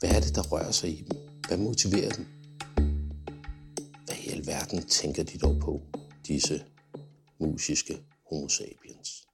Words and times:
Hvad 0.00 0.10
er 0.10 0.20
det, 0.20 0.34
der 0.34 0.42
rører 0.42 0.70
sig 0.70 0.90
i 0.90 1.02
dem? 1.02 1.16
Hvad 1.48 1.58
motiverer 1.58 2.10
dem? 2.10 2.26
Hvad 4.04 4.16
i 4.26 4.28
alverden 4.28 4.82
tænker 4.82 5.22
de 5.22 5.38
dog 5.38 5.60
på, 5.60 5.82
disse 6.26 6.64
musiske 7.40 7.94
homo 8.30 8.48
sapiens? 8.48 9.26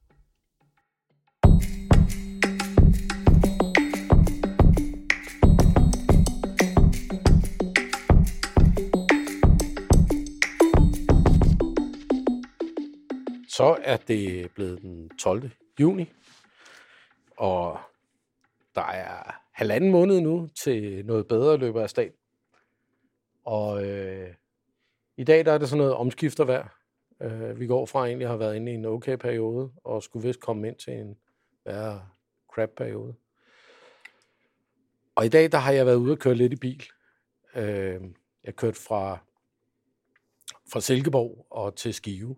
Så 13.48 13.76
er 13.82 13.96
det 13.96 14.50
blevet 14.54 14.82
den 14.82 15.10
12. 15.18 15.50
juni, 15.80 16.12
og 17.36 17.78
der 18.74 18.86
er 18.86 19.43
halvanden 19.54 19.90
måned 19.90 20.20
nu 20.20 20.48
til 20.62 21.06
noget 21.06 21.28
bedre 21.28 21.56
løber 21.56 21.82
af 21.82 21.90
stat. 21.90 22.12
Og 23.44 23.86
øh, 23.86 24.34
i 25.16 25.24
dag 25.24 25.44
der 25.44 25.52
er 25.52 25.58
det 25.58 25.68
sådan 25.68 25.78
noget 25.78 25.94
omskifter 25.94 26.44
hver. 26.44 26.64
Øh, 27.22 27.60
vi 27.60 27.66
går 27.66 27.86
fra 27.86 28.04
at 28.04 28.08
egentlig 28.08 28.28
har 28.28 28.36
været 28.36 28.56
inde 28.56 28.72
i 28.72 28.74
en 28.74 28.84
okay 28.84 29.16
periode, 29.16 29.72
og 29.84 30.02
skulle 30.02 30.28
vist 30.28 30.40
komme 30.40 30.68
ind 30.68 30.76
til 30.76 30.92
en 30.92 31.16
værre 31.64 32.08
crap 32.54 32.70
periode. 32.76 33.14
Og 35.14 35.26
i 35.26 35.28
dag 35.28 35.52
der 35.52 35.58
har 35.58 35.72
jeg 35.72 35.86
været 35.86 35.96
ude 35.96 36.12
og 36.12 36.18
køre 36.18 36.34
lidt 36.34 36.52
i 36.52 36.56
bil. 36.56 36.84
Øh, 37.56 38.00
jeg 38.44 38.56
kørte 38.56 38.80
fra, 38.80 39.18
fra 40.72 40.80
Silkeborg 40.80 41.46
og 41.50 41.76
til 41.76 41.94
Skive. 41.94 42.36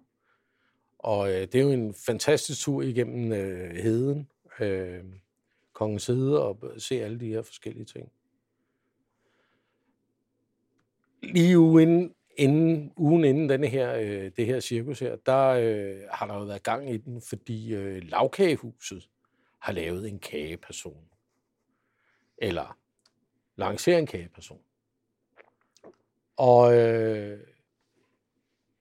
Og 0.99 1.29
øh, 1.29 1.41
det 1.41 1.55
er 1.55 1.63
jo 1.63 1.71
en 1.71 1.95
fantastisk 2.07 2.61
tur 2.61 2.83
igennem 2.83 3.33
øh, 3.33 3.77
heden, 3.77 4.29
øh, 4.61 5.05
kongens 5.77 6.07
hede, 6.07 6.43
og 6.43 6.73
se 6.79 7.03
alle 7.03 7.21
de 7.21 7.29
her 7.29 7.43
forskellige 7.43 7.85
ting. 7.85 8.13
Lige 11.23 11.59
ugen 11.59 12.15
inden, 12.37 12.93
ugen 12.97 13.25
inden 13.25 13.49
denne 13.49 13.67
her, 13.67 13.95
øh, 13.95 14.31
det 14.37 14.47
her 14.47 14.61
cirkus 14.61 15.01
her, 15.01 15.17
der 15.17 15.47
øh, 15.47 16.01
har 16.11 16.27
der 16.27 16.35
jo 16.35 16.45
været 16.45 16.63
gang 16.63 16.91
i 16.91 16.97
den, 16.97 17.23
fordi 17.23 17.75
øh, 17.75 18.03
lavkagehuset 18.03 19.09
har 19.59 19.73
lavet 19.73 20.09
en 20.09 20.19
kageperson. 20.19 21.09
Eller 22.39 22.79
lancerer 23.57 23.99
en 23.99 24.07
kageperson. 24.07 24.61
Og 26.37 26.77
øh, 26.77 27.41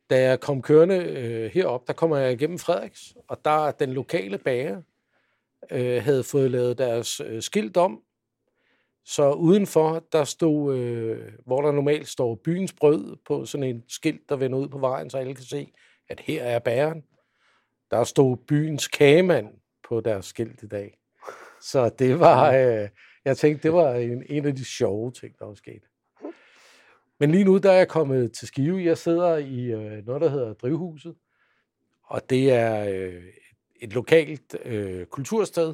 da 0.09 0.22
jeg 0.22 0.39
kom 0.39 0.62
kørende 0.62 0.95
øh, 0.95 1.51
herop, 1.51 1.88
der 1.88 1.94
kommer 1.94 2.17
jeg 2.17 2.33
igennem 2.33 2.59
Frederiks, 2.59 3.16
og 3.27 3.45
der 3.45 3.72
den 3.72 3.94
lokale 3.94 4.38
bager 4.38 4.81
øh, 5.72 6.03
havde 6.03 6.24
fået 6.24 6.52
lavet 6.52 6.78
deres 6.78 7.20
øh, 7.20 7.42
skilt 7.42 7.78
om, 7.78 8.02
så 9.06 9.31
udenfor, 9.31 10.03
der 10.12 10.24
stod, 10.24 10.78
øh, 10.78 11.31
hvor 11.46 11.62
der 11.62 11.72
normalt 11.72 12.08
står 12.08 12.36
byens 12.36 12.74
brød 12.74 13.16
på 13.28 13.46
sådan 13.46 13.64
en 13.64 13.84
skilt, 13.88 14.30
der 14.30 14.36
vender 14.36 14.59
ud 14.59 14.68
på 14.68 14.78
vejen, 14.78 15.09
så 15.09 15.18
alle 15.18 15.36
kan 15.36 15.44
se, 15.44 15.72
at 16.09 16.20
her 16.20 16.44
er 16.44 16.59
bageren. 16.59 17.04
Der 17.92 18.04
stod 18.04 18.38
byens 18.38 18.88
kagemand 18.88 19.48
på 19.90 20.02
deres 20.02 20.25
skilt 20.25 20.64
i 20.64 20.68
dag. 20.68 20.98
Så 21.62 21.90
det 21.90 22.20
var, 22.20 22.54
øh, 22.54 22.90
jeg 23.25 23.38
tænkte, 23.38 23.64
det 23.64 23.74
var 23.74 23.94
en, 23.94 24.24
en 24.30 24.46
af 24.46 24.56
de 24.56 24.66
sjove 24.66 25.12
ting, 25.12 25.40
der 25.40 25.46
var 25.46 25.54
sket. 25.54 25.84
Men 27.20 27.31
lige 27.31 27.44
nu, 27.44 27.58
der 27.58 27.72
er 27.72 27.78
jeg 27.78 27.88
kommet 27.88 28.34
til 28.34 28.48
Skive. 28.48 28.84
Jeg 28.84 28.98
sidder 28.98 29.38
i 29.38 29.66
øh, 29.66 30.06
noget, 30.06 30.22
der 30.22 30.30
hedder 30.30 30.54
Drivhuset. 30.54 31.16
Og 32.04 32.30
det 32.30 32.52
er 32.52 32.90
øh, 32.90 33.24
et 33.81 33.94
lokalt 33.94 34.58
øh, 34.66 35.06
kultursted 35.06 35.74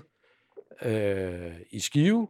øh, 0.82 1.56
i 1.72 1.80
Skive. 1.80 2.28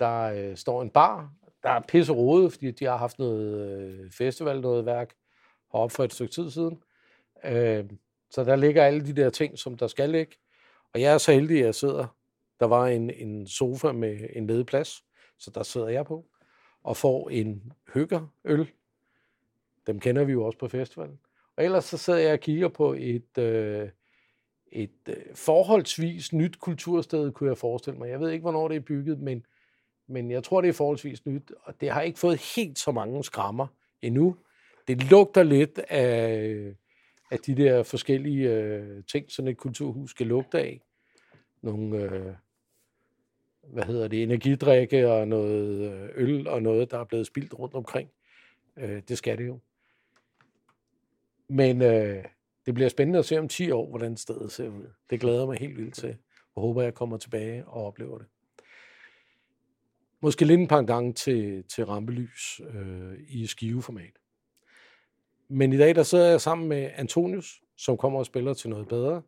Der 0.00 0.22
øh, 0.22 0.56
står 0.56 0.82
en 0.82 0.90
bar. 0.90 1.32
Der 1.62 1.70
er 1.70 1.80
pisse 1.88 2.12
rode, 2.12 2.50
fordi 2.50 2.70
de 2.70 2.84
har 2.84 2.96
haft 2.96 3.18
noget 3.18 3.78
øh, 3.78 4.10
festival, 4.10 4.60
noget 4.60 4.86
værk 4.86 5.14
heroppe 5.72 5.94
for 5.94 6.04
et 6.04 6.12
stykke 6.12 6.32
tid 6.32 6.50
siden. 6.50 6.82
Øh, 7.44 7.84
så 8.30 8.44
der 8.44 8.56
ligger 8.56 8.84
alle 8.84 9.06
de 9.06 9.22
der 9.22 9.30
ting, 9.30 9.58
som 9.58 9.76
der 9.76 9.86
skal 9.86 10.10
ligge. 10.10 10.36
Og 10.94 11.00
jeg 11.00 11.14
er 11.14 11.18
så 11.18 11.32
heldig, 11.32 11.58
at 11.58 11.64
jeg 11.64 11.74
sidder. 11.74 12.06
Der 12.60 12.66
var 12.66 12.86
en, 12.86 13.10
en 13.10 13.46
sofa 13.46 13.92
med 13.92 14.18
en 14.32 14.46
ledig 14.46 14.66
plads, 14.66 15.04
så 15.38 15.50
der 15.50 15.62
sidder 15.62 15.88
jeg 15.88 16.06
på 16.06 16.26
og 16.82 16.96
får 16.96 17.30
en 17.30 17.72
hyggerøl. 17.94 18.70
Dem 19.86 20.00
kender 20.00 20.24
vi 20.24 20.32
jo 20.32 20.44
også 20.44 20.58
på 20.58 20.68
festivalen. 20.68 21.18
Og 21.56 21.64
ellers 21.64 21.84
så 21.84 21.98
sidder 21.98 22.18
jeg 22.18 22.32
og 22.32 22.40
kigger 22.40 22.68
på 22.68 22.92
et, 22.92 23.38
øh, 23.38 23.88
et 24.74 24.90
øh, 25.08 25.16
forholdsvis 25.34 26.32
nyt 26.32 26.58
kultursted, 26.58 27.32
kunne 27.32 27.48
jeg 27.48 27.58
forestille 27.58 27.98
mig. 27.98 28.10
Jeg 28.10 28.20
ved 28.20 28.30
ikke, 28.30 28.42
hvornår 28.42 28.68
det 28.68 28.76
er 28.76 28.80
bygget, 28.80 29.18
men, 29.20 29.46
men 30.06 30.30
jeg 30.30 30.44
tror, 30.44 30.60
det 30.60 30.68
er 30.68 30.72
forholdsvis 30.72 31.26
nyt, 31.26 31.52
og 31.62 31.80
det 31.80 31.90
har 31.90 32.02
ikke 32.02 32.18
fået 32.18 32.54
helt 32.56 32.78
så 32.78 32.92
mange 32.92 33.24
skrammer 33.24 33.66
endnu. 34.02 34.36
Det 34.88 35.10
lugter 35.10 35.42
lidt 35.42 35.78
af, 35.88 36.74
af 37.30 37.38
de 37.38 37.54
der 37.54 37.82
forskellige 37.82 38.50
øh, 38.50 39.04
ting, 39.04 39.32
sådan 39.32 39.48
et 39.48 39.56
kulturhus 39.56 40.10
skal 40.10 40.26
lugte 40.26 40.58
af. 40.58 40.80
Nogle, 41.62 42.02
øh, 42.02 42.34
hvad 43.62 43.84
hedder 43.84 44.08
det, 44.08 44.22
energidrikke 44.22 45.12
og 45.12 45.28
noget 45.28 45.92
øh, 45.92 46.08
øl 46.14 46.48
og 46.48 46.62
noget, 46.62 46.90
der 46.90 46.98
er 46.98 47.04
blevet 47.04 47.26
spildt 47.26 47.58
rundt 47.58 47.74
omkring. 47.74 48.10
Øh, 48.76 49.02
det 49.08 49.18
skal 49.18 49.38
det 49.38 49.46
jo. 49.46 49.58
Men 51.48 51.82
øh, 51.82 52.24
det 52.66 52.74
bliver 52.74 52.88
spændende 52.88 53.18
at 53.18 53.24
se 53.24 53.38
om 53.38 53.48
10 53.48 53.70
år, 53.70 53.88
hvordan 53.88 54.16
stedet 54.16 54.52
ser 54.52 54.68
ud. 54.68 54.86
Det 55.10 55.20
glæder 55.20 55.38
jeg 55.38 55.46
mig 55.48 55.58
helt 55.58 55.76
vildt 55.76 55.94
til, 55.94 56.16
og 56.54 56.62
håber, 56.62 56.82
jeg 56.82 56.94
kommer 56.94 57.16
tilbage 57.16 57.66
og 57.66 57.86
oplever 57.86 58.18
det. 58.18 58.26
Måske 60.20 60.44
lidt 60.44 60.60
en 60.60 60.68
par 60.68 60.82
gange 60.82 61.12
til, 61.12 61.64
til 61.64 61.86
rampelys 61.86 62.60
øh, 62.74 63.12
i 63.28 63.46
skiveformat. 63.46 64.18
Men 65.48 65.72
i 65.72 65.76
dag 65.76 65.94
der 65.94 66.02
sidder 66.02 66.30
jeg 66.30 66.40
sammen 66.40 66.68
med 66.68 66.90
Antonius, 66.94 67.62
som 67.76 67.96
kommer 67.96 68.18
og 68.18 68.26
spiller 68.26 68.54
til 68.54 68.70
noget 68.70 68.88
bedre. 68.88 69.22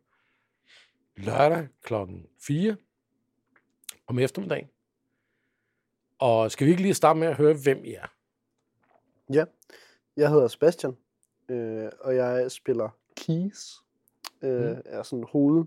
Lørdag 1.15 1.67
klokken 1.83 2.25
4 2.41 2.75
om 4.07 4.19
eftermiddagen. 4.19 4.67
Og 6.19 6.51
skal 6.51 6.65
vi 6.65 6.71
ikke 6.71 6.83
lige 6.83 6.93
starte 6.93 7.19
med 7.19 7.27
at 7.27 7.35
høre, 7.35 7.53
hvem 7.53 7.85
I 7.85 7.93
er? 7.93 8.13
Ja, 9.33 9.45
jeg 10.17 10.29
hedder 10.29 10.47
Sebastian, 10.47 10.97
øh, 11.49 11.89
og 11.99 12.15
jeg 12.15 12.51
spiller 12.51 12.89
keys. 13.17 13.75
Øh, 14.41 14.71
mm. 14.71 14.81
Er 14.85 15.03
sådan 15.03 15.25
hoved, 15.31 15.65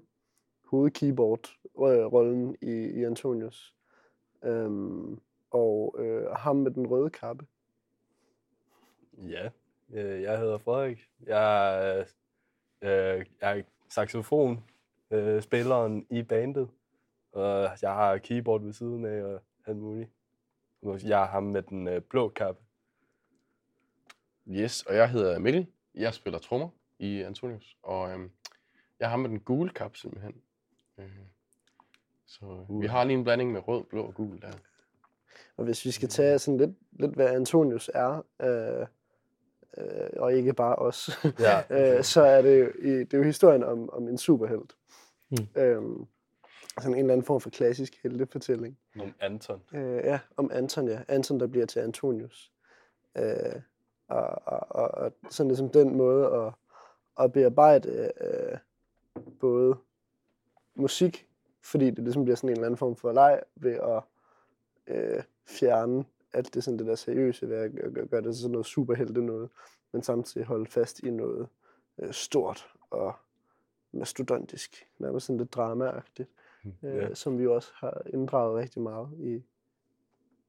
hovedkeyboard-rollen 0.64 2.56
i, 2.62 2.70
i 2.70 3.04
Antonius. 3.04 3.74
Øhm, 4.44 5.20
og 5.50 5.96
øh, 5.98 6.30
ham 6.30 6.56
med 6.56 6.70
den 6.70 6.86
røde 6.86 7.10
kappe. 7.10 7.46
Ja, 9.18 9.48
øh, 9.92 10.22
jeg 10.22 10.38
hedder 10.38 10.58
Frederik. 10.58 11.08
Jeg 11.26 11.78
er, 11.88 12.04
øh, 12.82 13.26
jeg 13.40 13.58
er 13.58 13.62
saxofon, 13.88 14.64
øh, 15.10 15.42
spilleren 15.42 16.06
i 16.10 16.22
bandet. 16.22 16.68
Og 17.32 17.68
jeg 17.82 17.94
har 17.94 18.18
keyboard 18.18 18.62
ved 18.62 18.72
siden 18.72 19.04
af 19.04 19.22
og 19.22 19.42
alt 19.66 19.76
muligt. 19.76 20.10
Jeg 20.82 21.22
er 21.22 21.26
ham 21.26 21.42
med 21.42 21.62
den 21.62 21.88
øh, 21.88 22.00
blå 22.00 22.28
kappe. 22.28 22.62
Yes, 24.48 24.82
og 24.82 24.96
jeg 24.96 25.10
hedder 25.10 25.38
Mikkel. 25.38 25.66
Jeg 25.94 26.14
spiller 26.14 26.38
trommer 26.38 26.68
i 27.00 27.22
Antonius, 27.22 27.76
og 27.82 28.10
øhm, 28.10 28.30
jeg 29.00 29.08
har 29.08 29.10
ham 29.10 29.20
med 29.20 29.30
den 29.30 29.40
gule 29.40 29.70
kap 29.70 29.96
simpelthen. 29.96 30.34
Øh, 30.98 31.04
så 32.26 32.64
uh. 32.68 32.82
vi 32.82 32.86
har 32.86 33.04
lige 33.04 33.18
en 33.18 33.24
blanding 33.24 33.52
med 33.52 33.68
rød, 33.68 33.84
blå 33.84 34.02
og 34.02 34.14
gul 34.14 34.40
der. 34.40 34.52
Og 35.56 35.64
hvis 35.64 35.84
vi 35.84 35.90
skal 35.90 36.08
tage 36.08 36.38
sådan 36.38 36.58
lidt, 36.58 36.70
lidt 36.92 37.14
hvad 37.14 37.28
Antonius 37.28 37.90
er, 37.94 38.22
øh, 38.42 38.86
øh, 39.78 40.10
og 40.16 40.34
ikke 40.34 40.52
bare 40.52 40.76
os, 40.76 41.10
Ja. 41.38 41.62
øh, 41.96 42.04
så 42.04 42.22
er 42.22 42.42
det, 42.42 42.60
jo, 42.60 42.72
det 42.82 43.14
er 43.14 43.18
jo 43.18 43.24
historien 43.24 43.64
om, 43.64 43.90
om 43.90 44.08
en 44.08 44.18
superhelt. 44.18 44.76
Mm. 45.30 45.36
Øhm, 45.56 46.06
sådan 46.78 46.94
en 46.94 46.98
eller 46.98 47.12
anden 47.12 47.26
form 47.26 47.40
for 47.40 47.50
klassisk 47.50 48.00
heltefortælling. 48.02 48.78
Om 49.00 49.14
Anton. 49.20 49.62
Øh, 49.74 50.04
ja, 50.04 50.18
om 50.36 50.50
Anton, 50.52 50.88
ja. 50.88 51.02
Anton, 51.08 51.40
der 51.40 51.46
bliver 51.46 51.66
til 51.66 51.80
Antonius. 51.80 52.52
Øh, 53.18 53.62
og, 54.08 54.42
og, 54.44 54.66
og, 54.70 54.90
og 54.90 55.12
sådan 55.30 55.48
ligesom 55.48 55.70
den 55.70 55.96
måde 55.96 56.26
at, 56.26 56.52
at 57.18 57.32
bearbejde 57.32 58.12
øh, 58.20 58.58
både 59.40 59.76
musik, 60.74 61.28
fordi 61.62 61.86
det 61.90 61.98
ligesom 61.98 62.24
bliver 62.24 62.36
sådan 62.36 62.48
en 62.50 62.54
eller 62.54 62.66
anden 62.66 62.78
form 62.78 62.96
for 62.96 63.12
leg, 63.12 63.42
ved 63.56 63.72
at 63.72 64.02
øh, 64.86 65.22
fjerne 65.46 66.04
alt 66.32 66.54
det, 66.54 66.64
sådan 66.64 66.78
det 66.78 66.86
der 66.86 66.94
seriøse 66.94 67.48
ved 67.48 67.56
at 67.56 67.72
gøre, 67.72 68.06
gøre 68.06 68.22
det 68.22 68.36
sådan 68.36 68.52
noget 68.52 68.66
superhelte 68.66 69.22
noget, 69.22 69.50
men 69.92 70.02
samtidig 70.02 70.46
holde 70.46 70.66
fast 70.66 71.00
i 71.00 71.10
noget 71.10 71.48
øh, 71.98 72.12
stort 72.12 72.72
og 72.90 73.12
mastodontisk, 73.92 74.88
nærmest 74.98 75.26
sådan 75.26 75.38
lidt 75.38 75.54
dramaagtigt, 75.54 76.28
øh, 76.64 76.96
Ja. 76.96 77.14
som 77.14 77.38
vi 77.38 77.46
også 77.46 77.72
har 77.74 78.02
inddraget 78.06 78.56
rigtig 78.56 78.82
meget 78.82 79.08
i, 79.18 79.42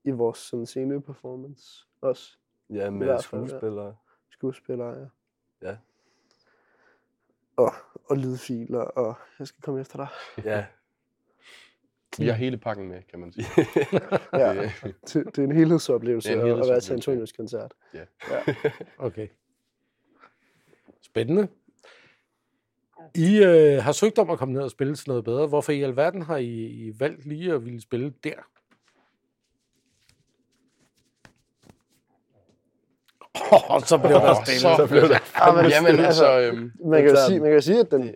i 0.04 0.12
vores 0.12 0.38
sådan 0.38 0.66
scene 0.66 1.02
performance 1.02 1.88
også 2.02 2.38
Ja, 2.70 2.90
med 2.90 3.00
fald, 3.08 3.12
ja. 3.12 3.18
skuespillere. 3.22 3.96
skuespillere, 4.30 4.90
ja. 5.00 5.08
Ja. 5.70 5.78
Og, 7.66 7.74
og 8.06 8.18
lydfiler, 8.18 8.80
og 8.80 9.14
jeg 9.40 9.48
skal 9.48 9.62
komme 9.62 9.82
efter 9.82 9.98
dig. 9.98 10.08
Ja. 10.46 10.66
Vi 12.18 12.28
har 12.28 12.34
hele 12.34 12.58
pakken 12.58 12.88
med, 12.88 13.02
kan 13.10 13.20
man 13.20 13.32
sige. 13.32 13.46
Ja, 14.34 14.54
Det- 14.64 15.14
det, 15.14 15.38
er 15.38 15.44
en 15.44 15.52
helhedsoplevelse, 15.52 16.30
Det 16.30 16.38
er 16.38 16.42
en 16.46 16.52
at- 16.52 16.60
at 16.60 16.68
være 16.70 16.80
til 16.80 16.90
helhedsoplevelse. 16.90 16.94
Antonius 16.94 17.32
koncert. 17.32 17.74
Ja. 17.94 18.04
ja. 18.32 18.56
Okay. 19.08 19.28
Spændende. 21.02 21.48
I 23.16 23.44
øh, 23.44 23.84
har 23.84 23.92
søgt 23.92 24.20
om 24.20 24.30
at 24.30 24.38
komme 24.40 24.54
ned 24.54 24.62
og 24.62 24.72
spille 24.72 24.96
til 24.96 25.10
noget 25.10 25.24
bedre. 25.24 25.48
Hvorfor 25.48 25.72
i 25.72 25.82
alverden 25.82 26.22
har 26.22 26.38
I, 26.38 26.48
I 26.66 27.00
valgt 27.00 27.26
lige 27.26 27.54
at 27.54 27.66
ville 27.66 27.82
spille 27.82 28.14
der? 28.24 28.34
Oh, 33.52 33.82
så 33.82 33.98
bliver 33.98 34.20
der 34.20 34.34
stille. 34.46 34.60
så 34.60 34.88
blev 34.90 35.02
det. 35.02 35.18
Ah, 35.36 35.56
men- 35.56 35.70
Jamen, 35.72 36.00
altså, 36.00 36.40
øhm, 36.40 36.72
Man 36.86 37.02
kan 37.02 37.10
jo 37.12 37.18
sige, 37.28 37.40
man 37.40 37.48
kan 37.50 37.54
jo 37.56 37.62
sige 37.62 37.80
at 37.80 37.92
den... 37.92 38.16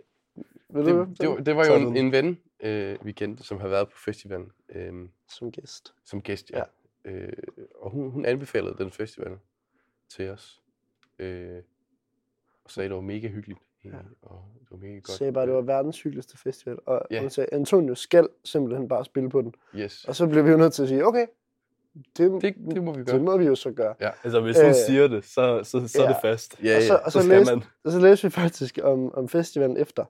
Vil 0.70 0.86
du 0.86 1.00
det, 1.00 1.22
det, 1.22 1.30
var, 1.30 1.36
det 1.36 1.56
var 1.56 1.66
jo 1.66 1.74
en, 1.76 1.98
en 1.98 2.12
ven, 2.12 2.38
øh, 2.60 2.96
vi 3.06 3.12
kendte, 3.12 3.44
som 3.44 3.60
har 3.60 3.68
været 3.68 3.90
på 3.90 3.98
festivalen 4.06 4.52
øhm, 4.76 5.10
som 5.30 5.52
gæst? 5.52 5.94
som 6.06 6.22
gæst, 6.22 6.52
ja. 6.52 6.62
Øh, 7.06 7.34
og 7.82 7.92
hun, 7.92 8.10
hun 8.12 8.26
anbefalede 8.26 8.76
den 8.78 8.92
festival 8.92 9.32
til 10.10 10.30
os. 10.30 10.62
Øh, 11.20 11.58
og 12.66 12.72
sagde, 12.72 12.90
det 12.90 12.96
var 12.96 13.02
mega 13.02 13.28
hyggeligt. 13.28 13.60
Ja. 13.86 13.90
Og 14.22 14.44
det 14.60 14.68
var 14.72 14.78
mega 14.78 14.94
godt. 14.94 15.10
Sagde 15.10 15.34
bare, 15.34 15.46
det 15.46 15.54
var 15.54 15.62
verdens 15.62 16.02
hyggeligste 16.02 16.38
festival. 16.38 16.78
Og 16.86 17.02
Ja. 17.12 17.22
hun 17.22 17.30
sagde, 17.30 17.50
Antonius 17.54 18.00
skal 18.00 18.28
simpelthen 18.44 18.88
bare 18.88 19.06
spille 19.06 19.30
på 19.30 19.42
den. 19.42 19.54
Yes. 19.76 20.06
Og 20.06 20.16
så 20.16 20.28
blev 20.28 20.46
vi 20.46 20.50
jo 20.52 20.58
nødt 20.58 20.74
til 20.74 20.84
at 20.84 20.90
sige, 20.90 21.06
okay, 21.06 21.26
det, 22.18 22.42
Det, 22.42 22.56
det 22.76 22.84
må 22.84 22.92
vi 22.94 23.00
det 23.00 23.08
gøre. 23.08 23.20
må 23.20 23.38
vi 23.38 23.46
jo 23.46 23.56
så 23.56 23.72
gøre. 23.72 23.96
Altså, 24.24 24.42
hvis 24.42 24.58
hun 24.62 24.70
Øh, 24.70 24.76
siger 24.88 25.08
det, 25.08 25.26
så, 25.26 25.60
så, 25.64 25.88
så 25.88 26.04
er 26.04 26.08
det 26.08 26.16
ja. 26.24 26.30
fast. 26.32 26.64
Ja, 26.64 26.76
og 26.78 26.82
så, 26.82 26.94
ja. 26.94 27.00
og 27.06 27.12
Så 27.12 27.22
så, 27.22 27.28
læste, 27.28 27.56
man. 27.56 27.64
og 27.86 27.92
så 27.92 28.00
læste 28.00 28.28
vi 28.28 28.32
faktisk 28.32 28.80
om, 28.84 29.14
om 29.14 29.28
festivalen 29.30 29.78
efter, 29.78 30.06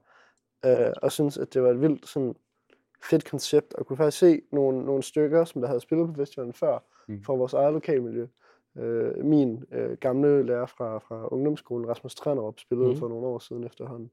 øh, 0.65 0.93
og 1.01 1.11
synes 1.11 1.37
at 1.37 1.53
det 1.53 1.63
var 1.63 1.69
et 1.69 1.81
vildt 1.81 2.07
sådan, 2.07 2.35
fedt 3.09 3.29
koncept, 3.29 3.73
og 3.73 3.85
kunne 3.85 3.97
faktisk 3.97 4.17
se 4.19 4.41
nogle, 4.51 4.85
nogle 4.85 5.03
stykker, 5.03 5.45
som 5.45 5.61
der 5.61 5.67
havde 5.67 5.79
spillet 5.79 6.07
på 6.07 6.13
festivalen 6.13 6.53
før, 6.53 6.79
Mm. 7.07 7.23
fra 7.23 7.33
vores 7.33 7.53
eget 7.53 7.73
lokalmiljø. 7.73 8.27
Øh, 8.77 9.25
min 9.25 9.63
øh, 9.71 9.97
gamle 9.97 10.45
lærer 10.45 10.65
fra, 10.65 10.97
fra 10.99 11.27
ungdomsskolen, 11.33 11.89
Rasmus 11.89 12.15
Trenderup, 12.15 12.59
spillede 12.59 12.89
mm. 12.89 12.97
for 12.97 13.07
nogle 13.07 13.27
år 13.27 13.39
siden 13.39 13.63
efterhånden. 13.63 14.11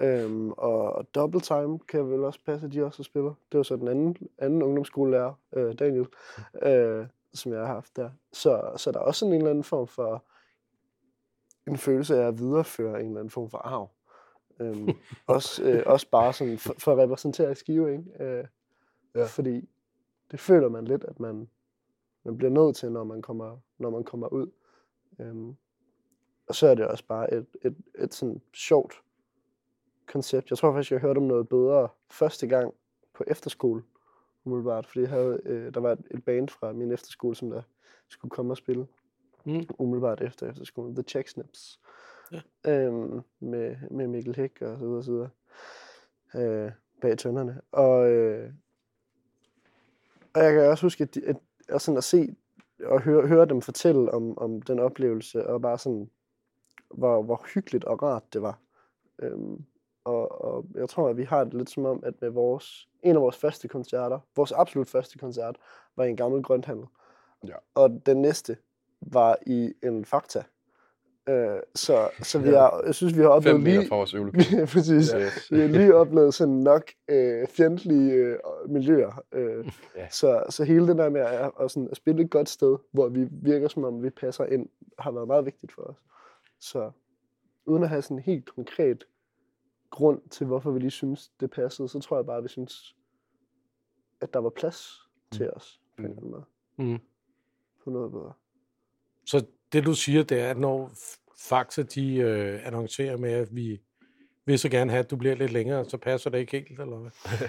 Øhm, 0.00 0.50
og, 0.50 0.92
og 0.92 1.14
Double 1.14 1.40
Time 1.40 1.78
kan 1.78 2.10
vel 2.10 2.24
også 2.24 2.40
passe, 2.46 2.66
at 2.66 2.72
de 2.72 2.84
også 2.84 3.02
spiller. 3.02 3.34
Det 3.52 3.58
var 3.58 3.62
så 3.62 3.76
den 3.76 3.88
anden, 3.88 4.16
anden 4.38 4.62
ungdomsskolelærer, 4.62 5.32
øh, 5.52 5.78
Daniel, 5.78 6.06
øh, 6.62 7.06
som 7.32 7.52
jeg 7.52 7.60
har 7.60 7.66
haft 7.66 7.96
der. 7.96 8.10
Så, 8.32 8.72
så 8.76 8.92
der 8.92 8.98
er 8.98 9.02
også 9.02 9.18
sådan 9.18 9.32
en 9.32 9.38
eller 9.38 9.50
anden 9.50 9.64
form 9.64 9.86
for 9.86 10.24
en 11.66 11.78
følelse 11.78 12.16
af 12.16 12.26
at 12.28 12.38
videreføre 12.38 13.00
en 13.00 13.06
eller 13.06 13.20
anden 13.20 13.30
form 13.30 13.50
for 13.50 13.58
arv. 13.58 13.90
Øhm, 14.60 14.88
også, 15.26 15.64
øh, 15.64 15.82
også 15.86 16.10
bare 16.10 16.32
sådan 16.32 16.58
for, 16.58 16.74
for 16.78 16.92
at 16.92 16.98
repræsentere 16.98 17.54
Skive, 17.54 17.92
ikke? 17.92 18.24
Øh, 18.24 18.44
ja. 19.14 19.24
Fordi 19.24 19.68
det 20.30 20.40
føler 20.40 20.68
man 20.68 20.84
lidt, 20.84 21.04
at 21.04 21.20
man, 21.20 21.48
man 22.24 22.36
bliver 22.36 22.50
nødt 22.50 22.76
til, 22.76 22.92
når 22.92 23.04
man 23.04 23.22
kommer, 23.22 23.58
når 23.78 23.90
man 23.90 24.04
kommer 24.04 24.28
ud. 24.28 24.50
Øhm, 25.18 25.56
og 26.46 26.54
så 26.54 26.66
er 26.66 26.74
det 26.74 26.86
også 26.86 27.04
bare 27.06 27.34
et, 27.34 27.46
et, 27.64 27.76
et 27.98 28.14
sådan 28.14 28.42
sjovt 28.54 29.02
koncept. 30.06 30.50
Jeg 30.50 30.58
tror 30.58 30.72
faktisk, 30.72 30.92
jeg 30.92 31.00
hørte 31.00 31.18
om 31.18 31.24
noget 31.24 31.48
bedre 31.48 31.88
første 32.10 32.46
gang 32.46 32.74
på 33.14 33.24
efterskole, 33.26 33.82
umiddelbart. 34.44 34.86
Fordi 34.86 35.00
jeg 35.00 35.08
havde, 35.08 35.40
øh, 35.44 35.74
der 35.74 35.80
var 35.80 35.96
et, 36.10 36.24
band 36.24 36.48
fra 36.48 36.72
min 36.72 36.92
efterskole, 36.92 37.36
som 37.36 37.50
der 37.50 37.62
skulle 38.08 38.30
komme 38.30 38.52
og 38.52 38.56
spille 38.56 38.86
Mm. 39.46 39.66
umiddelbart 39.78 40.20
efter 40.20 40.50
efterskolen. 40.50 40.94
The 40.94 41.02
Check 41.02 41.28
Snips. 41.28 41.80
Ja. 42.32 42.40
Øhm, 42.66 43.20
med, 43.40 43.76
med 43.90 44.06
Mikkel 44.06 44.36
Hæk 44.36 44.62
og 44.62 44.78
så 44.78 44.84
videre, 44.84 44.98
og 44.98 45.04
så 45.04 45.12
videre. 45.12 45.30
Øh, 46.66 46.72
bag 47.00 47.18
tønderne. 47.18 47.60
Og, 47.72 48.10
øh, 48.10 48.52
og 50.34 50.42
jeg 50.42 50.52
kan 50.52 50.62
også 50.62 50.86
huske, 50.86 51.02
at, 51.02 51.14
de, 51.14 51.26
at, 51.26 51.36
at, 51.68 51.82
sådan 51.82 51.98
at 51.98 52.04
se 52.04 52.36
og 52.84 53.00
høre, 53.00 53.26
høre 53.26 53.46
dem 53.46 53.62
fortælle 53.62 54.10
om, 54.10 54.38
om 54.38 54.62
den 54.62 54.78
oplevelse, 54.78 55.46
og 55.46 55.62
bare 55.62 55.78
sådan, 55.78 56.10
hvor, 56.90 57.22
hvor 57.22 57.46
hyggeligt 57.54 57.84
og 57.84 58.02
rart 58.02 58.32
det 58.32 58.42
var. 58.42 58.58
Øhm, 59.18 59.64
og, 60.04 60.44
og 60.44 60.64
jeg 60.74 60.88
tror, 60.88 61.08
at 61.08 61.16
vi 61.16 61.24
har 61.24 61.44
det 61.44 61.54
lidt 61.54 61.70
som 61.70 61.84
om, 61.84 62.02
at 62.06 62.14
med 62.20 62.30
vores, 62.30 62.88
en 63.02 63.16
af 63.16 63.22
vores 63.22 63.36
første 63.36 63.68
koncerter, 63.68 64.18
vores 64.36 64.52
absolut 64.52 64.88
første 64.88 65.18
koncert, 65.18 65.56
var 65.96 66.04
i 66.04 66.10
en 66.10 66.16
gammel 66.16 66.42
grønthandel. 66.42 66.86
Ja. 67.46 67.54
Og 67.74 68.02
den 68.06 68.22
næste 68.22 68.56
var 69.00 69.36
i 69.46 69.72
en 69.82 70.04
fakta. 70.04 70.42
Øh, 71.28 71.58
så, 71.74 72.08
så 72.22 72.38
vi 72.38 72.48
har, 72.48 72.82
jeg 72.86 72.94
synes, 72.94 73.16
vi 73.16 73.20
har 73.20 73.28
oplevet 73.28 73.62
lige... 73.62 73.88
fra 73.88 73.96
vores 73.96 74.14
øvelokale. 74.14 74.66
Præcis. 74.74 75.12
Ja. 75.12 75.28
Vi 75.50 75.60
har 75.60 75.68
lige 75.68 75.94
oplevet 75.94 76.34
sådan 76.34 76.54
nok 76.54 76.90
øh, 77.08 77.48
fjendtlige 77.48 78.12
øh, 78.12 78.36
miljøer. 78.68 79.22
Øh, 79.32 79.70
Ja. 79.96 80.08
så, 80.10 80.42
så 80.50 80.64
hele 80.64 80.86
det 80.86 80.96
der 80.96 81.08
med 81.08 81.20
at, 81.20 81.50
at, 81.60 81.70
sådan, 81.70 81.88
at 81.90 81.96
spille 81.96 82.22
et 82.22 82.30
godt 82.30 82.48
sted, 82.48 82.76
hvor 82.92 83.08
vi 83.08 83.28
virker 83.30 83.68
som 83.68 83.84
om, 83.84 84.02
vi 84.02 84.10
passer 84.10 84.44
ind, 84.44 84.68
har 84.98 85.10
været 85.10 85.26
meget 85.26 85.44
vigtigt 85.44 85.72
for 85.72 85.82
os. 85.82 85.96
Så 86.60 86.90
uden 87.66 87.82
at 87.82 87.88
have 87.88 88.02
sådan 88.02 88.18
helt 88.18 88.54
konkret 88.54 89.04
grund 89.94 90.20
til, 90.30 90.46
hvorfor 90.46 90.70
vi 90.70 90.78
lige 90.78 90.90
synes, 90.90 91.32
det 91.40 91.50
passede, 91.50 91.88
så 91.88 92.00
tror 92.00 92.16
jeg 92.16 92.26
bare, 92.26 92.36
at 92.36 92.42
vi 92.44 92.48
synes, 92.48 92.96
at 94.20 94.34
der 94.34 94.40
var 94.40 94.50
plads 94.50 94.88
til 95.32 95.50
os 95.52 95.80
på 95.96 96.02
en 96.02 96.08
eller 96.08 96.16
anden 96.16 96.30
måde. 96.30 96.44
Mm. 96.76 96.98
På 97.84 97.90
noget 97.90 98.12
bedre. 98.12 98.32
Så 99.26 99.44
det 99.72 99.84
du 99.84 99.94
siger, 99.94 100.22
det 100.22 100.40
er, 100.40 100.50
at 100.50 100.58
når 100.58 100.90
Faxe 101.38 101.82
de 101.82 102.16
øh, 102.16 102.66
annoncerer 102.66 103.16
med, 103.16 103.32
at 103.32 103.56
vi 103.56 103.80
vil 104.46 104.58
så 104.58 104.68
gerne 104.68 104.90
have, 104.90 104.98
at 105.04 105.10
du 105.10 105.16
bliver 105.16 105.34
lidt 105.34 105.52
længere, 105.52 105.84
så 105.84 105.96
passer 105.98 106.30
det 106.30 106.38
ikke 106.38 106.52
helt, 106.52 106.80
eller 106.80 106.96
hvad? 106.96 107.10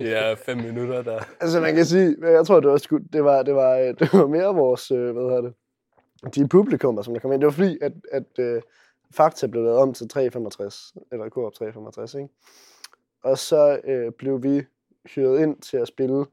Ja, 0.00 0.34
fem 0.34 0.56
minutter 0.58 1.02
der. 1.02 1.22
Altså 1.40 1.60
man 1.60 1.74
kan 1.74 1.84
sige, 1.84 2.16
jeg 2.20 2.46
tror 2.46 2.60
det 2.60 2.70
var, 2.70 2.78
sgu- 2.78 3.08
det 3.12 3.24
var, 3.24 3.42
det 3.42 3.54
var, 3.54 3.76
øh, 3.78 3.86
det 3.98 4.12
var 4.12 4.26
mere 4.26 4.54
vores, 4.54 4.90
øh, 4.90 5.12
hvad 5.12 5.22
hedder 5.22 5.40
det, 5.40 5.54
de 6.34 6.48
publikummer, 6.48 7.02
som 7.02 7.14
der 7.14 7.20
kom 7.20 7.32
ind. 7.32 7.40
Det 7.40 7.46
var 7.46 7.52
fordi, 7.52 7.78
at, 7.82 7.92
at 8.12 8.38
øh, 8.38 8.62
Fakta 9.14 9.46
blev 9.46 9.62
lavet 9.64 9.78
om 9.78 9.94
til 9.94 10.08
365, 10.08 10.94
eller 11.12 11.28
Coop 11.28 11.52
365, 11.52 12.14
ikke? 12.14 12.28
Og 13.24 13.38
så 13.38 13.80
øh, 13.84 14.12
blev 14.12 14.42
vi 14.42 14.62
hyret 15.14 15.40
ind 15.42 15.56
til 15.60 15.76
at 15.76 15.88
spille 15.88 16.24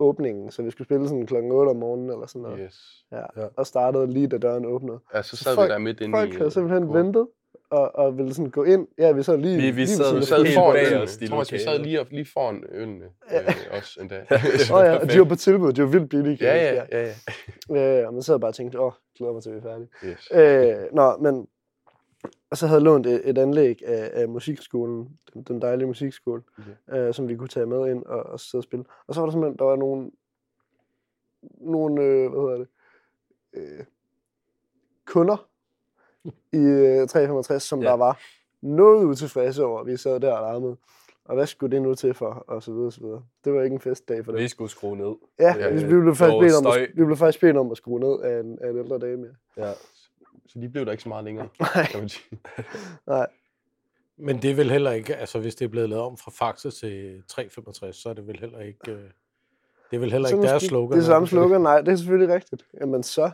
åbningen, 0.00 0.50
så 0.50 0.62
vi 0.62 0.70
skulle 0.70 0.86
spille 0.86 1.08
sådan 1.08 1.26
klokken 1.26 1.52
8 1.52 1.70
om 1.70 1.76
morgenen 1.76 2.10
eller 2.10 2.26
sådan 2.26 2.42
noget. 2.42 2.58
Yes. 2.64 3.04
Ja. 3.12 3.42
Ja. 3.42 3.46
Og 3.56 3.66
startede 3.66 4.06
lige 4.06 4.26
da 4.26 4.38
døren 4.38 4.64
åbnede. 4.66 4.98
Ja, 5.14 5.22
så 5.22 5.36
Så 5.36 5.44
sad 5.44 5.54
folk- 5.54 5.68
vi 5.68 5.72
der 5.72 5.78
midt 5.78 6.00
inde 6.00 6.12
Folk 6.18 6.34
i... 6.34 6.36
havde 6.36 6.50
simpelthen 6.50 6.86
kurven. 6.86 7.04
ventet 7.06 7.28
og, 7.70 7.94
og 7.94 8.18
ville 8.18 8.34
sådan 8.34 8.50
gå 8.50 8.64
ind. 8.64 8.86
Ja, 8.98 9.12
vi 9.12 9.22
sad 9.22 9.38
lige... 9.38 9.56
Vi- 9.56 9.70
vi 9.70 9.80
lige 9.80 9.86
sad- 9.88 10.18
Vi 10.18 10.24
sad 10.24 10.46
foran 10.54 10.74
bag 10.74 11.02
os, 11.02 11.16
de 11.16 11.24
at 11.24 11.52
vi 11.52 11.58
sad 11.58 11.78
lige, 11.78 12.00
op, 12.00 12.10
lige 12.10 12.26
foran 12.32 12.64
ølene 12.72 13.04
Ja. 13.30 13.42
øh, 13.42 13.54
også 13.70 13.98
endda. 14.00 14.16
Åh 14.72 14.76
oh, 14.78 14.84
ja, 14.86 14.96
og 14.98 15.10
de 15.12 15.18
var 15.18 15.24
på 15.24 15.34
tilbud. 15.34 15.72
De 15.72 15.82
var 15.82 15.88
vildt 15.88 16.10
billige. 16.10 16.36
kan 16.36 16.46
ja, 16.46 16.54
jeg 16.54 16.86
ja, 16.92 17.02
huske, 17.04 17.74
ja, 17.80 17.92
ja. 17.94 18.00
Øh, 18.02 18.06
og 18.08 18.14
man 18.14 18.22
sad 18.22 18.38
bare 18.38 18.50
og 18.50 18.54
tænkte, 18.54 18.80
åh, 18.80 18.92
glæder 19.18 19.32
mig 19.32 19.42
til, 19.42 19.50
at 19.50 19.54
vi 19.54 19.58
er 19.58 19.62
færdige. 19.62 19.88
Yes. 20.04 20.28
Øh, 20.32 20.94
nå, 20.94 21.16
men... 21.16 21.46
Og 22.50 22.56
så 22.56 22.66
havde 22.66 22.80
lånt 22.80 23.06
et, 23.06 23.30
et 23.30 23.38
anlæg 23.38 23.82
af, 23.86 24.10
af 24.22 24.28
musikskolen, 24.28 25.18
den, 25.34 25.42
den 25.42 25.62
dejlige 25.62 25.86
musikskole, 25.86 26.42
øh, 26.92 27.14
som 27.14 27.28
vi 27.28 27.36
kunne 27.36 27.48
tage 27.48 27.66
med 27.66 27.90
ind 27.90 28.04
og, 28.04 28.22
og 28.22 28.40
sidde 28.40 28.60
og 28.60 28.64
spille. 28.64 28.84
Og 29.06 29.14
så 29.14 29.20
var 29.20 29.26
der 29.26 29.32
simpelthen, 29.32 29.58
der 29.58 29.64
var 29.64 29.76
nogle, 29.76 30.10
nogle 31.42 32.02
øh, 32.02 32.30
hvad 32.30 32.40
hedder 32.40 32.56
det, 32.58 32.68
øh, 33.54 33.84
kunder 35.06 35.46
i 36.52 36.56
øh, 36.58 37.08
365, 37.08 37.62
som 37.62 37.82
Ja. 37.82 37.88
der 37.88 37.94
var 37.96 38.20
noget 38.60 39.04
utilfredse 39.04 39.64
over, 39.64 39.80
at 39.80 39.86
vi 39.86 39.96
sad 39.96 40.20
der 40.20 40.32
og 40.32 40.42
larmede. 40.42 40.76
og 41.24 41.34
hvad 41.34 41.46
skulle 41.46 41.76
det 41.76 41.82
nu 41.82 41.94
til 41.94 42.14
for, 42.14 42.44
og 42.46 42.62
så 42.62 42.72
videre, 42.72 42.86
og 42.86 42.92
så 42.92 43.00
videre. 43.00 43.22
Det 43.44 43.52
var 43.52 43.62
ikke 43.62 43.74
en 43.74 43.80
festdag 43.80 44.24
for 44.24 44.32
dem. 44.32 44.40
Vi 44.40 44.48
skulle 44.48 44.70
skrue 44.70 44.96
ned. 44.96 45.14
Ja, 45.38 45.54
Ja, 45.58 45.70
vi, 45.70 45.86
blev 45.86 46.14
faktisk 46.14 46.40
bedt 46.40 46.66
om 46.66 46.72
at, 46.82 46.88
vi 46.94 47.04
blev 47.04 47.16
faktisk 47.16 47.40
bedt 47.40 47.56
om 47.56 47.70
at 47.70 47.76
skrue 47.76 48.00
ned 48.00 48.20
af 48.22 48.40
en, 48.40 48.58
af 48.60 48.70
en 48.70 48.78
ældre 48.78 48.98
dame. 48.98 49.26
Ja. 49.56 49.66
Ja. 49.66 49.72
Så 50.48 50.58
de 50.60 50.68
blev 50.68 50.84
der 50.86 50.92
ikke 50.92 51.02
så 51.02 51.08
meget 51.08 51.24
længere, 51.24 51.48
Nej, 51.60 51.86
kan 51.86 52.00
man 52.00 52.08
sige. 52.08 52.38
nej. 53.06 53.26
Men 54.16 54.42
det 54.42 54.50
er 54.50 54.54
vel 54.54 54.70
heller 54.70 54.90
ikke, 54.92 55.16
altså 55.16 55.38
hvis 55.38 55.54
det 55.54 55.64
er 55.64 55.68
blevet 55.68 55.88
lavet 55.88 56.04
om 56.04 56.16
fra 56.16 56.30
Faxe 56.30 56.70
til 56.70 57.22
365, 57.28 57.96
så 57.96 58.08
er 58.08 58.12
det 58.14 58.26
vel 58.26 58.40
heller 58.40 58.60
ikke, 58.60 58.92
øh, 58.92 58.98
det 59.90 59.96
er 59.96 59.98
vel 59.98 60.12
heller 60.12 60.28
Så 60.28 60.36
ikke 60.36 60.48
deres 60.48 60.62
slogan. 60.62 60.92
Det 60.98 61.02
er 61.02 61.06
samme 61.06 61.28
slogan, 61.28 61.60
nej, 61.60 61.80
det 61.80 61.92
er 61.92 61.96
selvfølgelig 61.96 62.34
rigtigt. 62.34 62.66
Jamen 62.80 63.02
så, 63.02 63.30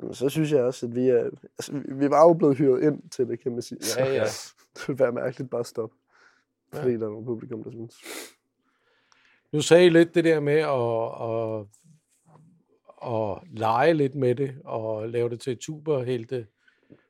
jamen, 0.00 0.14
så 0.14 0.28
synes 0.28 0.52
jeg 0.52 0.62
også, 0.62 0.86
at 0.86 0.94
vi 0.94 1.08
er... 1.08 1.30
Altså, 1.58 1.72
vi- 1.88 2.10
var 2.10 2.22
jo 2.22 2.32
blevet 2.32 2.56
hyret 2.58 2.82
ind 2.82 3.10
til 3.10 3.28
det, 3.28 3.40
kan 3.40 3.52
man 3.52 3.62
sige. 3.62 3.80
Ja, 3.98 4.12
ja. 4.12 4.24
det 4.74 4.88
ville 4.88 4.98
være 4.98 5.12
mærkeligt 5.12 5.50
bare 5.50 5.60
at 5.60 5.66
stoppe. 5.66 5.96
Ja. 6.74 6.82
Fordi 6.82 6.92
der 6.92 7.06
er 7.06 7.10
nogle 7.10 7.24
publikum, 7.26 7.64
der 7.64 7.70
synes. 7.70 7.94
Nu 9.52 9.60
sagde 9.60 9.86
I 9.86 9.88
lidt 9.88 10.14
det 10.14 10.24
der 10.24 10.40
med 10.40 10.54
at, 10.54 11.22
at, 11.30 11.66
at 13.06 13.38
lege 13.58 13.94
lidt 13.94 14.14
med 14.14 14.34
det, 14.34 14.54
og 14.64 15.08
lave 15.08 15.28
det 15.28 15.40
til 15.40 15.52
et 15.52 15.62
superhelte 15.64 16.46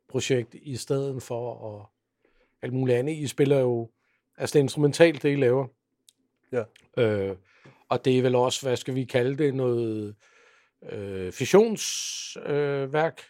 projekt, 0.09 0.55
i 0.55 0.77
stedet 0.77 1.23
for 1.23 1.75
at 1.77 1.87
alt 2.63 2.73
muligt 2.73 2.99
andet. 2.99 3.13
I 3.13 3.27
spiller 3.27 3.59
jo, 3.61 3.91
altså 4.37 4.53
det 4.53 4.59
er 4.59 4.63
instrumentalt, 4.63 5.23
det 5.23 5.33
I 5.33 5.37
laver. 5.37 5.67
Ja. 6.53 6.63
Øh, 6.97 7.37
og 7.89 8.05
det 8.05 8.19
er 8.19 8.23
vel 8.23 8.35
også, 8.35 8.67
hvad 8.67 8.77
skal 8.77 8.95
vi 8.95 9.05
kalde 9.05 9.45
det, 9.45 9.55
noget 9.55 10.15
øh, 10.93 11.33
fissionsværk. 11.33 12.51
Øh, 12.51 12.93
værk. 12.93 13.23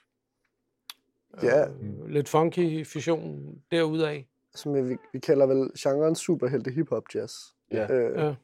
Ja. 1.42 1.68
Øh, 1.68 2.08
lidt 2.08 2.28
funky 2.28 2.86
fission 2.86 3.54
derudaf. 3.70 4.26
Som 4.54 4.88
vi, 4.88 4.96
vi 5.12 5.18
kalder 5.18 5.46
vel 5.46 5.70
genren 5.78 6.14
superhelte 6.14 6.70
hip-hop 6.70 7.04
jazz. 7.14 7.34
Ja. 7.72 7.92
Øh, 7.92 8.18
Ja. 8.18 8.34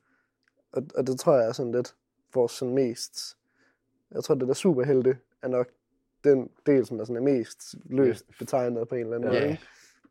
og, 0.73 0.83
og 0.95 1.07
det 1.07 1.21
tror 1.21 1.37
jeg 1.37 1.49
er 1.49 1.53
sådan 1.53 1.73
lidt 1.73 1.95
vores 2.35 2.53
sådan 2.53 2.75
mest... 2.75 3.37
Jeg 4.15 4.25
tror, 4.25 4.35
det 4.35 4.49
der 4.49 4.55
superhelte 4.55 5.19
er 5.43 5.49
nok 5.49 5.69
den 6.25 6.51
del, 6.67 6.87
som 6.87 6.99
der 6.99 7.05
sådan 7.05 7.17
er 7.17 7.33
mest 7.33 7.75
løst 7.85 8.27
betegnet 8.39 8.89
på 8.89 8.95
en 8.95 9.01
eller 9.01 9.17
anden 9.17 9.29
måde. 9.31 9.43
Ja, 9.43 9.51
ikke? 9.51 9.63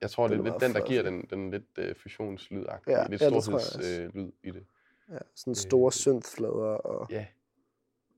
jeg 0.02 0.10
tror, 0.12 0.28
det 0.28 0.34
er 0.34 0.38
Den 0.38 0.48
er 0.48 0.52
lidt 0.52 0.62
den, 0.62 0.74
der 0.74 0.88
giver 0.88 1.04
den, 1.04 1.26
den 1.30 1.52
lidt 1.52 1.78
uh, 1.78 1.96
fusionslydagtige, 2.02 2.98
Ja, 3.00 3.08
lidt 3.08 3.22
ja, 3.22 3.40
storhedslyd 3.40 4.12
lyd 4.14 4.32
i 4.44 4.52
det. 4.52 4.66
Ja, 5.10 5.18
sådan 5.36 5.56
store 5.56 5.88
Øh. 5.88 5.92
synthflader 5.92 6.54
og, 6.78 7.08
Ja, 7.12 7.26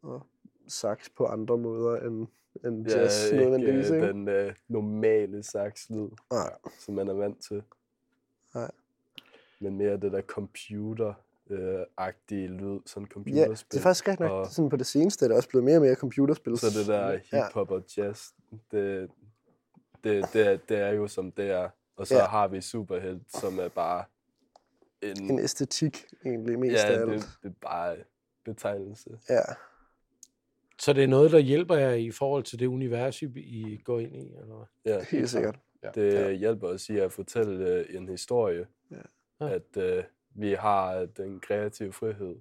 og 0.01 0.27
sax 0.67 1.09
på 1.17 1.25
andre 1.25 1.57
måder 1.57 2.07
end, 2.07 2.27
end 2.65 2.87
Ja, 2.89 2.99
jazz 2.99 3.31
ikke 3.31 3.43
nødvendigvis, 3.43 3.89
øh, 3.89 3.95
ikke? 3.95 4.07
den 4.07 4.27
øh, 4.27 4.53
normale 4.67 5.43
saxlyd, 5.43 6.09
Nej. 6.31 6.53
som 6.79 6.95
man 6.95 7.07
er 7.07 7.13
vant 7.13 7.41
til. 7.47 7.63
Nej. 8.55 8.71
Men 9.59 9.77
mere 9.77 9.97
det 9.97 10.11
der 10.11 10.21
computer 10.21 11.13
øh, 11.49 11.79
agtige 11.97 12.47
lyd, 12.47 12.79
sådan 12.85 13.03
Ja, 13.07 13.13
computerspil. 13.13 13.71
det 13.71 13.77
er 13.77 13.81
faktisk 13.83 14.07
ret 14.07 14.19
nok, 14.19 14.31
og- 14.31 14.47
sådan 14.47 14.69
på 14.69 14.75
det 14.77 14.85
seneste, 14.85 15.25
er 15.25 15.29
det 15.29 15.37
også 15.37 15.49
blevet 15.49 15.63
mere 15.65 15.75
og 15.77 15.81
mere 15.81 15.95
computerspil. 15.95 16.57
Så 16.57 16.67
det 16.79 16.87
der 16.87 17.11
hip-hop 17.31 17.71
og 17.71 17.83
jazz, 17.97 18.27
det, 18.71 19.09
det, 20.03 20.25
det, 20.33 20.47
er, 20.47 20.57
det 20.69 20.77
er 20.77 20.89
jo 20.89 21.07
som 21.07 21.31
det 21.31 21.49
er. 21.51 21.69
Og 21.95 22.07
så 22.07 22.15
Ja. 22.15 22.21
ja. 22.21 22.27
har 22.27 22.47
vi 22.47 22.61
Superhelt, 22.61 23.21
som 23.31 23.59
er 23.59 23.67
bare 23.67 24.03
en... 25.01 25.23
En 25.31 25.39
æstetik, 25.39 26.05
egentlig, 26.25 26.59
mest 26.59 26.83
ja, 26.83 26.91
af 26.91 26.99
alt. 27.01 27.09
det, 27.11 27.29
det 27.43 27.49
er 27.49 27.53
bare 27.61 27.95
betegnelse. 28.45 29.09
Ja, 29.29 29.39
Så 30.79 30.93
det 30.93 31.03
er 31.03 31.07
noget, 31.07 31.31
der 31.31 31.39
hjælper 31.39 31.75
jer 31.75 31.91
i 31.93 32.11
forhold 32.11 32.43
til 32.43 32.59
det 32.59 32.65
univers, 32.67 33.21
I, 33.21 33.81
går 33.83 33.99
ind 33.99 34.15
i? 34.15 34.19
Eller? 34.41 34.65
Ja. 34.85 35.03
helt 35.11 35.29
sikkert. 35.29 35.59
Ja. 35.83 35.89
Det 35.95 36.13
Ja. 36.13 36.19
ja. 36.27 36.31
hjælper 36.31 36.67
os 36.67 36.89
i 36.89 36.97
at 36.97 37.11
fortælle 37.11 37.67
øh, 37.69 37.95
en 37.95 38.09
historie. 38.09 38.67
Ja. 38.91 38.95
Ja. 39.41 39.49
At 39.55 39.77
øh, 39.77 40.03
vi 40.33 40.53
har 40.53 41.05
den 41.05 41.39
kreative 41.39 41.93
frihed. 41.93 42.35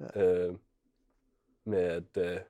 Ja. 0.00 0.22
Øh, 0.22 0.54
med 1.64 1.78
at 1.78 2.16
øh, 2.16 2.40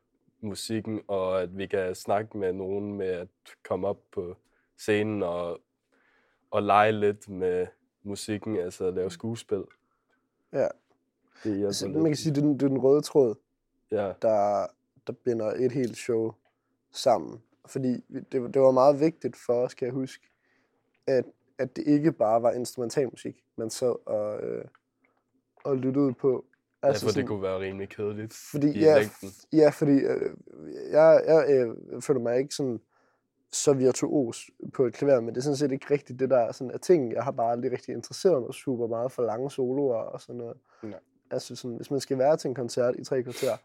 musikken, 0.41 1.01
og 1.09 1.43
at 1.43 1.59
vi 1.59 1.67
kan 1.67 1.95
snakke 1.95 2.39
med 2.39 2.53
nogen 2.53 2.95
med 2.95 3.07
at 3.07 3.29
komme 3.65 3.89
op 3.89 4.01
på 4.13 4.37
scenen 4.79 5.23
og, 5.23 5.61
og 6.51 6.63
lege 6.63 6.93
lidt 6.93 7.29
med 7.29 7.67
musikken, 8.03 8.57
altså 8.57 8.91
lave 8.91 9.11
skuespil. 9.11 9.65
Ja. 10.53 10.69
Det 11.45 11.53
hjælper 11.53 11.67
Altså, 11.67 11.87
lidt. 11.87 11.97
man 11.97 12.07
kan 12.07 12.17
sige, 12.17 12.35
det 12.35 12.39
er, 12.39 12.43
den, 12.43 12.55
det 12.55 12.63
er 12.63 12.69
den 12.69 12.79
røde 12.79 13.03
tråd, 13.03 13.35
Ja, 13.91 14.13
der, 14.23 14.67
der 15.07 15.13
binder 15.13 15.47
et 15.47 15.73
helt 15.73 15.97
show 15.97 16.33
sammen. 16.91 17.43
Fordi 17.67 17.93
det, 18.33 18.55
det 18.55 18.63
var 18.63 18.71
meget 18.71 19.01
vigtigt 19.01 19.37
for 19.37 19.53
os, 19.53 19.75
kan 19.75 19.87
jeg 19.87 19.95
huske, 19.95 20.29
at, 21.07 21.25
at 21.63 21.77
det 21.77 21.87
ikke 21.87 22.13
bare 22.13 22.43
var 22.43 22.53
instrumentalmusik, 22.53 23.45
man 23.57 23.71
sad 23.71 24.07
og, 24.07 24.43
øh, 24.43 24.65
og 25.65 25.77
lyttede 25.77 26.15
på. 26.15 26.45
altså, 26.83 27.07
for 27.07 27.13
det 27.13 27.27
kunne 27.27 27.43
være 27.43 27.61
rimelig 27.61 27.89
kedeligt 27.89 28.35
fordi, 28.51 28.67
i 28.67 28.81
ja, 28.81 28.99
længden. 28.99 29.29
ja, 29.53 29.69
fordi 29.69 29.93
øh, 29.93 30.37
jeg, 30.91 31.23
jeg 31.27 31.47
øh, 31.51 32.03
føler 32.03 32.21
mig 32.21 32.39
ikke 32.39 32.55
sådan 32.55 32.81
så 33.53 33.73
virtuos 33.73 34.51
på 34.75 34.87
et 34.87 34.95
klaver, 34.95 35.21
men 35.21 35.29
det 35.35 35.37
er 35.37 35.43
sådan 35.43 35.57
set 35.57 35.73
ikke 35.73 35.87
rigtigt 35.91 36.21
det, 36.21 36.31
der 36.31 36.39
er 36.39 36.53
sådan, 36.53 36.71
af 36.71 36.81
ting. 36.81 37.13
Jeg 37.13 37.23
har 37.23 37.31
bare 37.31 37.53
aldrig 37.53 37.73
rigtig 37.73 37.95
interesseret 37.95 38.43
mig 38.43 38.55
super 38.55 38.87
meget 38.87 39.13
for 39.13 39.23
lange 39.23 39.51
soloer 39.51 39.97
og 39.97 40.21
sådan 40.21 40.37
noget. 40.37 40.57
Nej. 40.83 40.99
Altså 41.31 41.57
sådan, 41.57 41.77
hvis 41.77 41.91
man 41.91 42.01
skal 42.01 42.19
være 42.19 42.37
til 42.37 42.49
en 42.49 42.55
koncert 42.55 42.95
i 42.99 43.05
tre 43.05 43.23
kvarter, 43.23 43.57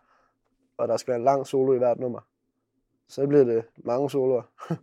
og 0.77 0.87
der 0.87 0.97
skal 0.97 1.11
være 1.11 1.19
en 1.19 1.23
lang 1.23 1.47
solo 1.47 1.73
i 1.73 1.77
hvert 1.77 1.99
nummer, 1.99 2.19
så 3.07 3.27
bliver 3.27 3.43
det 3.43 3.65
mange 3.77 4.09
soloer 4.09 4.41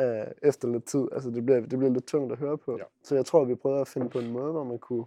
øh, 0.00 0.26
efter 0.42 0.68
lidt 0.68 0.84
tid. 0.84 1.08
Altså 1.12 1.30
det 1.30 1.44
bliver, 1.44 1.60
det 1.60 1.78
bliver 1.78 1.92
lidt 1.92 2.06
tungt 2.06 2.32
at 2.32 2.38
høre 2.38 2.58
på. 2.58 2.76
Ja. 2.78 2.84
Så 3.02 3.14
jeg 3.14 3.26
tror, 3.26 3.44
vi 3.44 3.54
prøvede 3.54 3.80
at 3.80 3.88
finde 3.88 4.10
på 4.10 4.18
en 4.18 4.30
måde, 4.30 4.52
hvor 4.52 4.64
man 4.64 4.78
kunne 4.78 5.04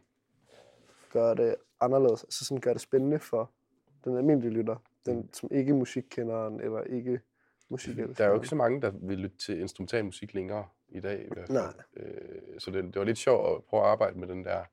gøre 1.14 1.36
det 1.36 1.56
anderledes. 1.82 2.24
Altså 2.24 2.46
sådan 2.46 2.62
gøre 2.62 2.74
det 2.74 2.82
spændende 2.82 3.20
for 3.20 3.52
den 4.04 4.18
almindelige 4.18 4.52
lytter. 4.52 4.76
Den, 5.06 5.30
som 5.34 5.50
ikke 5.52 5.74
musikkenderen 5.74 6.62
eller 6.62 6.82
ikke 6.82 7.22
musikelskeren. 7.70 8.14
Der 8.18 8.24
er 8.24 8.28
jo 8.30 8.36
ikke 8.36 8.48
så 8.48 8.56
mange, 8.56 8.82
der 8.82 8.92
vil 9.02 9.18
lytte 9.20 9.38
til 9.38 9.60
instrumental 9.60 10.06
musik 10.06 10.34
længere 10.34 10.66
i 10.90 11.00
dag. 11.00 11.26
I 11.26 11.34
hvert 11.34 11.48
fald. 11.48 11.58
Nej. 11.58 11.74
Øh, 11.98 12.60
så 12.60 12.72
det, 12.72 12.84
det 12.84 12.96
var 12.96 13.04
lidt 13.04 13.18
sjovt 13.18 13.58
at 13.58 13.64
prøve 13.64 13.84
at 13.84 13.90
arbejde 13.90 14.20
med 14.20 14.28
den 14.28 14.46
der 14.46 14.64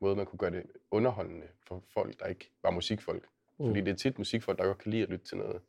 måde, 0.00 0.16
man 0.16 0.26
kunne 0.26 0.38
gøre 0.38 0.50
det 0.50 0.62
underholdende 0.90 1.46
for 1.68 1.82
folk, 1.94 2.20
der 2.20 2.26
ikke 2.26 2.50
var 2.62 2.70
musikfolk. 2.70 3.26
Mm. 3.58 3.66
Fordi 3.66 3.80
det 3.80 3.90
er 3.90 3.94
tit 3.96 4.18
musikfolk, 4.18 4.58
der 4.58 4.64
godt 4.64 4.78
kan 4.78 4.90
lide 4.90 5.02
at 5.02 5.08
lytte 5.08 5.24
til 5.24 5.36
noget, 5.38 5.60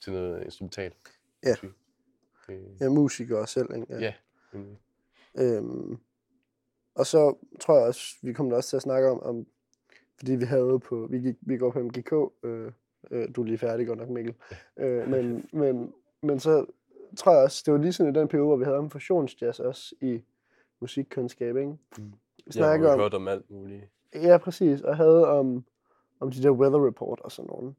til 0.00 0.12
noget 0.12 0.44
instrumental 0.44 0.92
Ja. 1.44 1.50
musik. 1.50 1.70
Øh, 2.48 2.80
Ja, 2.80 2.88
musikere 2.88 3.46
selv, 3.46 3.74
ikke? 3.74 3.86
ja. 3.90 4.12
nemlig. 4.52 4.78
Øhm, 5.38 5.98
og 6.94 7.06
så 7.06 7.36
tror 7.60 7.78
jeg 7.78 7.86
også, 7.86 8.16
vi 8.22 8.32
kommer 8.32 8.56
også 8.56 8.68
til 8.68 8.76
at 8.76 8.82
snakke 8.82 9.10
om, 9.10 9.22
om 9.22 9.46
fordi 10.18 10.34
vi 10.34 10.44
havde 10.44 10.80
på, 10.80 11.06
vi, 11.10 11.18
gik, 11.18 11.36
vi 11.40 11.56
går 11.56 11.70
på 11.70 11.78
MGK, 11.78 12.12
øh, 12.42 12.72
øh, 13.10 13.28
du 13.36 13.40
er 13.42 13.46
lige 13.46 13.58
færdig 13.58 13.86
godt 13.86 13.98
nok, 13.98 14.08
Mikkel, 14.08 14.34
øh, 14.76 15.08
men, 15.08 15.48
men, 15.52 15.92
men 16.22 16.40
så 16.40 16.66
tror 17.16 17.32
jeg 17.32 17.42
også, 17.42 17.62
det 17.66 17.72
var 17.72 17.78
lige 17.78 17.92
sådan 17.92 18.14
i 18.14 18.18
den 18.18 18.28
periode, 18.28 18.46
hvor 18.46 18.56
vi 18.56 18.64
havde 18.64 18.78
om 18.78 18.90
fusionsjazz 18.90 19.60
også 19.60 19.94
i 20.00 20.22
musikkundskab, 20.80 21.56
ikke? 21.56 21.76
Mm. 21.98 22.12
Vi 22.46 22.60
Ja, 22.60 22.74
om, 22.74 22.80
vi 22.80 22.86
hørte 22.86 23.14
om 23.14 23.28
alt 23.28 23.50
muligt. 23.50 23.84
Ja, 24.14 24.38
præcis. 24.38 24.80
Og 24.80 24.96
havde 24.96 25.28
om, 25.28 25.64
om 26.20 26.30
de 26.30 26.42
der 26.42 26.50
weather 26.50 26.86
report 26.86 27.20
og 27.20 27.32
sådan 27.32 27.50
nogen. 27.50 27.76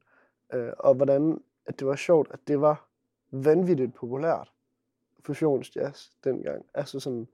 Øh, 0.52 0.72
og 0.78 0.94
hvordan 0.94 1.40
at 1.66 1.78
det 1.78 1.86
var 1.86 1.96
sjovt, 1.96 2.28
at 2.32 2.40
det 2.48 2.60
var 2.60 2.88
vanvittigt 3.30 3.94
populært 3.94 4.52
fusionsjazz 5.24 6.08
dengang. 6.24 6.64
Altså 6.74 7.00
sådan 7.00 7.28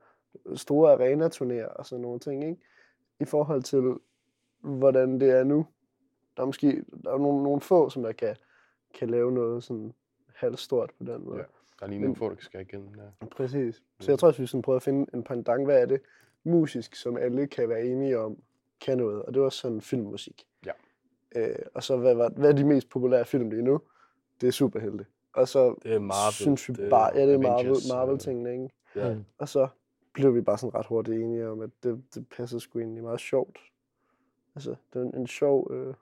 store 0.54 0.94
arenaturnéer 0.94 1.68
og 1.68 1.86
sådan 1.86 2.02
nogle 2.02 2.20
ting, 2.20 2.44
ikke? 2.44 2.60
I 3.20 3.24
forhold 3.24 3.62
til, 3.62 3.94
hvordan 4.60 5.20
det 5.20 5.30
er 5.30 5.44
nu. 5.44 5.66
Der 6.36 6.42
er 6.42 6.46
måske 6.46 6.84
der 7.04 7.12
er 7.12 7.18
nogle, 7.18 7.42
nogle 7.42 7.60
få, 7.60 7.90
som 7.90 8.02
der 8.02 8.12
kan, 8.12 8.36
kan 8.94 9.10
lave 9.10 9.32
noget 9.32 9.64
sådan 9.64 9.94
halvstort 10.34 10.90
på 10.98 11.04
den 11.04 11.24
måde. 11.24 11.38
Ja. 11.38 11.44
Der 11.80 11.86
er 11.86 11.90
lige 11.90 12.00
nogle 12.00 12.16
få, 12.16 12.28
der 12.28 12.36
skal 12.38 12.60
igennem. 12.60 12.88
Ja. 12.96 13.26
Præcis. 13.26 13.82
Så 14.00 14.12
jeg 14.12 14.18
tror 14.18 14.28
også, 14.28 14.42
vi 14.42 14.46
sådan 14.46 14.62
prøver 14.62 14.76
at 14.76 14.82
finde 14.82 15.06
en 15.14 15.22
pendant. 15.22 15.64
Hvad 15.64 15.82
er 15.82 15.86
det 15.86 16.00
musisk, 16.44 16.94
som 16.94 17.16
alle 17.16 17.46
kan 17.46 17.68
være 17.68 17.84
enige 17.84 18.18
om, 18.18 18.38
kan 18.80 18.98
noget? 18.98 19.22
Og 19.22 19.34
det 19.34 19.42
var 19.42 19.48
sådan 19.48 19.80
filmmusik. 19.80 20.46
Ja. 20.66 20.72
Øh, 21.36 21.58
og 21.74 21.82
så 21.82 21.96
hvad, 21.96 22.14
var, 22.14 22.28
hvad 22.28 22.50
er 22.50 22.56
de 22.56 22.64
mest 22.64 22.88
populære 22.88 23.24
film 23.24 23.50
lige 23.50 23.62
nu? 23.62 23.80
Det 24.40 24.46
er 24.46 24.50
superhelte. 24.50 25.06
Og 25.36 25.48
så 25.48 25.74
Det 25.82 25.94
er 25.94 25.98
Marvel. 25.98 26.32
synes 26.32 26.68
vi 26.68 26.74
det 26.74 26.84
er 26.84 26.90
bare, 26.90 27.10
ja, 27.14 27.26
det 27.26 27.34
er 27.34 27.38
Marvel, 27.38 27.66
øh, 27.66 27.76
Marvel-tingene, 27.92 28.52
ikke? 28.52 28.70
Ja. 28.96 29.14
Mm. 29.14 29.24
Og 29.38 29.48
så 29.48 29.68
blev 30.14 30.34
vi 30.34 30.40
bare 30.40 30.58
sådan 30.58 30.74
ret 30.74 30.86
hurtigt 30.86 31.18
enige 31.22 31.48
om, 31.48 31.60
at 31.60 31.70
det, 31.82 32.04
det 32.14 32.28
passer 32.28 32.58
sgu 32.58 32.78
egentlig 32.78 33.02
meget 33.02 33.20
sjovt. 33.20 33.58
Altså, 34.54 34.70
det 34.92 35.00
er 35.00 35.04
en, 35.04 35.14
en 35.14 35.26
sjov 35.26 35.72
øh, 35.72 35.94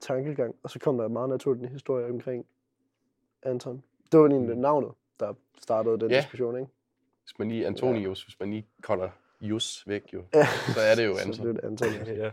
tankegang. 0.00 0.54
Og 0.62 0.70
så 0.70 0.78
kom 0.78 0.98
der 0.98 1.08
meget 1.08 1.28
naturligt 1.28 1.62
en 1.64 1.72
historie 1.72 2.06
omkring 2.10 2.46
Anton. 3.42 3.82
Det 4.12 4.20
var 4.20 4.26
egentlig 4.28 4.56
navnet, 4.56 4.90
der 5.20 5.34
startede 5.62 6.00
den 6.00 6.10
Ja. 6.10 6.16
diskussion, 6.16 6.56
ikke? 6.58 6.70
Hvis 7.22 7.38
man 7.38 7.48
lige, 7.48 7.66
Antonius, 7.66 8.22
hvis 8.24 8.40
man 8.40 8.50
lige 8.50 8.66
kolder 8.82 9.08
Jus 9.40 9.84
væk, 9.86 10.12
jo, 10.12 10.24
Ja. 10.34 10.46
så 10.74 10.80
er 10.80 10.94
det 10.94 11.06
jo 11.06 11.14
Så 11.16 11.22
Anton. 11.22 11.42
blev 11.42 11.54
det 11.54 11.64
Anton. 11.64 11.88
ja. 12.24 12.30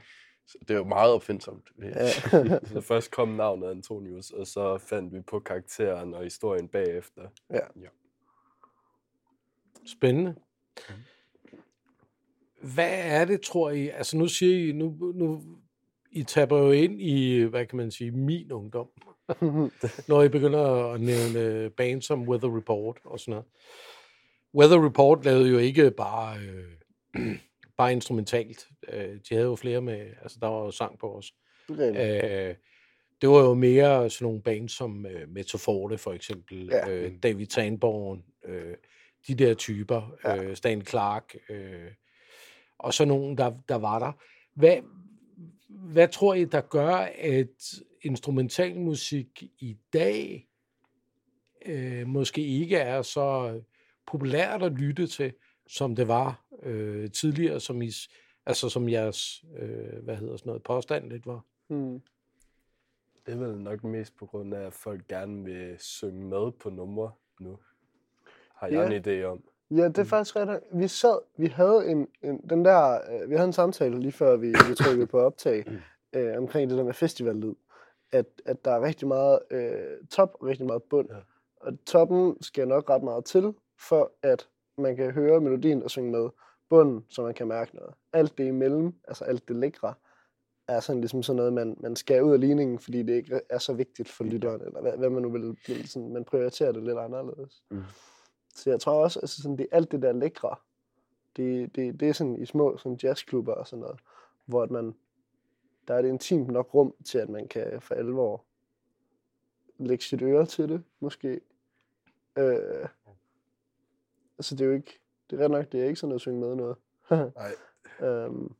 Ja. 0.55 0.59
Så 0.59 0.65
det 0.67 0.73
er 0.73 0.77
jo 0.77 0.83
meget 0.83 1.13
opfindsomt. 1.13 1.71
Ja. 1.81 2.09
Så 2.11 2.81
først 2.87 3.11
kom 3.11 3.29
navnet 3.29 3.69
Antonius, 3.69 4.29
og 4.29 4.47
så 4.47 4.77
fandt 4.77 5.13
vi 5.13 5.21
på 5.21 5.39
karakteren 5.39 6.13
og 6.13 6.23
historien 6.23 6.67
bagefter. 6.67 7.21
ja. 7.51 7.87
Spændende. 9.85 10.35
hvad 12.61 12.91
er 12.91 13.25
det, 13.25 13.41
tror 13.41 13.69
I? 13.69 13.89
Altså 13.89 14.17
nu 14.17 14.27
siger 14.27 14.69
I, 14.69 14.71
nu, 14.71 15.11
nu 15.15 15.41
I 16.11 16.23
taber 16.23 16.57
jo 16.57 16.71
ind 16.71 17.01
i, 17.01 17.41
hvad 17.41 17.65
kan 17.65 17.77
man 17.77 17.91
sige, 17.91 18.11
min 18.11 18.51
ungdom. 18.51 18.87
når 20.09 20.23
I 20.23 20.29
begynder 20.29 20.93
at 20.93 21.01
nævne 21.01 21.69
bands 21.69 22.05
som 22.05 22.29
Weather 22.29 22.57
Report 22.57 22.97
og 23.03 23.19
sådan 23.19 23.31
noget. 23.31 23.45
Weather 24.55 24.85
Report 24.85 25.25
lavede 25.25 25.49
jo 25.49 25.57
ikke 25.57 25.91
bare, 25.91 26.37
øh, 26.39 27.37
bare 27.77 27.91
instrumentalt. 27.91 28.67
Øh, 28.87 29.15
de 29.29 29.35
havde 29.35 29.45
jo 29.47 29.55
flere 29.55 29.81
med, 29.81 30.09
altså 30.21 30.37
der 30.41 30.47
var 30.47 30.65
jo 30.65 30.71
sang 30.71 30.99
på 30.99 31.15
os. 31.17 31.33
Øh, 32.49 32.55
det 33.21 33.29
var 33.29 33.39
jo 33.39 33.53
mere 33.53 34.09
sådan 34.09 34.25
nogle 34.25 34.41
bands 34.41 34.71
som 34.71 35.05
øh, 35.05 35.29
Metaforte 35.29 35.97
for 35.97 36.13
eksempel, 36.13 36.65
Ja. 36.71 36.89
øh, 36.89 37.13
David 37.23 37.45
Sanborn, 37.49 38.23
øh, 38.45 38.75
de 39.27 39.35
der 39.35 39.53
typer, 39.53 40.11
Ja. 40.25 40.43
øh, 40.43 40.55
Stan 40.55 40.85
Clark, 40.85 41.35
øh, 41.49 41.91
og 42.77 42.93
så 42.93 43.05
nogen, 43.05 43.37
der, 43.37 43.51
der 43.69 43.75
var 43.75 43.99
der. 43.99 44.11
Hvad, 44.55 44.77
hvad 45.69 46.07
tror 46.07 46.33
I, 46.33 46.45
der 46.45 46.61
gør, 46.61 46.95
at 47.19 47.73
instrumentalmusik 48.01 49.43
i 49.59 49.77
dag 49.93 50.47
øh, 51.65 52.07
måske 52.07 52.41
ikke 52.45 52.77
er 52.77 53.01
så 53.01 53.59
populært 54.07 54.63
at 54.63 54.71
lytte 54.71 55.07
til, 55.07 55.33
som 55.67 55.95
det 55.95 56.07
var 56.07 56.45
øh, 56.63 57.11
tidligere, 57.11 57.59
som, 57.59 57.81
I, 57.81 57.89
altså 58.45 58.69
som 58.69 58.89
jeres, 58.89 59.45
øh, 59.59 60.03
hvad 60.03 60.15
hedder 60.15 60.37
sådan 60.37 60.49
noget, 60.49 60.63
påstand 60.63 61.09
lidt 61.09 61.25
var? 61.25 61.41
Hmm. 61.67 62.01
Det 63.25 63.33
er 63.33 63.37
vel 63.37 63.57
nok 63.57 63.83
mest 63.83 64.17
på 64.17 64.25
grund 64.25 64.53
af, 64.53 64.65
at 64.65 64.73
folk 64.73 65.07
gerne 65.07 65.43
vil 65.43 65.75
synge 65.79 66.25
med 66.25 66.51
på 66.51 66.69
numre 66.69 67.11
nu. 67.39 67.59
Har 68.55 68.67
jeg 68.67 68.89
Ja. 68.91 68.95
en 68.97 69.05
idé 69.05 69.23
om. 69.25 69.43
Ja, 69.71 69.87
det 69.87 69.97
er 69.97 70.03
faktisk 70.03 70.35
ret. 70.35 70.59
Vi 70.73 70.87
sad, 70.87 71.19
vi 71.37 71.47
havde 71.47 71.87
en, 71.87 72.07
en 72.23 72.49
den 72.49 72.65
der, 72.65 72.99
øh, 73.13 73.29
vi 73.29 73.35
havde 73.35 73.47
en 73.47 73.53
samtale 73.53 73.99
lige 73.99 74.11
før 74.11 74.37
vi, 74.37 74.47
vi 74.47 74.75
trykkede 74.75 75.07
på 75.07 75.19
optag, 75.19 75.65
øh, 76.15 76.37
omkring 76.37 76.69
det 76.69 76.77
der 76.77 76.83
med 76.83 76.93
festivallyd. 76.93 77.53
At, 78.11 78.25
at 78.45 78.65
der 78.65 78.71
er 78.71 78.81
rigtig 78.81 79.07
meget 79.07 79.39
øh, 79.51 80.07
top 80.09 80.35
og 80.39 80.47
rigtig 80.47 80.65
meget 80.65 80.83
bund. 80.83 81.07
Ja. 81.11 81.17
Og 81.61 81.73
toppen 81.85 82.41
skal 82.43 82.67
nok 82.67 82.89
ret 82.89 83.03
meget 83.03 83.25
til, 83.25 83.53
for 83.79 84.11
at 84.23 84.47
man 84.77 84.95
kan 84.95 85.11
høre 85.11 85.41
melodien 85.41 85.83
og 85.83 85.89
synge 85.91 86.11
med. 86.11 86.29
Bunden, 86.71 87.05
så 87.09 87.23
man 87.23 87.33
kan 87.33 87.47
mærke 87.47 87.75
noget. 87.75 87.93
Alt 88.13 88.37
det 88.37 88.47
imellem, 88.47 88.93
altså 89.07 89.23
alt 89.23 89.47
det 89.47 89.55
lækre, 89.55 89.93
er 90.67 90.79
sådan 90.79 91.01
ligesom 91.01 91.23
sådan 91.23 91.37
noget, 91.37 91.53
man, 91.53 91.77
man 91.79 91.95
skal 91.95 92.23
ud 92.23 92.33
af 92.33 92.39
ligningen, 92.39 92.79
fordi 92.79 93.03
det 93.03 93.13
ikke 93.13 93.41
er 93.49 93.57
så 93.57 93.73
vigtigt 93.73 94.09
for 94.09 94.23
lytteren, 94.23 94.61
eller 94.61 94.81
hvad, 94.81 94.97
hvad 94.97 95.09
man 95.09 95.21
nu 95.21 95.29
vil, 95.29 95.57
vil 95.67 95.87
sådan, 95.87 96.13
man 96.13 96.25
prioriterer 96.25 96.71
det 96.71 96.83
lidt 96.83 96.97
anderledes. 96.97 97.63
Mm. 97.69 97.83
Så 98.55 98.69
jeg 98.69 98.79
tror 98.79 99.03
også, 99.03 99.19
altså 99.19 99.41
sådan, 99.41 99.57
det, 99.57 99.67
alt 99.71 99.91
det 99.91 100.01
der 100.01 100.11
lækre, 100.11 100.55
det, 101.35 101.75
det, 101.75 101.99
det 101.99 102.09
er 102.09 102.13
sådan 102.13 102.41
i 102.41 102.45
små 102.45 102.77
sådan 102.77 102.99
jazzklubber 103.03 103.53
og 103.53 103.67
sådan 103.67 103.81
noget, 103.81 103.99
hvor 104.45 104.63
at 104.63 104.71
man, 104.71 104.95
der 105.87 105.93
er 105.93 105.99
et 105.99 106.05
intimt 106.05 106.47
nok 106.47 106.73
rum 106.73 106.95
til, 107.05 107.17
at 107.17 107.29
man 107.29 107.47
kan 107.47 107.81
for 107.81 107.95
alvor 107.95 108.45
lægge 109.77 110.03
sit 110.03 110.21
øre 110.21 110.45
til 110.45 110.69
det, 110.69 110.83
måske. 110.99 111.41
Øh, 112.37 112.87
altså 114.37 114.55
det 114.55 114.61
er 114.61 114.65
jo 114.65 114.71
ikke, 114.71 115.00
det 115.31 115.39
er 115.39 115.43
ret 115.43 115.51
nok, 115.51 115.71
det 115.71 115.81
er 115.81 115.85
ikke 115.85 115.99
sådan 115.99 116.15
at 116.15 116.21
synge 116.21 116.39
med 116.39 116.55
noget. 116.55 116.77
Nej. 117.35 117.51
øhm, 118.09 118.53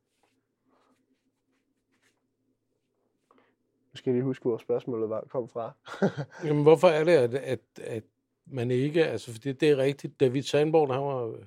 nu 3.91 3.95
skal 3.95 4.11
jeg 4.11 4.15
lige 4.15 4.23
huske, 4.25 4.43
hvor 4.43 4.57
spørgsmålet 4.57 5.09
var, 5.09 5.21
kom 5.29 5.49
fra. 5.49 5.71
Jamen, 6.47 6.63
hvorfor 6.63 6.87
er 6.87 7.03
det, 7.03 7.11
at, 7.11 7.33
at, 7.35 7.59
at 7.81 8.03
man 8.45 8.71
ikke... 8.71 9.05
Altså, 9.05 9.31
fordi 9.31 9.51
det 9.53 9.69
er 9.69 9.77
rigtigt. 9.77 10.19
David 10.19 10.41
Sandborn, 10.43 10.89
han 10.89 11.01
var 11.01 11.25
øh, 11.25 11.45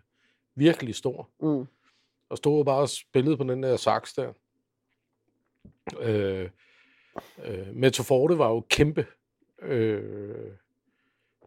virkelig 0.55 0.94
stor. 0.94 1.29
mm, 1.40 1.66
Og 2.29 2.37
stod 2.37 2.59
og 2.59 2.64
bare 2.64 2.88
spillede 2.88 3.37
på 3.37 3.44
den 3.44 3.62
der 3.62 3.77
sax 3.77 4.14
der. 4.14 4.33
Øh, 6.01 6.51
øh, 7.44 7.75
Metaforte 7.75 8.38
var 8.38 8.48
jo 8.48 8.61
kæmpe. 8.70 9.07
Øh, 9.62 10.51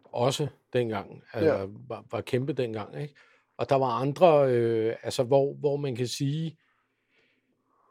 også 0.04 0.48
dengang. 0.74 1.24
Altså, 1.34 1.54
Ja. 1.54 1.66
var, 1.88 2.06
var 2.12 2.22
kæmpe 2.22 2.54
dengang, 2.54 3.02
ikke? 3.02 3.16
Og 3.58 3.70
der 3.70 3.76
var 3.76 3.90
andre, 4.02 4.52
øh, 4.54 4.96
altså, 5.04 5.24
hvor, 5.24 5.54
hvor 5.54 5.78
man 5.78 5.96
kan 5.96 6.08
sige... 6.08 6.58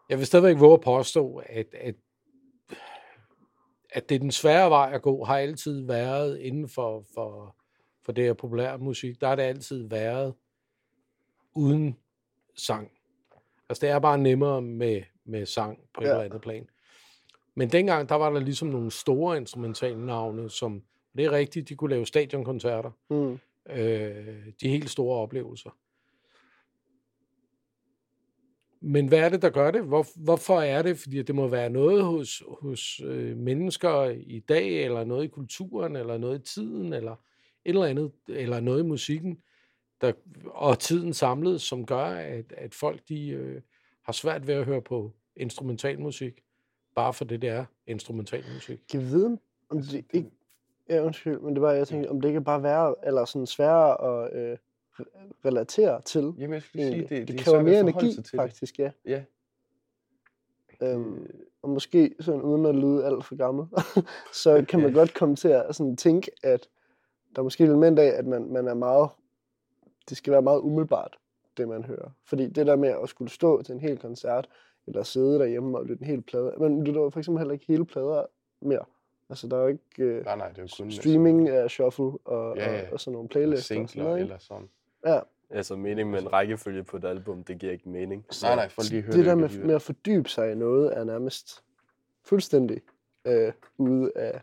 Jeg 0.09 0.19
vil 0.19 0.27
stadigvæk 0.27 0.61
våge 0.61 0.75
at 0.75 0.81
påstå, 0.81 1.43
at, 1.47 1.67
at 1.75 1.95
at 3.91 4.09
det 4.09 4.15
er 4.15 4.19
den 4.19 4.31
svære 4.33 4.71
vej 4.71 4.91
at 4.95 5.03
gå, 5.03 5.25
har 5.25 5.39
altid 5.39 5.87
været 5.87 6.39
inden 6.39 6.69
for, 6.69 7.05
for, 7.15 7.57
for 8.05 8.13
det 8.13 8.25
her 8.25 8.33
populære 8.33 8.79
musik. 8.79 9.21
Der 9.21 9.29
har 9.29 9.37
det 9.37 9.43
altid 9.43 9.89
været 9.89 10.35
uden 11.55 11.97
sang. 12.57 12.91
Altså 13.69 13.87
det 13.87 13.89
er 13.93 13.99
bare 13.99 14.19
nemmere 14.19 14.63
med, 14.63 15.03
med 15.25 15.47
sang 15.47 15.79
på 15.95 16.01
et 16.01 16.07
Ja. 16.07 16.11
eller 16.11 16.25
andet 16.25 16.41
plan. 16.41 16.69
Men 17.55 17.73
dengang, 17.73 18.09
der 18.09 18.15
var 18.15 18.31
der 18.31 18.41
ligesom 18.41 18.69
nogle 18.69 18.91
store 18.91 19.37
instrumentale 19.37 20.07
navne, 20.07 20.51
som, 20.51 20.83
det 21.17 21.25
er 21.25 21.31
rigtigt, 21.33 21.69
de 21.69 21.75
kunne 21.75 21.91
lave 21.91 22.07
stadionkoncerter. 22.07 22.91
mm, 23.11 23.39
Øh, 23.71 24.53
de 24.61 24.69
helt 24.69 24.91
store 24.91 25.19
oplevelser. 25.19 25.71
Men 28.81 29.09
hvad 29.09 29.19
er 29.19 29.29
det, 29.29 29.43
der 29.43 29.51
gør 29.51 29.71
det? 29.71 29.83
Hvor, 29.83 30.07
hvorfor 30.17 30.61
er 30.61 30.83
det? 30.83 30.99
Fordi 30.99 31.23
det 31.23 31.35
må 31.35 31.49
være 31.49 31.71
noget 31.71 32.05
hos, 32.05 32.43
hos 32.61 33.01
øh, 33.05 33.37
mennesker 33.37 34.05
i 34.11 34.41
dag, 34.41 34.85
eller 34.85 35.05
noget 35.05 35.25
i 35.25 35.29
kulturen, 35.29 35.97
eller 35.97 36.19
noget 36.19 36.39
i 36.39 36.55
tiden, 36.55 36.93
eller 36.93 37.13
et 37.13 37.19
eller 37.65 37.85
andet, 37.85 38.13
eller 38.29 38.61
noget 38.61 38.81
i 38.81 38.87
musikken, 38.87 39.39
der, 40.01 40.13
og 40.45 40.79
tiden 40.79 41.15
samlet, 41.15 41.61
som 41.61 41.87
gør, 41.87 42.05
at, 42.05 42.53
at 42.57 42.75
folk 42.75 43.09
de, 43.09 43.29
øh, 43.29 43.61
har 44.03 44.13
svært 44.13 44.47
ved 44.47 44.55
at 44.55 44.65
høre 44.65 44.83
på 44.83 45.13
instrumentalmusik, 45.37 46.43
bare 46.95 47.15
for 47.15 47.25
det, 47.25 47.43
det 47.43 47.49
er 47.49 47.65
instrumentalmusik. 47.87 48.79
kan 48.91 49.01
vi 49.01 49.07
vide, 49.07 49.39
om 49.69 49.83
det 49.83 50.05
ikke... 50.13 50.31
Ja, 50.89 51.03
undskyld, 51.05 51.39
men 51.41 51.55
det 51.55 51.63
var, 51.63 51.73
jeg 51.73 51.89
tænkte, 51.89 52.09
om 52.09 52.21
det 52.21 52.29
ikke 52.29 52.41
bare 52.41 52.63
værre, 52.63 52.95
eller 53.03 53.25
sådan 53.25 53.47
sværere 53.47 54.25
at 54.25 54.37
øh, 54.37 54.59
re- 55.01 55.33
relatere 55.45 56.01
til. 56.03 56.23
Jamen, 56.39 56.53
jeg 56.55 56.63
skulle 56.63 56.85
sige, 56.87 57.01
det, 57.01 57.29
det 57.29 57.41
er 57.41 57.45
kræver 57.45 57.63
mere 57.63 57.81
energi, 57.81 58.17
faktisk, 58.37 58.79
ja. 58.79 58.91
Det. 59.05 59.11
Ja. 59.11 59.23
Øhm, 60.83 61.31
og 61.63 61.71
måske 61.71 62.15
sådan 62.21 62.43
uden 62.43 62.67
at 62.67 62.75
lyde 62.75 63.05
alt 63.05 63.25
for 63.25 63.37
gammel, 63.37 63.67
så 64.43 64.65
kan 64.69 64.81
man 64.81 64.89
Ja. 64.93 64.99
godt 64.99 65.15
komme 65.15 65.37
til 65.37 65.49
at 65.49 65.75
sådan 65.77 65.97
tænke, 65.97 66.31
at 66.43 66.69
der 67.35 67.41
er 67.41 67.45
måske 67.45 67.65
et 67.65 67.69
element 67.69 67.99
af, 67.99 68.07
at 68.19 68.27
man, 68.27 68.53
man 68.53 68.69
er 68.69 68.75
meget, 68.75 69.09
det 70.09 70.17
skal 70.17 70.33
være 70.33 70.43
meget 70.43 70.61
umiddelbart, 70.61 71.19
det 71.57 71.69
man 71.69 71.85
hører. 71.85 72.11
Fordi 72.25 72.47
det 72.49 72.67
der 72.67 72.77
med 72.77 72.89
at 73.03 73.09
skulle 73.09 73.31
stå 73.31 73.63
til 73.63 73.73
en 73.75 73.81
hel 73.81 73.99
koncert, 73.99 74.49
eller 74.87 75.03
sidde 75.03 75.39
derhjemme 75.39 75.79
og 75.79 75.85
lytte 75.87 76.03
en 76.03 76.07
hel 76.07 76.23
plade, 76.23 76.55
man 76.61 76.85
lytter 76.85 77.11
for 77.11 77.19
eksempel 77.21 77.39
heller 77.41 77.55
ikke 77.55 77.67
hele 77.69 77.85
plader 77.87 78.27
mere. 78.63 78.85
Altså 79.31 79.47
der 79.49 79.57
er 79.57 79.61
jo 79.63 79.67
ikke 79.69 79.81
øh, 79.99 80.25
Nej, 80.25 80.37
nej, 80.37 80.49
det 80.49 80.59
er 80.59 80.63
jo 80.63 80.69
kun... 80.85 80.91
streaming 80.93 81.49
af 81.49 81.71
shuffle 81.71 82.05
og, 82.25 82.57
Ja, 82.57 82.73
ja, 82.75 82.87
og, 82.87 82.93
og 82.93 83.01
sådan 83.01 83.13
nogle 83.13 83.25
altså, 83.27 83.33
playlister. 83.39 83.61
og 83.61 83.65
sådan 83.79 83.89
singler 83.89 84.05
noget, 84.05 84.19
ikke? 84.19 84.25
eller 84.25 84.39
sådan. 84.39 84.69
Ja, 85.07 85.21
Altså 85.51 85.77
mening 85.77 86.11
med 86.11 86.21
en 86.23 86.33
rækkefølge 86.33 86.85
på 86.85 86.97
et 86.97 87.05
album, 87.05 87.45
det 87.45 87.59
giver 87.59 87.73
ikke 87.73 87.89
mening. 87.89 88.25
Så, 88.31 88.47
Nej, 88.47 88.55
nej, 88.55 88.69
folk 88.69 88.91
lige 88.91 89.03
hører 89.03 89.17
det 89.17 89.25
der 89.27 89.33
ikke 89.47 89.57
med, 89.59 89.65
med 89.67 89.75
at 89.75 89.83
fordybe 89.83 90.29
sig 90.29 90.53
i 90.53 90.55
noget, 90.55 90.97
er 90.99 91.05
nærmest 91.05 91.65
fuldstændig 92.23 92.81
øh, 93.25 93.53
ude 93.79 94.13
af, 94.17 94.41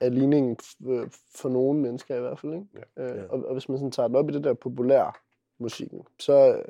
af 0.00 0.14
ligningen 0.14 0.56
øh, 0.86 1.08
for 1.34 1.48
nogle 1.48 1.80
mennesker 1.80 2.16
i 2.16 2.20
hvert 2.20 2.38
fald. 2.38 2.52
Ikke? 2.54 2.66
Ja. 2.96 3.02
Øh, 3.10 3.16
Ja. 3.16 3.22
og, 3.28 3.44
og 3.46 3.52
hvis 3.52 3.68
man 3.68 3.78
sådan 3.78 3.90
tager 3.90 4.08
det 4.08 4.16
op 4.16 4.30
i 4.30 4.32
det 4.32 4.44
der 4.44 4.54
populære 4.54 5.12
musikken, 5.58 6.02
så, 6.18 6.56
øh, 6.56 6.64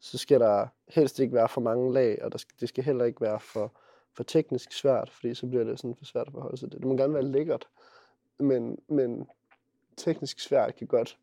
så 0.00 0.18
skal 0.18 0.40
der 0.40 0.66
helst 0.88 1.18
ikke 1.18 1.34
være 1.34 1.48
for 1.48 1.60
mange 1.60 1.92
lag, 1.92 2.22
og 2.22 2.32
der 2.32 2.38
skal, 2.38 2.54
det 2.60 2.68
skal 2.68 2.84
heller 2.84 3.04
ikke 3.04 3.20
være 3.20 3.40
for, 3.40 3.72
for 4.16 4.22
teknisk 4.24 4.72
svært, 4.72 5.10
fordi 5.10 5.34
så 5.34 5.46
bliver 5.46 5.64
det 5.64 5.78
sådan 5.78 5.96
for 5.96 6.04
svært 6.04 6.26
at 6.26 6.32
forholde 6.32 6.56
sig 6.56 6.70
til. 6.70 6.80
Det 6.80 6.88
må 6.88 6.96
gerne 6.96 7.14
være 7.14 7.22
lækkert, 7.22 7.68
men, 8.38 8.78
men 8.88 9.26
teknisk 9.96 10.40
svært 10.40 10.76
kan 10.76 10.86
godt 10.86 11.18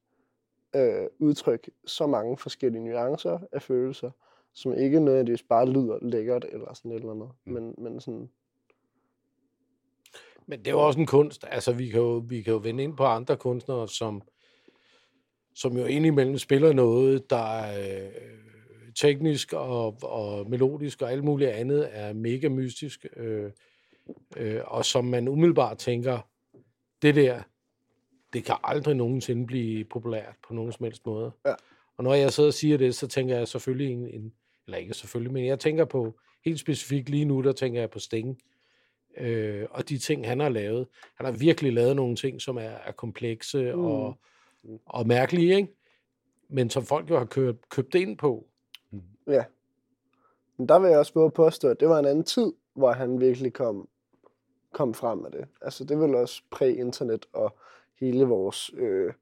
øh, 0.76 1.08
udtrykke 1.20 1.72
så 1.86 2.08
mange 2.08 2.38
forskellige 2.38 2.84
nuancer 2.84 3.40
af 3.52 3.62
følelser, 3.62 4.12
som 4.54 4.74
ikke 4.74 5.00
nødvendigvis 5.00 5.44
bare 5.44 5.70
lyder 5.70 5.98
lækkert 6.02 6.46
eller 6.52 6.74
sådan 6.74 6.92
et 6.92 6.96
eller 6.96 7.12
andet, 7.12 7.30
Mm. 7.46 7.54
men, 7.54 7.76
men 7.78 8.00
sådan, 8.00 8.30
Men 10.46 10.60
det 10.60 10.68
er 10.68 10.72
jo 10.72 10.88
også 10.88 11.00
en 11.00 11.06
kunst. 11.06 11.46
Altså, 11.52 11.74
vi 11.74 11.88
kan 11.88 12.00
jo, 12.02 12.24
vi 12.28 12.42
kan 12.42 12.54
jo 12.54 12.60
vende 12.60 12.84
ind 12.84 12.98
på 12.98 13.04
andre 13.04 13.38
kunstnere, 13.38 13.88
som, 13.88 14.22
som 15.56 15.78
jo 15.78 15.86
indimellem 15.86 16.38
spiller 16.38 16.74
noget, 16.74 17.30
der 17.30 17.56
er 17.56 18.06
øh, 18.06 18.12
teknisk 18.96 19.54
og, 19.54 19.98
og 20.02 20.50
melodisk 20.50 21.02
og 21.02 21.12
alt 21.12 21.24
muligt 21.24 21.50
andet 21.50 21.90
er 21.92 22.14
mega 22.14 22.50
mystisk, 22.50 23.06
øh, 23.16 23.52
øh, 24.38 24.62
og 24.66 24.86
som 24.86 25.06
man 25.06 25.28
umiddelbart 25.28 25.78
tænker, 25.78 26.20
det 27.02 27.16
der, 27.16 27.42
det 28.34 28.44
kan 28.44 28.56
aldrig 28.64 28.96
nogensinde 28.96 29.46
blive 29.46 29.86
populært 29.86 30.36
på 30.48 30.54
nogen 30.54 30.72
som 30.72 30.84
helst 30.84 31.06
måde. 31.06 31.32
Ja. 31.46 31.54
Og 31.98 32.04
når 32.04 32.14
jeg 32.14 32.34
sidder 32.34 32.50
og 32.50 32.54
siger 32.54 32.78
det, 32.78 32.96
så 32.96 33.08
tænker 33.08 33.38
jeg 33.38 33.48
selvfølgelig 33.48 33.92
en, 33.92 34.08
en 34.08 34.34
eller 34.66 34.78
ikke 34.78 34.94
selvfølgelig, 34.94 35.34
men 35.34 35.46
jeg 35.46 35.60
tænker 35.60 35.86
på, 35.86 36.20
helt 36.46 36.60
specifikt 36.60 37.10
lige 37.10 37.26
nu, 37.26 37.42
der 37.42 37.52
tænker 37.52 37.80
jeg 37.80 37.90
på 37.90 38.00
Sting, 38.00 38.42
øh, 39.18 39.66
og 39.70 39.90
de 39.90 39.98
ting, 39.98 40.28
han 40.28 40.40
har 40.40 40.50
lavet. 40.50 40.88
Han 41.16 41.26
har 41.26 41.34
virkelig 41.34 41.74
lavet 41.74 41.96
nogle 41.96 42.16
ting, 42.16 42.42
som 42.42 42.58
er, 42.58 42.62
er 42.62 42.92
komplekse 42.92 43.74
Mm. 43.76 43.86
og, 43.86 44.18
og 44.86 45.08
mærkelige, 45.08 45.56
ikke? 45.56 45.74
men 46.50 46.70
som 46.70 46.86
folk 46.86 47.10
jo 47.10 47.18
har 47.18 47.26
kørt, 47.26 47.70
købt 47.70 47.96
ind 47.96 48.18
på. 48.18 48.48
Ja. 49.28 49.44
Men 50.58 50.68
der 50.70 50.80
vil 50.80 50.90
jeg 50.90 51.00
også 51.00 51.14
både 51.14 51.32
påstå, 51.32 51.70
at 51.70 51.80
det 51.80 51.90
var 51.90 52.00
en 52.00 52.06
anden 52.06 52.24
tid, 52.24 52.54
hvor 52.74 52.92
han 52.92 53.20
virkelig 53.20 53.54
kom, 53.54 53.88
kom 54.74 54.94
frem 54.94 55.18
med 55.18 55.32
det. 55.32 55.46
Altså, 55.62 55.84
det 55.84 56.00
vil 56.00 56.16
også 56.16 56.42
præ-internet 56.52 57.26
og 57.34 57.58
hele 58.00 58.26
vores 58.26 58.72
øh, 58.78 59.14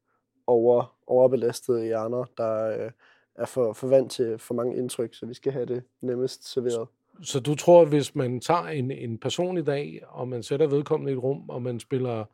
over, 0.48 0.96
overbelastede 1.08 1.84
hjerner, 1.84 2.26
der 2.38 2.84
øh, 2.84 2.92
er 3.36 3.46
for, 3.46 3.74
for 3.74 3.88
vant 3.88 4.12
til 4.12 4.38
for 4.38 4.54
mange 4.54 4.78
indtryk, 4.78 5.14
så 5.14 5.26
vi 5.26 5.34
skal 5.34 5.52
have 5.52 5.66
det 5.66 5.84
nemmest 6.02 6.54
serveret. 6.54 6.88
Så 7.24 7.40
du 7.40 7.56
tror, 7.56 7.82
at 7.82 7.88
hvis 7.88 8.16
man 8.16 8.40
tager 8.40 8.68
en, 8.68 8.92
en 8.92 9.18
person 9.18 9.58
i 9.58 9.64
dag, 9.64 10.02
og 10.08 10.28
man 10.28 10.44
sætter 10.44 10.68
vedkommende 10.68 11.12
i 11.12 11.16
et 11.16 11.24
rum, 11.24 11.50
og 11.50 11.62
man 11.62 11.80
spiller 11.80 12.26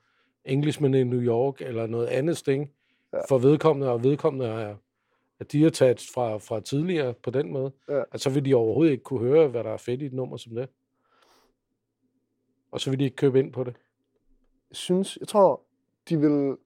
Englishman 0.45 0.93
i 0.93 1.03
New 1.03 1.21
York, 1.21 1.61
eller 1.61 1.87
noget 1.87 2.07
andet 2.07 2.37
sting, 2.37 2.71
ja. 3.13 3.19
for 3.29 3.37
vedkommende, 3.37 3.91
og 3.91 4.03
vedkommende 4.03 4.45
er, 4.45 4.75
er 5.39 5.43
detached 5.43 6.13
fra, 6.13 6.37
fra 6.37 6.59
tidligere 6.59 7.13
på 7.13 7.29
den 7.29 7.51
måde, 7.51 7.71
Ja. 7.89 8.03
at 8.11 8.21
så 8.21 8.29
vil 8.29 8.45
de 8.45 8.53
overhovedet 8.53 8.91
ikke 8.91 9.03
kunne 9.03 9.19
høre, 9.19 9.47
hvad 9.47 9.63
der 9.63 9.69
er 9.69 9.77
fedt 9.77 10.01
i 10.01 10.05
et 10.05 10.13
nummer 10.13 10.37
som 10.37 10.55
det. 10.55 10.69
Og 12.71 12.81
så 12.81 12.89
vil 12.89 12.99
de 12.99 13.03
ikke 13.03 13.15
købe 13.15 13.39
ind 13.39 13.53
på 13.53 13.63
det. 13.63 13.75
Jeg 14.69 14.75
synes, 14.77 15.17
jeg 15.17 15.27
tror, 15.27 15.61
de 16.09 16.19
vil... 16.19 16.57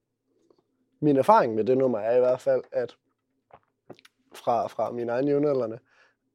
Min 1.04 1.18
erfaring 1.18 1.56
med 1.56 1.64
det 1.64 1.78
nummer 1.78 2.00
er 2.00 2.16
i 2.18 2.20
hvert 2.20 2.40
fald, 2.42 2.62
at 2.72 2.98
fra, 4.34 4.68
fra 4.68 4.92
mine 4.92 5.12
egne 5.12 5.32
jævnaldrende, 5.32 5.80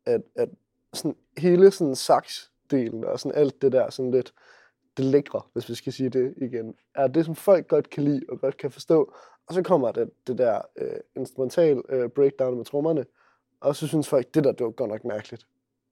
at, 0.07 0.23
at 0.35 0.49
sådan 0.93 1.17
hele 1.39 1.71
sådan 1.71 1.93
sax-delen 1.95 3.05
og 3.07 3.21
sådan 3.21 3.39
alt 3.39 3.63
det 3.63 3.73
der 3.73 3.91
sådan 3.91 4.11
lidt 4.11 4.35
det 4.97 5.05
lækre, 5.05 5.43
hvis 5.53 5.69
vi 5.69 5.75
skal 5.75 5.93
sige 5.93 6.09
det 6.09 6.35
igen, 6.37 6.75
er 6.95 7.07
det, 7.07 7.25
som 7.25 7.35
folk 7.35 7.69
godt 7.69 7.91
kan 7.91 8.05
lide 8.05 8.23
og 8.29 8.41
godt 8.41 8.57
kan 8.57 8.71
forstå. 8.71 9.15
Og 9.47 9.55
så 9.55 9.63
kommer 9.63 9.93
det, 9.93 10.11
det 10.27 10.39
der 10.39 10.61
øh, 10.77 11.01
instrumental 11.17 11.83
øh, 11.89 12.09
breakdown 12.09 12.57
med 12.57 12.65
trommerne, 12.65 13.07
og 13.61 13.77
så 13.77 13.87
synes 13.87 14.09
folk, 14.09 14.35
det 14.35 14.45
der, 14.45 14.53
det 14.53 14.65
var 14.65 14.71
godt 14.71 14.91
nok 14.91 15.05
mærkeligt. 15.05 15.47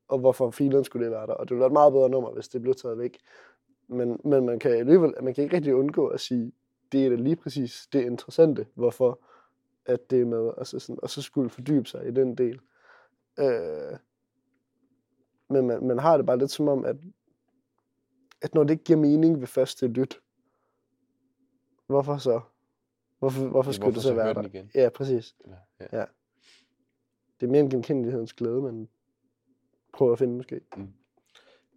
Og 0.08 0.18
hvorfor 0.18 0.50
filen 0.50 0.84
skulle 0.84 1.04
det 1.04 1.12
være 1.12 1.26
der? 1.26 1.32
Og 1.32 1.48
det 1.48 1.50
ville 1.50 1.60
være 1.60 1.66
et 1.66 1.72
meget 1.72 1.92
bedre 1.92 2.08
nummer, 2.08 2.30
hvis 2.30 2.48
det 2.48 2.62
blev 2.62 2.74
taget 2.74 2.98
væk. 2.98 3.18
Men, 3.88 4.20
men 4.24 4.46
man 4.46 4.58
kan 4.58 4.70
alligevel, 4.70 5.14
man 5.22 5.34
kan 5.34 5.44
ikke 5.44 5.56
rigtig 5.56 5.74
undgå 5.74 6.06
at 6.06 6.20
sige, 6.20 6.52
det 6.92 7.06
er 7.06 7.10
da 7.10 7.16
lige 7.16 7.36
præcis 7.36 7.88
det 7.92 8.04
interessante, 8.04 8.66
hvorfor 8.74 9.20
at 9.86 10.10
det 10.10 10.20
er 10.20 10.24
med, 10.24 10.50
altså 10.58 10.78
sådan, 10.78 10.98
og 11.02 11.10
så 11.10 11.22
skulle 11.22 11.50
fordybe 11.50 11.86
sig 11.86 12.08
i 12.08 12.10
den 12.10 12.34
del. 12.34 12.60
Øh, 13.38 13.98
men 15.50 15.66
man, 15.66 15.86
man 15.86 15.98
har 15.98 16.16
det 16.16 16.26
bare 16.26 16.38
lidt 16.38 16.50
som 16.50 16.68
om, 16.68 16.84
at, 16.84 16.96
at 18.42 18.54
når 18.54 18.64
det 18.64 18.70
ikke 18.70 18.84
giver 18.84 18.98
mening 18.98 19.40
ved 19.40 19.46
første 19.46 19.86
lyt, 19.86 20.20
hvorfor 21.86 22.16
så? 22.16 22.40
Hvorfor, 23.24 23.48
hvorfor 23.48 23.70
Ja, 23.70 23.72
skulle 23.74 23.84
hvorfor 23.92 23.94
det 23.94 24.02
så 24.02 24.14
være 24.14 24.34
der? 24.34 24.42
igen? 24.42 24.70
Ja, 24.74 24.88
præcis. 24.88 25.34
Eller, 25.44 25.56
ja. 25.92 26.04
Det 27.40 27.46
er 27.46 27.50
mere 27.50 27.60
en 27.60 27.70
genkendelighedens 27.70 28.32
glæde, 28.32 28.62
men 28.62 28.88
prøver 29.92 30.12
at 30.12 30.18
finde 30.18 30.36
måske. 30.36 30.60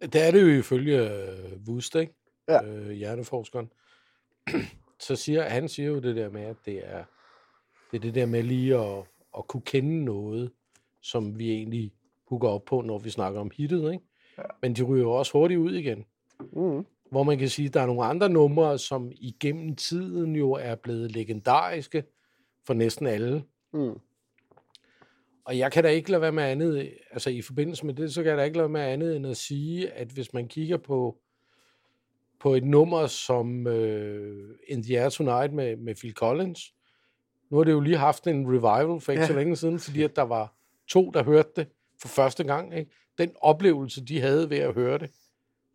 Det 0.02 0.26
er 0.26 0.30
det 0.30 0.42
jo 0.42 0.58
ifølge 0.58 1.10
øh, 1.10 1.58
Wust, 1.68 1.94
ikke? 1.94 2.14
Ja. 2.48 2.64
Øh, 2.64 2.90
hjerneforskeren. 2.90 3.72
Så 5.00 5.16
siger 5.16 5.42
han 5.42 5.68
siger 5.68 5.88
jo 5.88 5.98
det 5.98 6.16
der 6.16 6.30
med, 6.30 6.42
at 6.42 6.56
det 6.64 6.80
er 6.88 7.04
det, 7.90 7.96
er 7.96 8.00
det 8.00 8.14
der 8.14 8.26
med 8.26 8.42
lige 8.42 8.76
at, 8.78 9.04
at 9.38 9.46
kunne 9.46 9.62
kende 9.62 10.04
noget, 10.04 10.52
som 11.00 11.38
vi 11.38 11.50
egentlig 11.52 11.92
hooker 12.28 12.48
op 12.48 12.64
på, 12.64 12.80
når 12.80 12.98
vi 12.98 13.10
snakker 13.10 13.40
om 13.40 13.50
hittet, 13.56 13.92
ikke? 13.92 14.04
Ja. 14.38 14.42
Men 14.62 14.74
de 14.74 14.82
ryger 14.82 15.02
jo 15.04 15.10
også 15.12 15.32
hurtigt 15.32 15.60
ud 15.60 15.74
igen. 15.74 16.04
Mm. 16.52 16.86
Hvor 17.10 17.22
man 17.22 17.38
kan 17.38 17.48
sige, 17.48 17.68
at 17.68 17.74
der 17.74 17.80
er 17.80 17.86
nogle 17.86 18.04
andre 18.04 18.28
numre, 18.28 18.78
som 18.78 19.12
igennem 19.14 19.76
tiden 19.76 20.36
jo 20.36 20.52
er 20.52 20.74
blevet 20.74 21.12
legendariske 21.12 22.04
for 22.66 22.74
næsten 22.74 23.06
alle. 23.06 23.44
Mm. 23.72 23.94
Og 25.44 25.58
jeg 25.58 25.72
kan 25.72 25.84
da 25.84 25.88
ikke 25.88 26.10
lade 26.10 26.22
være 26.22 26.32
med 26.32 26.42
andet, 26.42 26.92
altså 27.10 27.30
i 27.30 27.42
forbindelse 27.42 27.86
med 27.86 27.94
det, 27.94 28.14
så 28.14 28.22
kan 28.22 28.30
jeg 28.30 28.38
da 28.38 28.42
ikke 28.42 28.56
lade 28.56 28.72
være 28.72 28.82
med 28.82 28.92
andet 28.92 29.16
end 29.16 29.26
at 29.26 29.36
sige, 29.36 29.90
at 29.90 30.08
hvis 30.08 30.34
man 30.34 30.48
kigger 30.48 30.76
på, 30.76 31.18
på 32.40 32.54
et 32.54 32.64
nummer 32.64 33.06
som 33.06 33.66
uh, 33.66 33.74
In 34.68 34.82
the 34.82 35.00
Air 35.00 35.08
Tonight 35.08 35.52
med, 35.52 35.76
med 35.76 35.94
Phil 35.94 36.12
Collins, 36.12 36.74
nu 37.50 37.56
har 37.56 37.64
det 37.64 37.72
jo 37.72 37.80
lige 37.80 37.96
haft 37.96 38.26
en 38.26 38.46
revival 38.46 39.00
for 39.00 39.12
ikke 39.12 39.22
ja. 39.22 39.26
så 39.26 39.34
længe 39.34 39.56
siden, 39.56 39.78
fordi 39.78 40.02
at 40.02 40.16
der 40.16 40.22
var 40.22 40.54
to, 40.88 41.10
der 41.10 41.22
hørte 41.22 41.50
det 41.56 41.68
for 42.00 42.08
første 42.08 42.44
gang. 42.44 42.78
Ikke? 42.78 42.90
Den 43.18 43.30
oplevelse, 43.40 44.04
de 44.04 44.20
havde 44.20 44.50
ved 44.50 44.58
at 44.58 44.74
høre 44.74 44.98
det 44.98 45.10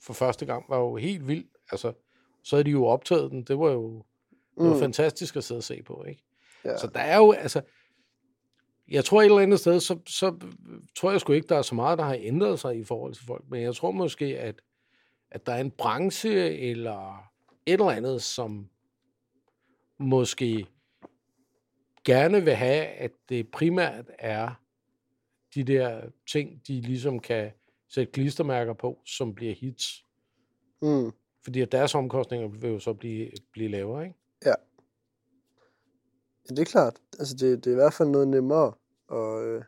for 0.04 0.14
første 0.14 0.46
gang, 0.46 0.66
var 0.70 0.78
jo 0.78 0.96
helt 0.96 1.28
vild. 1.28 1.46
Altså, 1.72 1.94
så 2.44 2.56
havde 2.56 2.64
de 2.64 2.72
jo 2.72 2.86
optaget 2.86 3.32
den. 3.32 3.44
Det 3.44 3.60
var 3.60 3.72
jo 3.72 4.04
det 4.58 4.64
var 4.66 4.74
Mm. 4.74 4.80
fantastisk 4.80 5.36
at 5.36 5.44
sidde 5.44 5.60
og 5.60 5.64
se 5.64 5.84
på. 5.84 6.04
Ikke? 6.10 6.24
Ja. 6.66 6.78
Så 6.78 6.88
der 6.88 7.00
er 7.00 7.18
jo, 7.18 7.32
altså, 7.32 7.62
jeg 8.88 9.06
tror 9.06 9.22
et 9.22 9.26
eller 9.26 9.40
andet 9.40 9.60
sted, 9.60 9.80
så, 9.80 10.00
så 10.08 10.40
tror 10.96 11.12
jeg 11.12 11.22
sgu 11.22 11.34
ikke, 11.34 11.48
der 11.48 11.58
er 11.58 11.62
så 11.62 11.76
meget, 11.76 11.98
der 11.98 12.04
har 12.04 12.18
ændret 12.20 12.60
sig 12.60 12.78
i 12.78 12.84
forhold 12.84 13.14
til 13.14 13.26
folk, 13.26 13.44
men 13.50 13.62
jeg 13.62 13.76
tror 13.76 13.92
måske, 13.92 14.40
at, 14.40 14.62
at 15.32 15.46
der 15.46 15.54
er 15.54 15.62
en 15.62 15.72
branche 15.72 16.58
eller 16.58 17.30
et 17.66 17.74
eller 17.74 17.90
andet, 17.90 18.22
som 18.24 18.70
måske 19.98 20.66
gerne 22.06 22.44
vil 22.44 22.54
have, 22.56 22.86
at 22.86 23.12
det 23.30 23.52
primært 23.52 24.06
er 24.20 24.52
de 25.56 25.64
der 25.64 26.02
ting, 26.32 26.62
de 26.68 26.82
ligesom 26.82 27.20
kan 27.20 27.52
sætte 27.94 28.12
klistermærker 28.12 28.74
på, 28.74 29.02
som 29.06 29.36
bliver 29.36 29.54
hits. 29.54 30.06
Mm. 30.82 31.12
Fordi 31.44 31.62
at 31.62 31.72
deres 31.72 31.96
omkostninger 31.96 32.48
vil 32.48 32.72
jo 32.72 32.80
så 32.80 32.94
blive, 32.94 33.32
blive 33.52 33.70
lavere, 33.70 34.04
ikke? 34.04 34.20
Ja, 34.46 34.54
det 36.50 36.60
er 36.60 36.66
klart. 36.66 37.00
Altså, 37.20 37.36
det, 37.36 37.66
det 37.66 37.68
er 37.68 37.72
i 37.72 37.76
hvert 37.76 37.94
fald 37.94 38.10
noget 38.10 38.28
nemmere 38.28 38.74
at, 39.12 39.48
øh, 39.48 39.64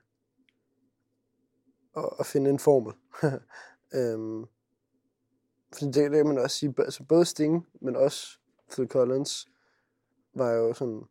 at, 1.97 2.09
at 2.19 2.25
finde 2.25 2.49
en 2.49 2.59
formel. 2.59 2.93
øhm, 3.97 4.45
fordi 5.73 5.85
det, 5.85 5.95
det 5.95 6.11
kan 6.11 6.27
man 6.27 6.37
også 6.37 6.57
sige, 6.57 6.73
altså 6.77 7.03
både 7.03 7.25
Sting, 7.25 7.67
men 7.81 7.95
også 7.95 8.39
Phil 8.71 8.87
Collins, 8.87 9.47
var 10.33 10.51
jo 10.51 10.73
sådan, 10.73 11.03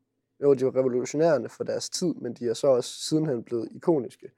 jo, 0.42 0.54
de 0.54 0.64
var 0.64 0.76
revolutionerende 0.76 1.48
for 1.48 1.64
deres 1.64 1.90
tid, 1.90 2.14
men 2.14 2.34
de 2.34 2.48
er 2.48 2.54
så 2.54 2.66
også 2.66 2.90
sidenhen 2.90 3.44
blevet 3.44 3.68
ikoniske. 3.72 4.30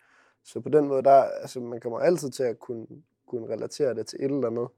Så 0.46 0.60
på 0.60 0.68
den 0.68 0.88
måde, 0.88 1.02
der, 1.02 1.22
altså, 1.22 1.60
man 1.60 1.80
kommer 1.80 1.98
altid 1.98 2.30
til 2.30 2.42
at 2.42 2.58
kunne, 2.58 2.86
kunne 3.26 3.48
relatere 3.48 3.94
det 3.94 4.06
til 4.06 4.18
et 4.18 4.24
eller 4.24 4.46
andet, 4.46 4.68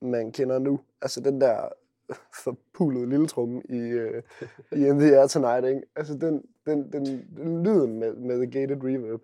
man 0.00 0.32
kender 0.32 0.58
nu. 0.58 0.80
Altså 1.02 1.20
den 1.20 1.40
der 1.40 1.68
forpulede 2.44 3.08
lille 3.08 3.26
tromme 3.26 3.62
i, 3.68 3.78
øh, 3.78 4.22
i 4.78 4.86
In 4.86 4.98
The 4.98 5.18
Air 5.18 5.26
Tonight, 5.26 5.66
ikke? 5.66 5.82
Altså 5.96 6.14
den, 6.14 6.42
den, 6.66 6.92
den, 6.92 7.06
den 7.36 7.62
lyden 7.62 7.98
med, 7.98 8.14
med 8.14 8.36
The 8.36 8.60
Gated 8.60 8.84
Reverb 8.84 9.20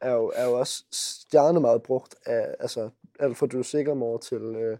er 0.00 0.12
jo, 0.12 0.32
er 0.34 0.44
jo 0.44 0.58
også 0.58 0.84
stjerne 0.92 1.60
meget 1.60 1.82
brugt 1.82 2.14
af, 2.26 2.54
altså 2.60 2.90
alt 3.18 3.36
fra 3.36 3.46
Drew 3.46 3.62
Sigamore 3.62 4.18
til, 4.18 4.42
øh, 4.42 4.78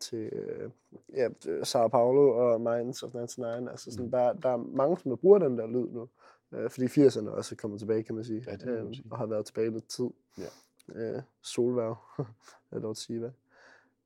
til 0.00 0.30
øh, 0.32 0.70
ja, 1.14 1.28
Sao 1.62 1.88
Paulo 1.88 2.28
og 2.28 2.60
Minds 2.60 3.02
of 3.02 3.14
99. 3.14 3.70
Altså 3.70 3.90
sådan, 3.90 4.10
der, 4.10 4.32
der 4.32 4.48
er 4.48 4.56
mange, 4.56 4.98
som 4.98 5.18
bruger 5.18 5.38
den 5.38 5.58
der 5.58 5.66
lyd 5.66 5.88
nu. 5.90 6.08
Øh, 6.52 6.70
fordi 6.70 6.86
80'erne 6.86 7.28
også 7.30 7.54
er 7.54 7.56
kommet 7.56 7.80
tilbage, 7.80 8.02
kan 8.02 8.14
man 8.14 8.24
sige. 8.24 8.44
Ja, 8.46 8.52
det 8.52 8.66
må 8.66 8.72
man 8.72 8.86
øh, 8.86 8.94
sige. 8.94 9.04
og 9.10 9.18
har 9.18 9.26
været 9.26 9.46
tilbage 9.46 9.70
lidt 9.70 9.88
tid. 9.88 10.10
Ja. 10.38 10.48
Øh, 10.94 11.22
solværv, 11.42 11.96
er 12.72 12.78
lov 12.78 12.90
at 12.90 12.96
sige, 12.96 13.18
hvad. 13.18 13.30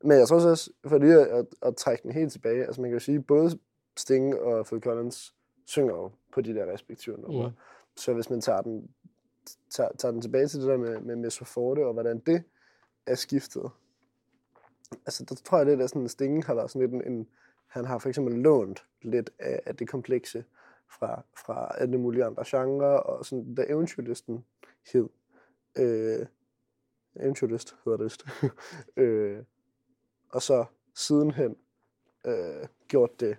Men 0.05 0.19
jeg 0.19 0.29
tror 0.29 0.39
så 0.39 0.49
også, 0.49 0.71
for 0.87 0.99
lige 0.99 1.21
at, 1.21 1.27
at, 1.27 1.47
at 1.63 1.77
trække 1.77 2.03
den 2.03 2.13
helt 2.13 2.33
tilbage, 2.33 2.65
altså 2.65 2.81
man 2.81 2.91
kan 2.91 2.97
jo 2.97 3.05
sige, 3.05 3.23
både 3.23 3.59
Sting 3.97 4.41
og 4.41 4.67
Phil 4.67 4.81
Collins 4.81 5.35
synger 5.65 5.95
jo 5.95 6.11
på 6.33 6.41
de 6.41 6.55
der 6.55 6.73
respektive 6.73 7.17
numre. 7.21 7.49
Mm. 7.49 7.55
Så 7.97 8.13
hvis 8.13 8.31
man 8.31 8.41
tager 8.41 8.61
den, 8.61 8.91
tager, 9.71 9.89
tager 9.99 10.13
den 10.13 10.23
tilbage 10.23 10.49
til 10.49 10.61
det 10.61 10.69
der 10.69 10.77
med, 10.77 11.01
med 11.01 11.17
Miss 11.17 11.39
Forte, 11.39 11.87
og 11.87 11.93
hvordan 11.93 12.19
det 12.19 12.43
er 13.07 13.15
skiftet, 13.15 13.71
altså 15.07 15.25
der 15.25 15.35
tror 15.35 15.59
jeg 15.59 15.67
lidt, 15.67 15.83
at 15.83 15.91
sådan 15.91 16.09
Sting 16.09 16.45
har 16.45 16.55
været 16.55 16.71
sådan 16.71 16.91
lidt 16.91 17.07
en, 17.07 17.13
en 17.13 17.29
han 17.67 17.85
har 17.85 17.99
for 17.99 18.09
eksempel 18.09 18.35
lånt 18.35 18.85
lidt 19.03 19.31
af, 19.39 19.61
af 19.67 19.77
det 19.77 19.89
komplekse 19.89 20.45
fra, 20.99 21.23
fra 21.47 21.75
alle 21.79 21.99
mulige 21.99 22.25
andre 22.25 22.45
genrer, 22.47 22.97
og 22.99 23.25
sådan, 23.27 23.55
da 23.55 23.65
eventyrlisten 23.69 24.45
hed, 24.93 25.09
øh, 25.79 26.27
eventyrlist 27.17 27.77
hedder 27.85 27.97
det 27.99 28.05
vist, 28.05 28.25
øh, 28.97 29.43
og 30.29 30.43
så 30.43 30.65
sidenhen 30.95 31.57
øh, 32.27 32.67
gjort 32.89 33.21
det 33.21 33.37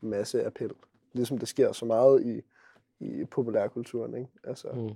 masse 0.00 0.46
appel. 0.46 0.70
Ligesom 1.12 1.38
det 1.38 1.48
sker 1.48 1.72
så 1.72 1.84
meget 1.84 2.22
i, 2.26 2.42
i 3.00 3.24
populærkulturen, 3.24 4.14
ikke? 4.14 4.28
Altså, 4.44 4.68
Mm. 4.72 4.94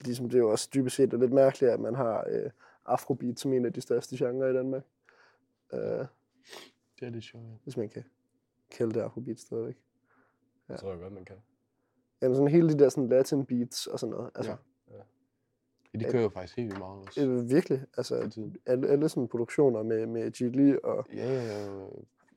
ligesom 0.00 0.28
det 0.28 0.34
er 0.34 0.38
jo 0.42 0.50
også 0.50 0.68
dybest 0.74 0.96
set 0.96 1.12
er 1.12 1.16
lidt 1.16 1.32
mærkeligt, 1.32 1.72
at 1.72 1.80
man 1.80 1.94
har 1.94 2.24
øh, 2.30 2.50
afrobeat 2.86 3.40
som 3.40 3.52
en 3.52 3.64
af 3.66 3.72
de 3.72 3.80
største 3.80 4.16
genrer 4.18 4.48
i 4.48 4.52
Danmark. 4.52 4.82
Øh, 5.72 5.80
Det 7.00 7.06
er 7.06 7.10
lidt 7.10 7.24
sjovt. 7.24 7.44
hvis 7.64 7.76
man 7.76 7.88
kan 7.88 8.04
kalde 8.70 8.94
det 8.94 9.00
afrobeat 9.00 9.40
stadigvæk. 9.40 9.76
Ja. 10.68 10.72
Det 10.72 10.80
tror 10.80 10.90
jeg 10.90 11.00
godt, 11.00 11.12
man 11.12 11.24
kan. 11.24 11.36
Jamen 12.22 12.34
sådan 12.36 12.48
hele 12.50 12.68
de 12.68 12.78
der 12.78 12.88
sådan 12.88 13.08
latin 13.08 13.46
beats 13.46 13.86
og 13.86 13.98
sådan 13.98 14.10
noget. 14.10 14.30
Altså, 14.34 14.50
Ja. 14.90 14.96
Ja, 15.94 15.98
de 16.06 16.10
kører 16.12 16.22
jo 16.22 16.28
faktisk 16.28 16.56
helt 16.56 16.66
vildt 16.66 16.78
meget 16.78 16.98
også. 17.06 17.20
ja. 17.20 17.26
øh, 17.26 17.50
virkelig. 17.50 17.80
Altså, 17.96 18.46
alle, 18.66 18.88
alle 18.88 19.08
sådan 19.08 19.28
produktioner 19.28 19.82
med, 19.82 20.06
med 20.06 20.30
G. 20.32 20.56
Lee 20.56 20.84
og 20.84 21.06
Ja, 21.14 21.32
ja, 21.34 21.64
ja. 21.64 21.86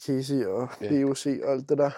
Casey 0.06 0.46
og 0.46 0.68
Ja. 0.82 1.06
BOC 1.06 1.26
og 1.44 1.52
alt 1.52 1.70
det 1.70 1.78
der. 1.78 1.90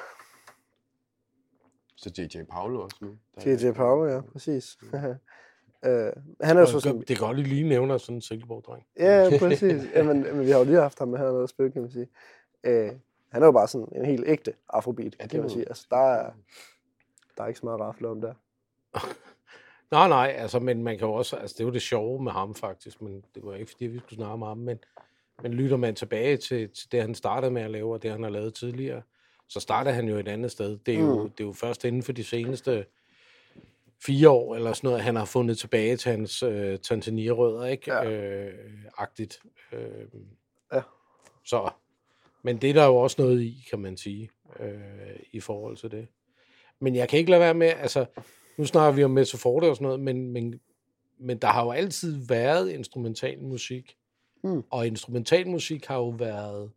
Så 1.95 2.11
J.J. 2.17 2.43
Paolo 2.43 2.81
også 2.83 2.97
nu. 3.01 3.17
J.J. 3.45 3.71
Power, 3.71 4.05
ja, 4.07 4.21
præcis. 4.21 4.77
Øh, 5.85 6.11
han 6.41 6.57
er 6.57 6.59
jo 6.59 6.65
så 6.65 6.73
det, 6.75 6.83
sådan, 6.83 6.99
det 6.99 7.07
kan 7.07 7.17
godt 7.17 7.39
lige 7.39 7.69
nævne 7.69 7.99
sådan 7.99 8.15
en 8.15 8.21
Silkeborg-dreng. 8.21 8.85
Ja, 8.99 9.29
præcis. 9.39 9.83
Jamen, 9.95 10.23
men 10.23 10.39
vi 10.45 10.49
har 10.51 10.57
jo 10.59 10.63
lige 10.65 10.77
haft 10.81 10.99
ham 10.99 11.07
med 11.07 11.19
hernede 11.19 11.43
at 11.43 11.49
spille, 11.49 11.71
kan 11.71 11.81
man 11.81 11.91
sige. 11.91 12.07
Øh, 12.63 12.91
han 13.31 13.41
er 13.41 13.45
jo 13.45 13.51
bare 13.51 13.67
sådan 13.67 13.87
en 13.95 14.05
helt 14.05 14.23
ægte 14.27 14.53
afrobeat, 14.69 15.15
Ja, 15.19 15.23
det 15.23 15.31
kan 15.31 15.39
man 15.39 15.49
sige. 15.49 15.67
Altså, 15.69 15.87
der 15.89 15.97
er, 15.97 16.31
der 17.37 17.43
er 17.43 17.47
ikke 17.47 17.59
så 17.59 17.65
meget 17.65 17.79
rafle 17.81 18.07
om 18.07 18.21
der. 18.21 18.33
Nej, 19.91 20.07
nej, 20.07 20.33
altså, 20.37 20.59
men 20.59 20.83
man 20.83 20.97
kan 20.97 21.07
jo 21.07 21.13
også, 21.13 21.35
altså 21.35 21.53
det 21.57 21.63
er 21.63 21.67
jo 21.67 21.73
det 21.73 21.81
sjove 21.81 22.23
med 22.23 22.31
ham 22.31 22.55
faktisk, 22.55 23.01
men 23.01 23.23
det 23.35 23.45
var 23.45 23.55
ikke 23.55 23.71
fordi, 23.71 23.85
vi 23.85 23.99
skulle 23.99 24.15
snakke 24.15 24.33
om 24.33 24.41
ham, 24.41 24.57
men, 24.57 24.79
men 25.43 25.53
lytter 25.53 25.77
man 25.77 25.95
tilbage 25.95 26.37
til, 26.37 26.69
til 26.69 26.91
det, 26.91 27.01
han 27.01 27.15
startede 27.15 27.51
med 27.51 27.61
at 27.61 27.71
lave, 27.71 27.93
og 27.93 28.03
det, 28.03 28.11
han 28.11 28.23
har 28.23 28.29
lavet 28.29 28.53
tidligere, 28.53 29.01
så 29.47 29.59
startede 29.59 29.95
han 29.95 30.07
jo 30.07 30.17
et 30.17 30.27
andet 30.27 30.51
sted. 30.51 30.77
Det 30.77 30.95
er 30.95 30.99
jo, 30.99 31.23
Mm. 31.23 31.29
det 31.29 31.43
er 31.43 31.47
jo 31.47 31.53
først 31.53 31.85
inden 31.85 32.03
for 32.03 32.11
de 32.11 32.23
seneste 32.23 32.85
fire 34.05 34.29
år, 34.29 34.55
eller 34.55 34.73
sådan 34.73 34.87
noget, 34.87 35.03
han 35.03 35.15
har 35.15 35.25
fundet 35.25 35.57
tilbage 35.57 35.97
til 35.97 36.11
hans 36.11 36.43
øh, 36.43 36.79
Tanzania-rødder, 36.79 37.65
ikke? 37.65 37.93
Ja. 37.93 38.09
Øh, 38.09 38.53
agtigt. 38.97 39.39
Øh, 39.71 40.05
Ja. 40.73 40.81
Så, 41.45 41.69
men 42.43 42.57
det 42.57 42.69
er 42.69 42.73
der 42.73 42.85
jo 42.85 42.95
også 42.95 43.21
noget 43.21 43.41
i, 43.41 43.65
kan 43.69 43.79
man 43.79 43.97
sige, 43.97 44.29
øh, 44.59 45.19
i 45.31 45.39
forhold 45.39 45.77
til 45.77 45.91
det. 45.91 46.07
Men 46.79 46.95
jeg 46.95 47.09
kan 47.09 47.19
ikke 47.19 47.31
lade 47.31 47.41
være 47.41 47.53
med, 47.53 47.67
altså, 47.67 48.05
nu 48.57 48.65
snakker 48.65 48.95
vi 48.95 49.03
om 49.03 49.11
Mezzo 49.11 49.37
Forte 49.37 49.65
og 49.65 49.75
sådan 49.75 49.85
noget, 49.85 49.99
men, 49.99 50.31
men, 50.31 50.59
men 51.19 51.37
der 51.37 51.47
har 51.47 51.63
jo 51.63 51.71
altid 51.71 52.27
været 52.27 52.69
instrumental 52.71 53.43
musik. 53.43 53.97
Mm. 54.43 54.63
Og 54.69 54.87
instrumental 54.87 55.47
musik 55.47 55.85
har 55.85 55.95
jo 55.95 56.09
været, 56.09 56.71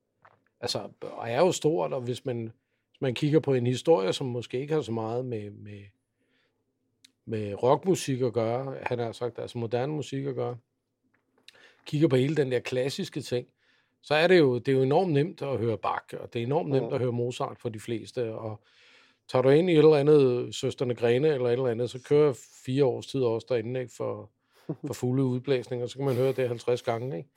altså, 0.61 0.88
og 1.00 1.31
er 1.31 1.38
jo 1.38 1.53
stort, 1.53 1.92
og 1.92 2.00
hvis 2.00 2.24
man, 2.24 2.42
hvis 2.90 3.00
man 3.00 3.14
kigger 3.14 3.40
på 3.40 3.55
en 3.55 3.66
historie, 3.66 4.12
som 4.12 4.27
måske 4.27 4.61
ikke 4.61 4.74
har 4.74 4.81
så 4.81 4.92
meget 4.92 5.24
med, 5.24 5.50
med, 5.50 5.83
med 7.27 7.62
rockmusik 7.62 8.20
at 8.20 8.33
gøre, 8.33 8.77
han 8.83 8.98
har 8.98 9.12
sagt, 9.12 9.38
altså 9.38 9.59
moderne 9.59 9.92
musik 9.92 10.27
at 10.27 10.35
gøre, 10.35 10.57
kigger 11.87 12.09
på 12.09 12.16
hele 12.16 12.37
den 12.37 12.53
der 12.53 12.61
klassiske 12.61 13.20
ting, 13.20 13.46
så 14.07 14.14
er 14.14 14.27
det 14.27 14.38
jo, 14.38 14.59
det 14.59 14.69
er 14.69 14.77
jo 14.77 14.83
enormt 14.83 15.12
nemt 15.12 15.43
at 15.43 15.59
høre 15.59 15.79
Bach, 15.79 16.05
og 16.21 16.33
det 16.33 16.43
er 16.43 16.47
enormt 16.47 16.71
nemt 16.71 16.87
Mm. 16.88 16.93
at 16.95 17.01
høre 17.01 17.12
Mozart 17.12 17.57
for 17.61 17.69
de 17.69 17.81
fleste, 17.81 18.35
og 18.35 18.61
tager 19.29 19.43
du 19.43 19.49
ind 19.49 19.71
i 19.71 19.73
et 19.73 19.79
eller 19.79 19.97
andet 19.97 20.55
Søsterne 20.55 20.95
Grene 20.95 21.29
eller 21.29 21.47
et 21.47 21.53
eller 21.53 21.67
andet, 21.69 21.90
så 21.90 21.99
kører 22.09 22.33
fire 22.67 22.85
års 22.85 23.07
tid 23.07 23.23
også 23.23 23.47
derinde, 23.51 23.81
ikke, 23.81 23.93
for, 23.97 24.31
for 24.87 24.95
fulde 24.95 25.25
udblæsninger, 25.25 25.87
så 25.87 25.97
kan 25.97 26.05
man 26.07 26.14
høre 26.14 26.33
det 26.33 26.49
50 26.49 26.83
gange, 26.83 27.17
ikke? 27.17 27.29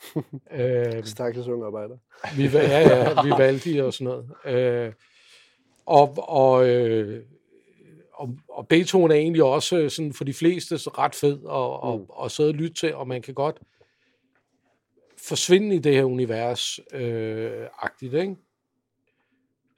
øh, 0.97 1.03
Stakkels 1.05 1.47
unge 1.47 1.65
arbejder. 1.65 1.97
vi, 2.37 2.43
ja, 2.43 2.79
ja, 2.79 3.23
vi 3.23 3.31
valgte 3.37 3.85
og 3.85 3.93
sådan 3.93 4.05
noget. 4.45 4.55
Øh, 4.85 4.93
og, 5.85 6.13
og, 6.17 6.67
øh, 6.69 7.23
og, 8.13 8.29
og 8.49 8.67
Beethoven 8.67 9.11
er 9.11 9.15
egentlig 9.15 9.43
også 9.43 9.77
øh, 9.77 9.89
sådan 9.89 10.13
for 10.13 10.23
de 10.23 10.33
fleste 10.33 10.77
så 10.77 10.89
ret 10.89 11.15
fed 11.15 11.43
og, 11.43 11.83
og, 11.83 11.97
Mm. 11.99 12.05
og 12.09 12.31
sidde 12.31 12.49
og 12.49 12.53
lytte 12.53 12.73
til, 12.73 12.95
og 12.95 13.07
man 13.07 13.21
kan 13.21 13.33
godt 13.33 13.59
forsvinde 15.27 15.75
i 15.75 15.79
det 15.79 15.93
her 15.93 16.03
univers 16.03 16.79
øh, 16.93 17.67
agtigt, 17.81 18.13
ikke? 18.13 18.35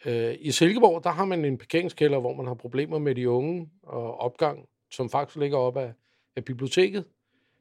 Øh, 0.05 0.35
I 0.39 0.51
Silkeborg, 0.51 1.03
der 1.03 1.09
har 1.09 1.25
man 1.25 1.45
en 1.45 1.57
parkeringskælder, 1.57 2.19
hvor 2.19 2.33
man 2.33 2.47
har 2.47 2.53
problemer 2.53 2.99
med 2.99 3.15
de 3.15 3.29
unge 3.29 3.69
og 3.83 4.17
opgang, 4.17 4.65
som 4.91 5.09
faktisk 5.09 5.37
ligger 5.37 5.57
op 5.57 5.77
af, 5.77 5.93
af 6.35 6.45
biblioteket. 6.45 7.05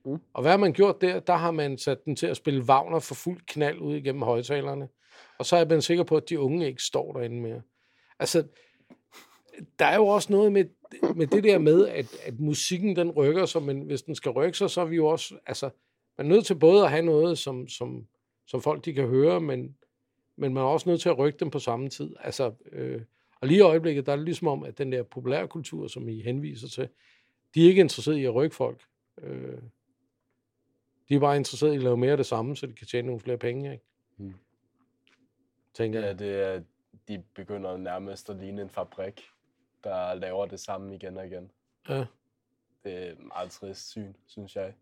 Mm. 0.05 0.19
Og 0.33 0.43
hvad 0.43 0.51
har 0.51 0.59
man 0.59 0.73
gjort 0.73 1.01
der? 1.01 1.21
Der 1.21 1.37
har 1.37 1.51
man 1.51 1.79
sat 1.79 2.05
den 2.05 2.17
til 2.17 2.27
at 2.27 2.37
spille 2.37 2.63
Wagner 2.63 2.99
for 2.99 3.15
fuld 3.15 3.41
knald 3.47 3.79
ud 3.79 3.95
igennem 3.95 4.23
højtalerne. 4.23 4.89
Og 5.39 5.47
så 5.47 5.57
er 5.57 5.65
man 5.65 5.83
sikker 5.83 6.05
på, 6.05 6.17
at 6.17 6.29
de 6.29 6.41
unge 6.41 6.67
ikke 6.67 6.83
står 6.83 7.13
derinde 7.13 7.41
mere. 7.41 7.63
Altså, 8.19 8.45
der 9.79 9.85
er 9.85 9.97
jo 9.97 10.07
også 10.07 10.33
noget 10.33 10.53
med, 10.53 10.65
med 11.15 11.27
det 11.27 11.45
der 11.45 11.59
med, 11.59 11.89
at, 11.89 12.07
at 12.25 12.41
musikken 12.41 12.97
den 12.97 13.11
rykker 13.11 13.47
sig, 13.47 13.63
men 13.63 13.81
hvis 13.81 14.03
den 14.03 14.15
skal 14.15 14.31
rykke 14.31 14.59
sig, 14.59 14.71
så 14.71 14.81
er 14.81 14.85
vi 14.85 14.97
jo 14.97 15.07
også, 15.07 15.35
altså, 15.47 15.71
man 16.19 16.27
er 16.27 16.35
nødt 16.35 16.47
til 16.47 16.55
både 16.55 16.85
at 16.85 16.91
have 16.91 17.03
noget, 17.03 17.39
som, 17.39 17.69
som, 17.69 18.07
som 18.47 18.63
folk 18.63 18.85
de 18.85 18.93
kan 18.93 19.09
høre, 19.09 19.41
men, 19.41 19.77
men 20.37 20.55
man 20.55 20.63
er 20.63 20.67
også 20.67 20.89
nødt 20.89 21.01
til 21.01 21.09
at 21.09 21.19
rykke 21.19 21.39
dem 21.39 21.51
på 21.51 21.59
samme 21.59 21.89
tid. 21.89 22.17
Altså, 22.21 22.53
øh, 22.73 23.03
og 23.41 23.49
lige 23.49 23.59
i 23.59 23.61
øjeblikket, 23.61 24.07
der 24.07 24.13
er 24.13 24.17
det 24.17 24.25
ligesom 24.25 24.49
om, 24.49 24.65
at 24.65 24.79
den 24.79 24.93
der 24.93 25.03
populærkultur, 25.03 25.89
som 25.89 26.09
I 26.09 26.23
henviser 26.23 26.69
til, 26.69 26.89
de 27.55 27.65
er 27.65 27.69
ikke 27.69 27.81
interesseret 27.81 28.17
i 28.17 28.25
at 28.25 28.35
rykke 28.35 28.57
folk. 28.57 28.83
Øh, 29.23 29.59
de 31.09 31.15
er 31.15 31.21
bare 31.21 31.37
interesseret 31.37 31.73
i 31.73 31.77
at 31.77 31.83
lave 31.83 31.97
mere 31.97 32.11
af 32.11 32.17
det 32.17 32.27
samme, 32.27 32.57
så 32.57 32.67
de 32.67 32.73
kan 32.73 32.87
tjene 32.87 33.07
nogle 33.07 33.21
flere 33.21 33.39
penge, 33.39 33.73
ikke? 33.73 33.85
Mm. 34.17 34.35
Tænker 35.75 36.01
Ja, 36.01 36.13
det 36.13 36.35
er, 36.35 36.63
de 37.09 37.23
begynder 37.35 37.77
nærmest 37.77 38.31
at 38.31 38.37
ligne 38.37 38.63
en 38.63 38.71
fabrik, 38.71 39.23
der 39.85 40.15
laver 40.15 40.47
det 40.47 40.61
samme 40.61 40.95
igen 40.95 41.17
og 41.17 41.27
igen. 41.27 41.51
Ja. 41.89 42.05
Det 42.85 42.93
er 42.93 43.13
et 43.13 43.19
meget 43.19 43.51
trist 43.51 43.91
syn, 43.91 44.13
synes 44.27 44.57
jeg. 44.57 44.75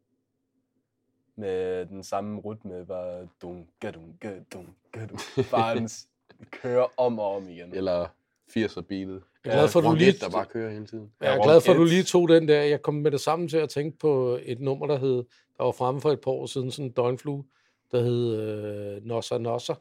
Med 1.36 1.86
den 1.86 2.02
samme 2.04 2.40
rytme, 2.40 2.86
bare 2.86 3.28
dun, 3.42 3.66
gadun, 3.80 4.16
gadun, 4.20 4.68
gadun. 4.92 5.18
Bare 5.50 5.74
den 5.76 5.88
s- 5.88 6.08
kører 6.50 6.86
om 6.96 7.18
og 7.18 7.36
om 7.36 7.48
igen. 7.48 7.74
Eller 7.74 8.06
80'er 8.50 8.80
beatet. 8.80 9.22
Jeg 9.44 9.52
er 9.52 9.56
glad 9.56 9.68
for, 9.68 9.80
at 9.80 9.84
du 9.84 9.94
lige- 9.94 10.12
der 10.12 10.30
bare 10.30 10.44
kører 10.46 10.70
hele 10.72 10.86
tiden. 10.86 11.12
Jeg 11.20 11.36
er 11.38 11.42
glad 11.42 11.60
for, 11.60 11.72
at 11.72 11.78
du 11.78 11.84
lige 11.84 12.02
tog 12.02 12.28
den 12.28 12.48
der. 12.48 12.62
Jeg 12.62 12.82
kom 12.82 12.94
med 12.94 13.10
det 13.10 13.20
samme 13.20 13.48
til 13.48 13.56
at 13.56 13.68
tænke 13.68 13.98
på 13.98 14.38
et 14.42 14.60
nummer, 14.60 14.86
der 14.86 14.98
hed, 14.98 15.24
der 15.58 15.64
var 15.64 15.72
fremme 15.72 16.00
for 16.00 16.10
et 16.12 16.20
par 16.20 16.30
år 16.30 16.46
siden, 16.46 16.70
sådan 16.70 16.84
en 16.84 16.92
døgnflue, 16.92 17.44
der 17.92 18.00
hed 18.02 18.40
øh, 18.40 19.04
Nossa 19.06 19.38
Nossa. 19.38 19.72
Et 19.72 19.78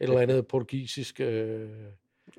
eller 0.00 0.20
andet 0.20 0.46
portugisisk 0.46 1.20
øh, 1.20 1.68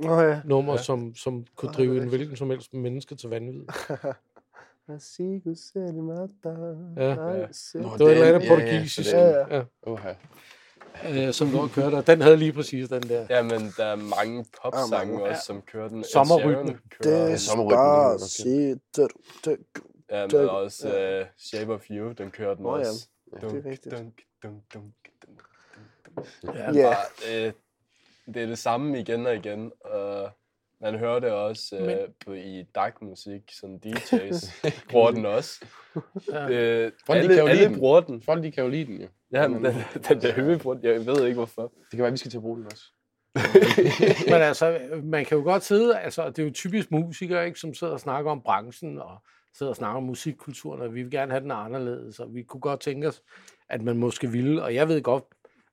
ja. 0.03 0.41
nummer, 0.45 0.73
Ja. 0.73 0.81
som, 0.81 1.15
som 1.15 1.45
kunne 1.55 1.71
drive 1.71 2.01
en 2.01 2.09
hvilken 2.09 2.35
som 2.35 2.49
helst 2.49 2.73
menneske 2.73 3.15
til 3.15 3.29
vanvid. 3.29 3.61
Sigo 4.99 5.55
se 5.55 5.79
de 5.79 6.01
mata. 6.01 6.49
Ja. 6.97 7.15
Nej, 7.15 7.47
se- 7.51 7.77
Nå, 7.77 7.89
Det 7.93 7.99
var 7.99 8.05
et 8.07 8.11
eller 8.11 8.27
andet 8.27 8.41
Den- 8.41 8.47
ja, 8.49 8.55
ja, 8.55 8.71
portugisisk. 8.71 9.13
Ja, 9.13 9.55
ja. 9.57 9.63
Oha. 9.83 10.13
Øh, 11.09 11.33
som 11.33 11.51
lå 11.51 11.59
og 11.61 11.69
kørte, 11.69 11.95
og 11.95 12.07
den 12.07 12.21
havde 12.21 12.37
lige 12.37 12.53
præcis 12.53 12.89
den 12.89 13.01
der. 13.03 13.25
Ja, 13.29 13.41
men 13.43 13.61
der 13.77 13.85
er 13.85 13.95
mange 13.95 14.45
popsange 14.63 14.91
mange, 14.91 15.21
også, 15.23 15.29
ja. 15.33 15.39
som 15.39 15.61
kører 15.61 15.87
den. 15.87 16.03
Sommerrytme. 16.03 16.77
Kører, 17.01 17.15
er 17.17 18.17
Despacito. 18.17 19.07
Ja, 20.09 20.27
men 20.27 20.49
også 20.49 20.89
ja. 20.89 21.21
uh, 21.21 21.27
Shape 21.37 21.73
of 21.73 21.85
You, 21.89 22.11
den 22.11 22.31
kører 22.31 22.53
den 22.55 22.63
Nå 22.63 22.77
ja, 22.77 22.89
også. 22.89 23.07
det 23.41 23.43
er 23.43 23.69
rigtigt. 23.69 23.97
dunk, 23.97 24.21
dunk, 24.43 24.63
dunk, 24.73 24.93
dunk, 25.25 25.41
dunk. 26.43 26.55
Ja. 26.55 26.71
Ja. 26.71 26.89
Bare, 26.89 27.45
øh, 27.47 27.53
det 28.33 28.41
er 28.43 28.45
det 28.47 28.57
samme 28.59 28.99
igen 28.99 29.25
og 29.25 29.35
igen, 29.35 29.71
og 29.81 30.29
man 30.81 30.95
hører 30.99 31.19
det 31.19 31.31
også 31.31 31.77
øh, 31.79 31.85
Men- 31.87 31.97
på, 32.25 32.33
i 32.33 32.63
DAC-musik, 32.75 33.41
som 33.51 33.75
DJ's 33.85 34.51
bruger 34.89 35.11
den 35.11 35.25
også. 35.25 35.65
Ja. 36.31 36.49
Øh, 36.49 36.91
Folk, 37.05 37.17
de 37.17 37.23
alle 37.23 37.35
kan 37.35 37.37
jo 37.39 37.47
lide 37.47 37.59
alle 37.59 37.69
den. 37.69 37.79
bruger 37.79 38.01
den. 38.01 38.21
Folk, 38.21 38.43
de 38.43 38.51
kan 38.51 38.63
jo 38.63 38.69
lide 38.69 38.85
den, 38.85 39.01
jo. 39.01 39.07
Ja, 39.31 39.47
men 39.47 39.65
den, 39.65 39.73
den 40.09 40.19
bliver 40.19 40.43
højt 40.43 40.61
brugt. 40.61 40.83
Jeg 40.83 41.05
ved 41.05 41.23
ikke, 41.25 41.35
hvorfor. 41.35 41.61
Det 41.61 41.89
kan 41.91 41.99
være, 41.99 42.07
at 42.07 42.11
vi 42.13 42.17
skal 42.17 42.31
til 42.31 42.37
at 42.37 42.41
bruge 42.41 42.57
den 42.57 42.65
også. 42.65 42.83
Men 44.25 44.33
altså, 44.33 44.79
man 45.03 45.25
kan 45.25 45.37
jo 45.37 45.43
godt 45.43 45.63
sidde, 45.63 45.99
altså 45.99 46.29
det 46.29 46.39
er 46.39 46.43
jo 46.43 46.51
typisk 46.53 46.91
musikere, 46.91 47.45
ikke, 47.47 47.59
som 47.59 47.73
sidder 47.73 47.93
og 47.93 47.99
snakker 47.99 48.31
om 48.31 48.41
branchen, 48.41 48.99
og 49.01 49.17
sidder 49.57 49.69
og 49.69 49.75
snakker 49.75 49.97
om 49.97 50.03
musikkulturen, 50.03 50.81
og 50.81 50.93
vi 50.95 51.01
vil 51.03 51.11
gerne 51.11 51.31
have 51.31 51.43
den 51.43 51.51
anderledes, 51.51 52.19
og 52.19 52.33
vi 52.35 52.43
kunne 52.43 52.61
godt 52.61 52.79
tænke 52.79 53.07
os, 53.07 53.21
at 53.69 53.81
man 53.81 53.97
måske 53.97 54.31
ville, 54.31 54.63
og 54.63 54.75
jeg 54.75 54.87
ved 54.87 55.01
godt, 55.01 55.23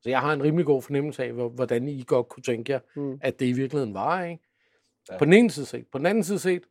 så 0.02 0.08
jeg 0.10 0.20
har 0.20 0.32
en 0.32 0.42
rimelig 0.42 0.66
god 0.66 0.82
fornemmelse 0.82 1.24
af, 1.24 1.32
hvor- 1.32 1.48
hvordan 1.48 1.88
I 1.88 2.04
godt 2.06 2.28
kunne 2.28 2.42
tænke 2.42 2.72
jer, 2.72 2.78
Mm. 2.96 3.18
at 3.22 3.40
det 3.40 3.46
i 3.46 3.52
virkeligheden 3.52 3.94
var, 3.94 4.24
ikke? 4.24 4.42
Ja. 5.10 5.18
På 5.18 5.24
den 5.24 5.32
ene 5.32 5.50
side 5.50 5.66
set. 5.66 5.86
På 5.86 5.98
den 5.98 6.06
anden 6.06 6.24
side 6.24 6.38
set, 6.38 6.62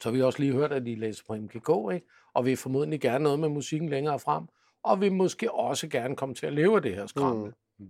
så 0.00 0.08
har 0.08 0.10
vi 0.10 0.22
også 0.22 0.38
lige 0.38 0.52
hørt, 0.52 0.72
at 0.72 0.86
I 0.86 0.94
læser 0.94 1.24
på 1.26 1.34
MGK, 1.34 1.94
ikke? 1.94 2.06
Og 2.34 2.44
vil 2.44 2.56
formodentlig 2.56 3.00
gerne 3.00 3.22
noget 3.24 3.38
med 3.40 3.48
musikken 3.48 3.88
længere 3.88 4.18
frem, 4.18 4.44
og 4.82 5.00
vil 5.00 5.12
måske 5.12 5.52
også 5.52 5.88
gerne 5.88 6.16
komme 6.16 6.34
til 6.34 6.46
at 6.46 6.52
leve 6.52 6.76
af 6.76 6.82
det 6.82 6.94
her 6.94 7.06
skræmme. 7.06 7.52
Mm. 7.78 7.88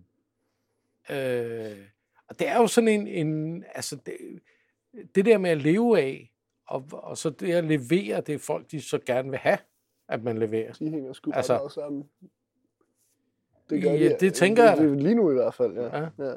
Øh, 1.14 1.76
og 2.28 2.38
det 2.38 2.48
er 2.48 2.56
jo 2.58 2.66
sådan 2.66 2.88
en, 2.88 3.06
en 3.06 3.64
altså 3.74 3.96
det, 3.96 4.16
det 5.14 5.24
der 5.24 5.38
med 5.38 5.50
at 5.50 5.58
leve 5.62 5.98
af, 6.00 6.32
og, 6.66 6.84
og 6.92 7.18
så 7.18 7.30
det 7.30 7.52
at 7.52 7.64
levere, 7.64 8.20
det 8.20 8.40
folk, 8.40 8.70
de 8.70 8.80
så 8.82 8.98
gerne 8.98 9.30
vil 9.30 9.38
have, 9.38 9.58
at 10.08 10.22
man 10.22 10.38
leverer. 10.38 10.72
De 10.72 10.90
hænger 10.90 11.12
sgu 11.12 11.32
Altså- 11.32 11.52
meget 11.56 11.72
sammen. 11.72 12.08
Ja, 13.70 14.16
det 14.20 14.34
tænker 14.34 14.64
jeg 14.64 14.76
det, 14.76 14.90
det, 14.90 15.02
Lige 15.02 15.14
nu 15.14 15.30
i 15.30 15.34
hvert 15.34 15.54
fald, 15.54 15.74
ja. 15.74 15.98
Ja. 15.98 16.08
Ja, 16.18 16.34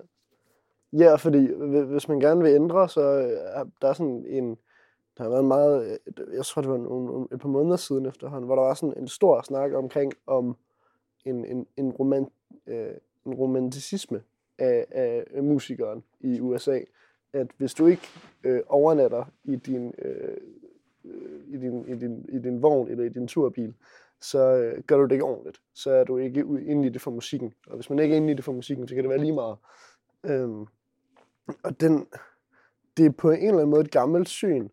ja 0.93 1.15
fordi 1.15 1.47
hvis 1.83 2.07
man 2.07 2.19
gerne 2.19 2.43
vil 2.43 2.53
ændre, 2.53 2.89
så 2.89 3.01
øh, 3.01 3.59
er 3.59 3.65
der 3.81 3.87
er 3.87 3.93
sådan 3.93 4.25
en... 4.27 4.57
Der 5.17 5.23
har 5.23 5.29
været 5.29 5.41
en 5.41 5.47
meget... 5.47 5.85
Øh, 5.85 6.35
jeg 6.35 6.45
tror, 6.45 6.61
det 6.61 6.71
var 6.71 6.77
nogle, 6.77 7.27
et 7.31 7.39
par 7.39 7.49
måneder 7.49 7.75
siden 7.75 8.05
efterhånden, 8.05 8.45
hvor 8.45 8.55
der 8.55 8.61
var 8.61 8.73
sådan 8.73 8.97
en 8.97 9.07
stor 9.07 9.41
snak 9.41 9.73
omkring 9.73 10.13
om 10.27 10.57
en, 11.25 11.45
en, 11.45 11.67
en, 11.77 11.91
roman, 11.91 12.27
øh, 12.67 12.93
en 13.25 13.33
romanticisme 13.33 14.21
af, 14.59 14.85
af 14.91 15.43
musikeren 15.43 16.03
i 16.19 16.39
USA. 16.39 16.79
At 17.33 17.47
hvis 17.57 17.73
du 17.73 17.85
ikke 17.85 18.07
øh, 18.43 18.61
overnatter 18.67 19.25
i 19.43 19.55
din, 19.55 19.93
øh, 19.97 20.37
i, 21.47 21.57
din, 21.57 21.87
i, 21.87 21.95
din, 21.95 22.25
i 22.29 22.39
din 22.39 22.61
vogn 22.61 22.87
eller 22.87 23.03
i 23.03 23.09
din 23.09 23.27
turbil, 23.27 23.73
så 24.21 24.39
øh, 24.39 24.83
gør 24.83 24.97
du 24.97 25.03
det 25.03 25.11
ikke 25.11 25.25
ordentligt. 25.25 25.61
Så 25.73 25.91
er 25.91 26.03
du 26.03 26.17
ikke 26.17 26.39
inde 26.39 26.87
i 26.87 26.89
det 26.89 27.01
for 27.01 27.11
musikken. 27.11 27.53
Og 27.67 27.75
hvis 27.75 27.89
man 27.89 27.99
ikke 27.99 28.13
er 28.13 28.17
inde 28.17 28.31
i 28.31 28.35
det 28.35 28.43
for 28.43 28.51
musikken, 28.51 28.87
så 28.87 28.95
kan 28.95 29.03
det 29.03 29.09
være 29.09 29.19
lige 29.19 29.33
meget. 29.33 29.57
Øhm, 30.23 30.65
og 31.63 31.79
den, 31.79 32.07
det 32.97 33.05
er 33.05 33.09
på 33.09 33.31
en 33.31 33.37
eller 33.37 33.53
anden 33.53 33.69
måde 33.69 33.81
et 33.81 33.91
gammelt 33.91 34.29
syn, 34.29 34.69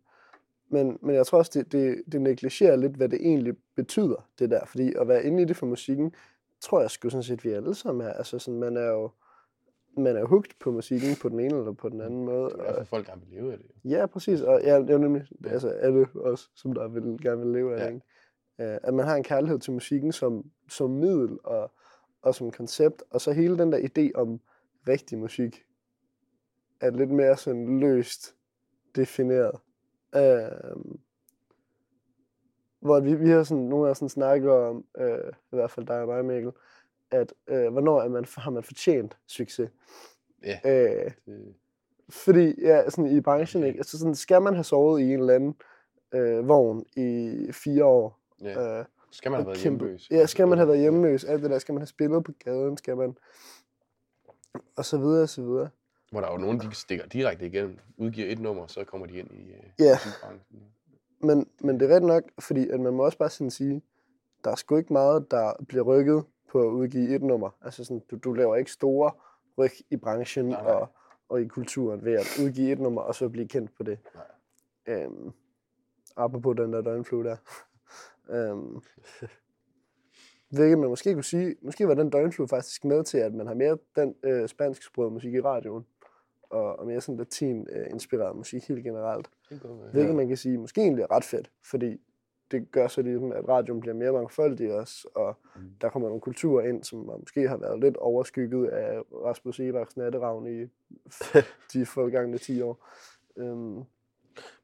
men, 0.69 0.99
men 1.03 1.15
jeg 1.15 1.27
tror 1.27 1.39
også, 1.39 1.51
det, 1.55 1.73
det, 1.73 2.03
det 2.13 2.21
negligerer 2.21 2.77
lidt, 2.77 2.93
hvad 2.93 3.09
det 3.09 3.19
egentlig 3.21 3.55
betyder, 3.77 4.29
det 4.39 4.51
der. 4.51 4.65
Fordi 4.65 4.93
at 4.95 5.09
være 5.09 5.25
inde 5.25 5.43
i 5.43 5.45
det 5.45 5.57
for 5.57 5.67
musikken, 5.67 6.15
tror 6.61 6.81
jeg 6.81 6.91
sgu 6.91 7.09
sådan 7.09 7.23
set, 7.23 7.45
vi 7.45 7.51
alle 7.51 7.75
sammen 7.75 8.07
er. 8.07 8.13
Altså 8.13 8.39
sådan, 8.39 8.61
man 8.61 8.77
er 8.77 8.87
jo 8.89 9.11
man 9.97 10.17
er 10.17 10.25
hugt 10.25 10.59
på 10.59 10.71
musikken 10.71 11.17
på 11.23 11.29
den 11.29 11.41
ene 11.41 11.59
eller 11.59 11.73
på 11.73 11.89
den 11.89 12.01
anden 12.01 12.25
måde. 12.25 12.45
Det 12.51 12.53
er 12.53 12.59
i 12.59 12.63
hvert 12.63 12.75
fald 12.75 12.87
folk, 12.87 13.07
der 13.07 13.17
vil 13.17 13.29
leve 13.31 13.53
af 13.53 13.59
det. 13.59 13.91
Ja, 13.91 14.07
præcis. 14.07 14.41
Og 14.41 14.61
ja, 14.65 14.79
det 14.81 14.89
er 14.89 14.93
jo 14.93 14.99
nemlig 14.99 15.27
altså, 15.47 15.69
alle 15.69 16.07
os, 16.15 16.51
som 16.55 16.73
der 16.73 16.89
vil, 16.89 17.03
gerne 17.23 17.41
vil 17.41 17.53
leve 17.53 17.75
af 17.75 17.79
Ja. 17.79 17.87
det. 17.87 17.93
Ikke? 17.95 18.75
Uh, 18.75 18.89
at 18.89 18.95
man 18.95 19.07
har 19.07 19.17
en 19.17 19.23
kærlighed 19.23 19.59
til 19.59 19.73
musikken 19.73 20.13
som, 20.13 20.45
som 20.69 20.91
middel 20.91 21.39
og, 21.45 21.71
og 22.23 22.35
som 22.35 22.51
koncept. 22.51 23.03
Og 23.11 23.21
så 23.21 23.33
hele 23.33 23.59
den 23.59 23.73
der 23.73 23.79
idé 23.79 24.11
om 24.21 24.41
rigtig 24.89 25.19
musik 25.19 25.65
er 26.83 26.91
lidt 26.91 27.11
mere 27.11 27.37
sådan 27.37 27.81
løst 27.81 28.35
defineret. 28.97 29.61
Uh, 30.17 30.93
hvor 32.81 33.01
vi, 33.01 33.15
vi 33.15 33.29
har 33.29 33.43
sådan, 33.43 33.63
nogle 33.63 33.87
af 33.87 33.91
os 33.91 33.99
sådan 33.99 34.09
snakket 34.09 34.51
om, 34.51 34.85
uh, 35.01 35.29
i 35.53 35.57
hvert 35.57 35.71
fald 35.71 35.87
dig 35.87 36.01
og 36.01 36.07
mig, 36.07 36.25
Mikkel, 36.25 36.53
at 37.11 37.33
uh, 37.51 37.73
hvornår 37.73 38.03
er 38.03 38.09
man, 38.09 38.25
har 38.37 38.51
man 38.51 38.63
fortjent 38.63 39.17
succes. 39.27 39.71
Ja. 40.45 40.61
Det, 40.65 41.15
fordi 42.09 42.61
ja, 42.61 42.91
sådan 42.91 43.07
i 43.07 43.21
branchen, 43.21 43.65
ikke? 43.65 43.79
Altså 43.79 43.99
sådan, 43.99 44.15
skal 44.15 44.43
man 44.43 44.55
have 44.55 44.65
sovet 44.65 45.01
i 45.01 45.05
en 45.05 45.21
eller 45.21 45.35
anden 45.35 45.55
øh, 46.15 46.49
vogn 46.49 46.85
i 46.97 47.49
fire 47.53 47.85
år? 47.85 48.19
ja. 48.43 48.79
Øh, 48.79 48.85
Skal 49.11 49.31
man 49.31 49.41
have 49.41 49.47
været 49.47 49.59
kæmpe- 49.59 49.85
hjemløs? 49.85 50.11
Ja, 50.11 50.27
skal 50.27 50.49
man 50.49 50.59
have 50.59 50.69
været 50.69 50.81
hjemløs? 50.81 51.25
Alt 51.25 51.43
det 51.43 51.51
der, 51.51 51.59
skal 51.59 51.73
man 51.73 51.81
have 51.81 51.87
spillet 51.87 52.25
på 52.25 52.33
gaden? 52.45 52.77
Skal 52.77 52.97
man... 52.97 53.17
Og 54.77 54.85
så 54.85 54.99
videre, 54.99 55.23
og 55.23 55.29
så 55.29 55.43
videre. 55.43 55.69
Hvor 56.13 56.21
der 56.21 56.29
er 56.29 56.33
jo 56.33 56.39
nogen, 56.39 56.61
de 56.61 56.75
stikker 56.75 57.07
direkte 57.07 57.47
igennem. 57.47 57.79
Udgiver 57.97 58.33
et 58.33 58.39
nummer, 58.39 58.67
så 58.67 58.85
kommer 58.85 59.07
de 59.07 59.19
ind 59.19 59.31
i 59.31 59.53
øh, 59.53 59.59
Ja. 59.79 59.97
musikbranchen. 60.07 60.63
Men, 61.21 61.49
men 61.61 61.81
det 61.81 61.91
er 61.91 61.97
ret 61.97 62.03
nok, 62.03 62.23
fordi 62.39 62.69
at 62.69 62.81
man 62.81 62.93
må 62.93 63.05
også 63.05 63.19
bare 63.19 63.31
sådan 63.31 63.51
sige, 63.51 63.83
der 64.45 64.51
er 64.51 64.55
sgu 64.55 64.77
ikke 64.77 64.93
meget, 64.93 65.31
der 65.31 65.53
bliver 65.69 65.85
rykket 65.85 66.25
på 66.51 66.61
at 66.63 66.67
udgive 66.67 67.15
et 67.15 67.23
nummer. 67.23 67.51
Altså 67.63 67.85
sådan, 67.85 68.03
du, 68.11 68.17
du 68.17 68.33
laver 68.33 68.57
ikke 68.57 68.73
store 68.73 69.11
ryg 69.59 69.71
i 69.91 69.97
branchen 69.97 70.45
Nej, 70.47 70.63
nej. 70.63 70.73
og, 70.73 70.89
og 71.29 71.43
i 71.43 71.47
kulturen 71.47 72.05
ved 72.05 72.13
at 72.13 72.27
udgive 72.45 72.73
et 72.73 72.81
nummer, 72.81 73.03
og 73.03 73.15
så 73.15 73.29
blive 73.29 73.49
kendt 73.49 73.75
på 73.77 73.83
det. 73.83 73.99
Nej. 74.15 74.25
Øhm, 74.97 75.33
apropos 76.17 76.57
den 76.57 76.73
der 76.73 76.81
døgnflue 76.81 77.25
der. 77.25 77.37
øhm, 78.37 78.83
hvilket 80.51 80.79
man 80.79 80.89
måske 80.89 81.15
kunne 81.15 81.25
sige, 81.25 81.57
måske 81.63 81.89
var 81.89 81.95
den 81.95 82.11
døgnflue 82.11 82.49
faktisk 82.49 82.85
med 82.85 83.05
til, 83.05 83.19
at 83.19 83.35
man 83.35 83.47
har 83.47 83.55
mere 83.55 83.79
den 83.97 84.15
øh, 84.23 84.49
spansksprogede 84.49 85.11
musik 85.11 85.35
i 85.35 85.41
radioen, 85.41 85.87
og, 86.53 86.79
og 86.79 86.87
mere 86.87 87.01
sådan 87.01 87.17
latin-inspireret 87.19 88.37
musik 88.37 88.69
helt 88.69 88.85
generelt. 88.85 89.31
Det. 89.51 89.61
Hvilket 89.93 90.15
man 90.15 90.29
kan 90.29 90.37
sige, 90.37 90.59
måske 90.59 90.81
egentlig 90.81 91.03
er 91.03 91.11
ret 91.11 91.25
fedt, 91.25 91.51
fordi 91.71 92.01
det 92.51 92.71
gør 92.73 92.89
så 92.89 93.03
ligesom, 93.03 93.33
at 93.33 93.49
radioen 93.49 93.81
bliver 93.81 93.95
mere 93.95 94.13
mangfoldig 94.13 94.73
også, 94.73 95.09
og 95.15 95.37
Mm. 95.57 95.63
der 95.81 95.89
kommer 95.89 96.09
nogle 96.09 96.21
kulturer 96.21 96.69
ind, 96.69 96.85
som 96.85 96.99
måske 96.99 97.49
har 97.49 97.57
været 97.57 97.81
lidt 97.81 97.97
overskygget 97.97 98.69
af 98.69 99.01
Rasmus 99.13 99.61
Ebachs 99.61 99.97
natteravn 99.97 100.47
i 100.47 100.67
de 101.73 101.87
forgangne 101.87 102.39
10 102.39 102.63
år. 102.63 102.89
Øhm, 103.37 103.83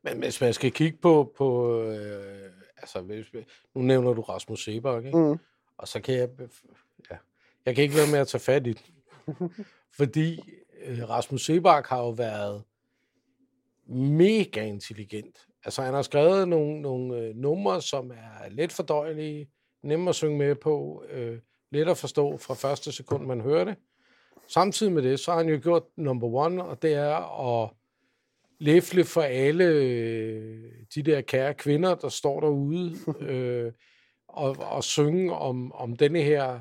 Men 0.02 0.18
hvis 0.18 0.40
man 0.40 0.52
skal 0.54 0.72
kigge 0.72 0.98
på, 1.02 1.32
på 1.36 1.80
øh, 1.82 2.50
altså 2.76 3.00
hvis, 3.00 3.34
vi- 3.34 3.46
nu 3.74 3.82
nævner 3.82 4.12
du 4.12 4.20
Rasmus 4.20 4.64
Sebak, 4.64 5.04
ikke? 5.04 5.18
mm, 5.18 5.38
Og 5.78 5.88
så 5.88 6.00
kan 6.00 6.14
jeg, 6.14 6.28
ja, 7.10 7.16
jeg 7.66 7.74
kan 7.74 7.84
ikke 7.84 7.96
være 7.96 8.10
med 8.12 8.18
at 8.18 8.28
tage 8.28 8.40
fat 8.40 8.66
i 8.66 8.72
det. 8.72 8.92
Fordi 9.98 10.40
Rasmus 11.08 11.44
Sebak 11.44 11.86
har 11.86 11.98
jo 11.98 12.10
været 12.10 12.62
mega 13.88 14.64
intelligent. 14.64 15.38
Altså 15.64 15.82
han 15.82 15.94
har 15.94 16.02
skrevet 16.02 16.48
nogle, 16.48 16.80
nogle 16.80 17.18
øh, 17.18 17.36
numre, 17.36 17.82
som 17.82 18.10
er 18.10 18.48
lidt 18.50 18.72
fordøjelige, 18.72 19.50
nemme 19.82 20.08
at 20.08 20.14
synge 20.14 20.38
med 20.38 20.54
på, 20.54 21.04
øh, 21.10 21.38
let 21.70 21.88
at 21.88 21.98
forstå 21.98 22.36
fra 22.36 22.54
første 22.54 22.92
sekund, 22.92 23.26
man 23.26 23.40
hører 23.40 23.64
det. 23.64 23.76
Samtidig 24.48 24.92
med 24.92 25.02
det, 25.02 25.20
så 25.20 25.30
har 25.30 25.38
han 25.38 25.48
jo 25.48 25.60
gjort 25.62 25.82
number 25.96 26.26
one, 26.26 26.64
og 26.64 26.82
det 26.82 26.94
er 26.94 27.50
at 27.62 27.70
læfle 28.58 29.04
for 29.04 29.22
alle 29.22 29.64
øh, 29.64 30.72
de 30.94 31.02
der 31.02 31.20
kære 31.20 31.54
kvinder, 31.54 31.94
der 31.94 32.08
står 32.08 32.40
derude, 32.40 32.96
øh, 33.30 33.72
og, 34.28 34.56
og 34.60 34.84
synge 34.84 35.32
om, 35.32 35.72
om 35.72 35.96
denne 35.96 36.22
her, 36.22 36.60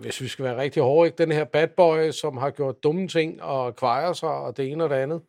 hvis 0.00 0.20
vi 0.20 0.28
skal 0.28 0.44
være 0.44 0.56
rigtig 0.56 0.82
hårde, 0.82 1.06
ikke? 1.08 1.18
den 1.18 1.32
her 1.32 1.44
bad 1.44 1.68
boy, 1.76 2.10
som 2.10 2.36
har 2.36 2.50
gjort 2.50 2.82
dumme 2.82 3.08
ting 3.08 3.42
og 3.42 3.76
kvejer 3.76 4.12
sig 4.12 4.28
og 4.28 4.56
det 4.56 4.72
ene 4.72 4.84
og 4.84 4.90
det 4.90 4.96
andet. 4.96 5.20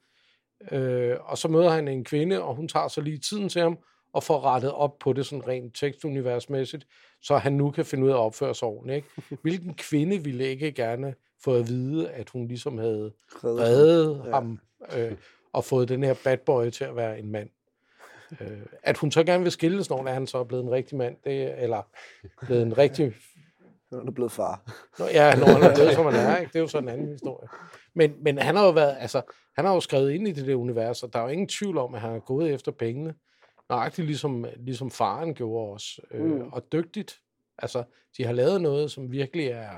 Øh, 0.71 1.15
og 1.19 1.37
så 1.37 1.47
møder 1.47 1.69
han 1.69 1.87
en 1.87 2.03
kvinde, 2.03 2.43
og 2.43 2.55
hun 2.55 2.67
tager 2.67 2.87
så 2.87 3.01
lige 3.01 3.17
tiden 3.17 3.49
til 3.49 3.61
ham 3.61 3.77
og 4.13 4.23
får 4.23 4.41
rettet 4.45 4.71
op 4.71 4.99
på 4.99 5.13
det 5.13 5.25
sådan 5.25 5.47
rent 5.47 5.75
tekstuniversmæssigt, 5.75 6.87
så 7.21 7.37
han 7.37 7.53
nu 7.53 7.71
kan 7.71 7.85
finde 7.85 8.05
ud 8.05 8.09
af 8.09 8.13
at 8.13 8.19
opføre 8.19 8.55
sig 8.55 8.67
ordentligt. 8.67 8.95
Ikke? 8.95 9.37
Hvilken 9.43 9.73
kvinde 9.73 10.23
ville 10.23 10.43
ikke 10.47 10.71
gerne 10.71 11.13
få 11.43 11.55
at 11.55 11.67
vide, 11.67 12.09
at 12.09 12.29
hun 12.29 12.47
ligesom 12.47 12.77
havde 12.77 13.11
reddet 13.43 13.59
reddet 13.61 14.21
Ja. 14.25 14.31
ham 14.31 14.59
øh, 14.97 15.11
og 15.53 15.65
fået 15.65 15.89
den 15.89 16.03
her 16.03 16.15
bad 16.23 16.37
boy 16.37 16.69
til 16.69 16.83
at 16.83 16.95
være 16.95 17.19
en 17.19 17.31
mand. 17.31 17.49
Øh, 18.41 18.47
at 18.83 18.97
hun 18.97 19.11
så 19.11 19.23
gerne 19.23 19.43
vil 19.43 19.51
skilles, 19.51 19.89
når 19.89 20.07
han 20.07 20.27
så 20.27 20.37
er 20.37 20.43
blevet 20.43 20.63
en 20.63 20.71
rigtig 20.71 20.97
mand, 20.97 21.15
det, 21.23 21.63
eller 21.63 21.81
blevet 22.45 22.61
en 22.61 22.77
rigtig... 22.77 23.13
Han 23.89 24.07
er 24.07 24.11
blevet 24.11 24.31
far. 24.31 24.61
Nå, 24.99 25.05
ja, 25.05 25.35
når 25.35 25.45
han 25.45 25.63
er 25.63 25.75
blevet, 25.75 25.93
som 25.95 26.05
han 26.05 26.15
er, 26.15 26.37
ikke? 26.37 26.49
det 26.49 26.55
er 26.55 26.59
jo 26.59 26.67
sådan 26.67 26.89
en 26.89 26.93
anden 26.93 27.11
historie. 27.11 27.47
Men, 27.93 28.23
men 28.23 28.37
han 28.37 28.55
har 28.55 28.65
jo 28.65 28.71
været, 28.71 28.97
altså, 28.99 29.21
han 29.55 29.65
har 29.65 29.73
jo 29.73 29.79
skrevet 29.79 30.11
ind 30.11 30.27
i 30.27 30.31
det 30.31 30.47
der 30.47 30.55
univers, 30.55 31.03
og 31.03 31.13
der 31.13 31.19
er 31.19 31.23
jo 31.23 31.29
ingen 31.29 31.47
tvivl 31.47 31.77
om, 31.77 31.95
at 31.95 32.01
han 32.01 32.11
har 32.11 32.19
gået 32.19 32.53
efter 32.53 32.71
pengene. 32.71 33.15
Nøjagtigt 33.69 34.07
ligesom, 34.07 34.45
ligesom 34.57 34.91
faren 34.91 35.33
gjorde 35.33 35.73
også. 35.73 36.01
Øh, 36.11 36.21
Mm. 36.25 36.31
mm. 36.31 36.53
Og 36.53 36.71
dygtigt. 36.71 37.21
Altså, 37.57 37.83
de 38.17 38.25
har 38.25 38.33
lavet 38.33 38.61
noget, 38.61 38.91
som 38.91 39.11
virkelig 39.11 39.47
er, 39.47 39.71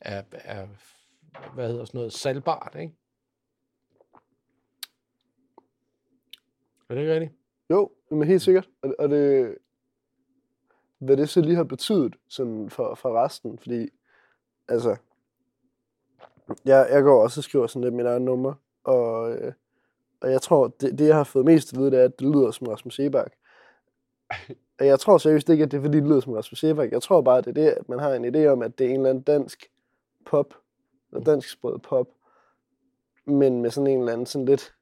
er, 0.00 0.22
er 0.32 0.66
hvad 1.54 1.68
hedder 1.68 1.84
sådan 1.84 1.98
noget, 1.98 2.12
salgbart, 2.12 2.76
ikke? 2.80 2.92
Er 6.90 6.94
det 6.94 7.00
ikke 7.00 7.12
rigtigt? 7.14 7.32
Jo, 7.70 7.90
men 8.10 8.22
helt 8.28 8.42
sikkert. 8.42 8.68
Og, 8.82 8.94
og 8.98 9.08
det, 9.08 9.54
hvad 10.98 11.16
det 11.16 11.28
så 11.28 11.40
lige 11.40 11.56
har 11.56 11.64
betydet 11.64 12.16
sådan 12.28 12.70
for, 12.70 12.94
for 12.94 13.24
resten, 13.24 13.58
fordi 13.58 13.88
altså, 14.68 14.96
jeg, 16.64 16.88
jeg 16.90 17.02
går 17.02 17.22
også 17.22 17.40
og 17.40 17.44
skriver 17.44 17.66
sådan 17.66 17.84
lidt 17.84 17.94
mit 17.94 18.06
eget 18.06 18.22
nummer, 18.22 18.54
og, 18.84 19.32
øh, 19.32 19.52
og 20.20 20.30
jeg 20.30 20.42
tror, 20.42 20.68
det, 20.68 20.98
det 20.98 21.06
jeg 21.06 21.16
har 21.16 21.24
fået 21.24 21.44
mest 21.44 21.72
at 21.72 21.78
vide, 21.78 21.90
det 21.90 22.00
er, 22.00 22.04
at 22.04 22.18
det 22.18 22.28
lyder 22.28 22.50
som 22.50 22.66
Rasmus 22.66 22.94
Sebak. 22.94 23.32
Og 24.80 24.86
jeg 24.86 25.00
tror 25.00 25.18
seriøst 25.18 25.48
ikke, 25.48 25.64
at 25.64 25.70
det 25.70 25.76
er, 25.78 25.82
fordi 25.82 25.96
det 25.98 26.06
lyder 26.06 26.20
som 26.20 26.32
Rasmus 26.32 26.60
Sebak. 26.60 26.92
Jeg 26.92 27.02
tror 27.02 27.20
bare, 27.20 27.38
at 27.38 27.44
det 27.44 27.50
er 27.50 27.62
det, 27.62 27.70
at 27.70 27.88
man 27.88 27.98
har 27.98 28.14
en 28.14 28.34
idé 28.34 28.46
om, 28.46 28.62
at 28.62 28.78
det 28.78 28.86
er 28.86 28.90
en 28.90 28.96
eller 28.96 29.10
anden 29.10 29.24
dansk 29.24 29.70
pop, 30.26 30.54
eller 31.12 31.24
dansk 31.24 31.50
sproget 31.50 31.82
pop, 31.82 32.08
men 33.24 33.62
med 33.62 33.70
sådan 33.70 33.86
en 33.86 33.98
eller 33.98 34.12
anden 34.12 34.26
sådan 34.26 34.44
lidt 34.44 34.74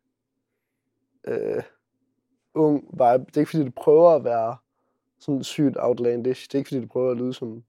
øh, 1.25 1.63
ung 2.55 2.83
vibe. 2.93 3.25
Det 3.27 3.37
er 3.37 3.41
ikke 3.41 3.51
fordi, 3.51 3.65
det 3.65 3.75
prøver 3.75 4.11
at 4.11 4.25
være 4.25 4.57
sådan 5.19 5.45
sygt 5.45 5.77
outlandish. 5.79 6.47
Det 6.47 6.55
er 6.55 6.59
ikke 6.59 6.69
fordi, 6.69 6.81
det 6.81 6.89
prøver 6.89 7.11
at 7.11 7.17
lyde 7.17 7.35
som, 7.35 7.65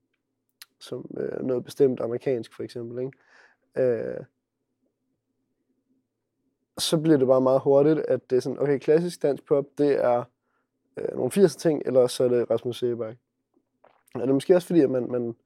som 0.80 1.10
øh, 1.16 1.42
noget 1.42 1.64
bestemt 1.64 2.00
amerikansk, 2.00 2.54
for 2.54 2.62
eksempel. 2.62 3.04
Ikke? 3.04 3.18
Øh, 3.76 4.24
så 6.78 6.98
bliver 6.98 7.18
det 7.18 7.26
bare 7.26 7.40
meget 7.40 7.60
hurtigt, 7.60 7.98
at 7.98 8.30
det 8.30 8.36
er 8.36 8.40
sådan, 8.40 8.58
okay, 8.58 8.78
klassisk 8.78 9.22
dansk 9.22 9.44
pop, 9.46 9.64
det 9.78 10.04
er 10.04 10.24
øh, 10.96 11.16
nogle 11.16 11.30
80 11.30 11.56
ting, 11.56 11.82
eller 11.86 12.06
så 12.06 12.24
er 12.24 12.28
det 12.28 12.50
Rasmus 12.50 12.78
Sebak. 12.78 13.16
Og 14.14 14.20
det 14.20 14.28
er 14.28 14.34
måske 14.34 14.54
også 14.54 14.66
fordi, 14.66 14.80
at 14.80 14.90
man, 14.90 15.10
man, 15.10 15.36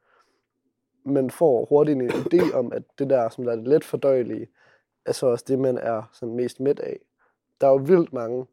man 1.05 1.31
får 1.31 1.65
hurtigt 1.65 2.03
en 2.03 2.11
idé 2.11 2.55
om, 2.55 2.73
at 2.73 2.83
det 2.99 3.11
der, 3.11 3.29
som 3.29 3.45
der 3.45 3.53
er 3.53 3.57
det 3.57 3.69
let 3.69 3.85
fordøjelige, 3.85 4.49
er 5.05 5.13
så 5.13 5.27
også 5.27 5.45
det, 5.49 5.59
man 5.59 5.79
er 5.79 6.03
sådan 6.13 6.35
mest 6.35 6.61
midt 6.61 6.81
af. 6.81 6.99
Der 7.61 7.67
er 7.67 7.71
jo 7.71 7.77
vildt 7.77 8.13
mange 8.13 8.47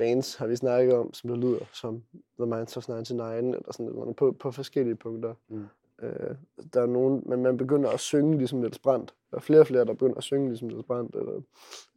bands, 0.00 0.36
har 0.36 0.46
vi 0.46 0.56
snakket 0.56 0.94
om, 0.94 1.14
som 1.14 1.30
der 1.30 1.36
lyder 1.36 1.64
som 1.72 2.02
The 2.38 2.46
Minds 2.46 2.76
of 2.76 2.88
99, 2.88 3.56
eller 3.56 3.72
sådan 3.72 3.86
noget, 3.86 4.16
på, 4.16 4.32
på 4.32 4.50
forskellige 4.50 4.96
punkter. 4.96 5.34
Mm. 5.48 5.66
Øh, 6.02 6.36
der 6.72 6.82
er 6.82 6.86
nogen, 6.86 7.22
men 7.26 7.42
man 7.42 7.56
begynder 7.56 7.90
at 7.90 8.00
synge 8.00 8.38
ligesom 8.38 8.58
Niels 8.58 8.78
Brandt. 8.78 9.14
Der 9.30 9.36
er 9.36 9.40
flere 9.40 9.60
og 9.60 9.66
flere, 9.66 9.84
der 9.84 9.92
begynder 9.92 10.16
at 10.16 10.22
synge 10.22 10.48
ligesom 10.48 10.68
Niels 10.68 10.86
Brandt, 10.86 11.14
eller 11.14 11.40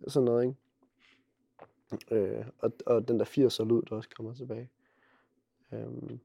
sådan 0.08 0.26
noget, 0.26 0.44
ikke? 0.44 0.56
Øh, 2.12 2.46
og, 2.60 2.72
og 2.86 3.08
den 3.08 3.20
der 3.20 3.26
80'er 3.26 3.64
lyd, 3.64 3.82
der 3.90 3.96
også 3.96 4.10
kommer 4.18 4.34
tilbage. 4.34 4.70
Øhm, 5.72 6.20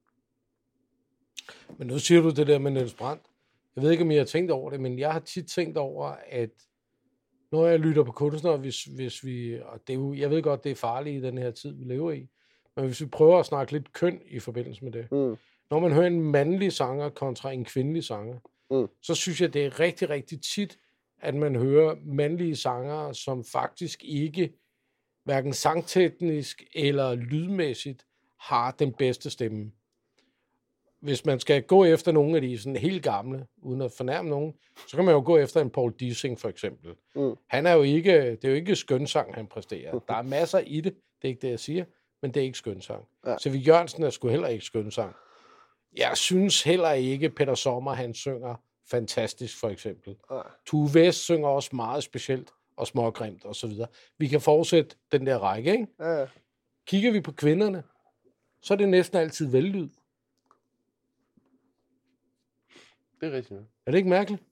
Men 1.78 1.86
nu 1.86 1.98
siger 1.98 2.22
du 2.22 2.30
det 2.30 2.46
der 2.46 2.58
med 2.58 2.70
Niels 2.70 2.94
Brandt. 2.94 3.22
Jeg 3.76 3.84
ved 3.84 3.90
ikke, 3.90 4.04
om 4.04 4.10
jeg 4.10 4.20
har 4.20 4.24
tænkt 4.26 4.50
over 4.50 4.70
det, 4.70 4.80
men 4.80 4.98
jeg 4.98 5.12
har 5.12 5.20
tit 5.20 5.46
tænkt 5.46 5.76
over, 5.76 6.14
at 6.28 6.50
når 7.52 7.66
jeg 7.66 7.78
lytter 7.80 8.02
på 8.02 8.12
kunstnere, 8.12 8.56
hvis, 8.56 8.84
hvis 8.84 9.24
vi, 9.24 9.58
og 9.60 9.80
det 9.86 9.92
er 9.92 9.98
jo, 9.98 10.14
jeg 10.14 10.30
ved 10.30 10.42
godt, 10.42 10.64
det 10.64 10.72
er 10.72 10.76
farligt 10.76 11.24
i 11.24 11.26
den 11.26 11.38
her 11.38 11.50
tid, 11.50 11.74
vi 11.74 11.84
lever 11.84 12.12
i, 12.12 12.28
men 12.76 12.84
hvis 12.86 13.00
vi 13.00 13.06
prøver 13.06 13.38
at 13.38 13.46
snakke 13.46 13.72
lidt 13.72 13.92
køn 13.92 14.20
i 14.26 14.38
forbindelse 14.38 14.84
med 14.84 14.92
det. 14.92 15.12
mm, 15.12 15.36
Når 15.70 15.78
man 15.78 15.92
hører 15.92 16.06
en 16.06 16.22
mandlig 16.22 16.72
sanger 16.72 17.08
kontra 17.08 17.50
en 17.52 17.64
kvindelig 17.64 18.04
sanger, 18.04 18.38
Mm. 18.70 18.88
så 19.02 19.14
synes 19.14 19.40
jeg, 19.40 19.54
det 19.54 19.64
er 19.66 19.80
rigtig, 19.80 20.10
rigtig 20.10 20.42
tit, 20.42 20.78
at 21.20 21.34
man 21.34 21.56
hører 21.56 21.96
mandlige 22.04 22.56
sangere, 22.56 23.14
som 23.14 23.44
faktisk 23.44 24.04
ikke, 24.04 24.52
hverken 25.24 25.52
sangteknisk 25.52 26.62
eller 26.74 27.14
lydmæssigt, 27.14 28.06
har 28.40 28.70
den 28.70 28.92
bedste 28.92 29.30
stemme. 29.30 29.72
Hvis 31.00 31.24
man 31.24 31.40
skal 31.40 31.62
gå 31.62 31.84
efter 31.84 32.12
nogle 32.12 32.36
af 32.36 32.42
de 32.42 32.58
sådan 32.58 32.76
helt 32.76 33.02
gamle, 33.02 33.46
uden 33.62 33.82
at 33.82 33.92
fornærme 33.96 34.28
nogen, 34.28 34.54
så 34.88 34.96
kan 34.96 35.04
man 35.04 35.14
jo 35.14 35.22
gå 35.24 35.36
efter 35.36 35.60
en 35.60 35.70
Paul 35.70 35.94
Dissing 36.00 36.40
for 36.40 36.48
eksempel. 36.48 36.94
Mm. 37.14 37.34
Han 37.48 37.66
er 37.66 37.72
jo 37.72 37.82
ikke, 37.82 38.30
det 38.30 38.44
er 38.44 38.48
jo 38.48 38.54
ikke 38.54 38.76
skønsang, 38.76 39.34
han 39.34 39.46
præsterer. 39.46 39.98
Der 40.08 40.14
er 40.14 40.22
masser 40.22 40.58
i 40.58 40.80
det, 40.80 40.94
det 40.94 41.24
er 41.24 41.28
ikke 41.28 41.42
det, 41.42 41.50
jeg 41.50 41.60
siger, 41.60 41.84
men 42.22 42.34
det 42.34 42.40
er 42.40 42.44
ikke 42.44 42.58
skønsang. 42.58 43.04
Ja. 43.26 43.36
Så 43.38 43.50
vi 43.50 43.58
Jørgensen 43.58 44.02
er 44.02 44.10
sgu 44.10 44.28
heller 44.28 44.48
ikke 44.48 44.64
skønsang. 44.64 45.14
Jeg 45.96 46.16
synes 46.16 46.62
heller 46.62 46.92
ikke, 46.92 47.30
Peter 47.30 47.54
Sommer, 47.54 47.92
han 47.92 48.14
synger 48.14 48.54
fantastisk, 48.90 49.60
for 49.60 49.68
eksempel. 49.68 50.16
Nej. 50.30 50.42
Tue 50.66 50.94
Vest 50.94 51.18
synger 51.18 51.48
også 51.48 51.76
meget 51.76 52.04
specielt 52.04 52.50
og 52.76 52.86
smågrimt 52.86 53.44
og 53.44 53.56
så 53.56 53.66
videre. 53.66 53.88
Vi 54.18 54.28
kan 54.28 54.40
fortsætte 54.40 54.96
den 55.12 55.26
der 55.26 55.38
række, 55.38 55.72
ikke? 55.72 55.86
Ja, 56.00 56.10
ja. 56.10 56.26
Kigger 56.86 57.12
vi 57.12 57.20
på 57.20 57.32
kvinderne, 57.32 57.82
så 58.62 58.74
er 58.74 58.78
det 58.78 58.88
næsten 58.88 59.18
altid 59.18 59.50
vellyd. 59.50 59.88
Det 63.20 63.28
er 63.28 63.32
rigtigt. 63.32 63.60
ja. 63.60 63.64
Er 63.86 63.90
det 63.90 63.98
ikke 63.98 64.10
mærkeligt? 64.10 64.42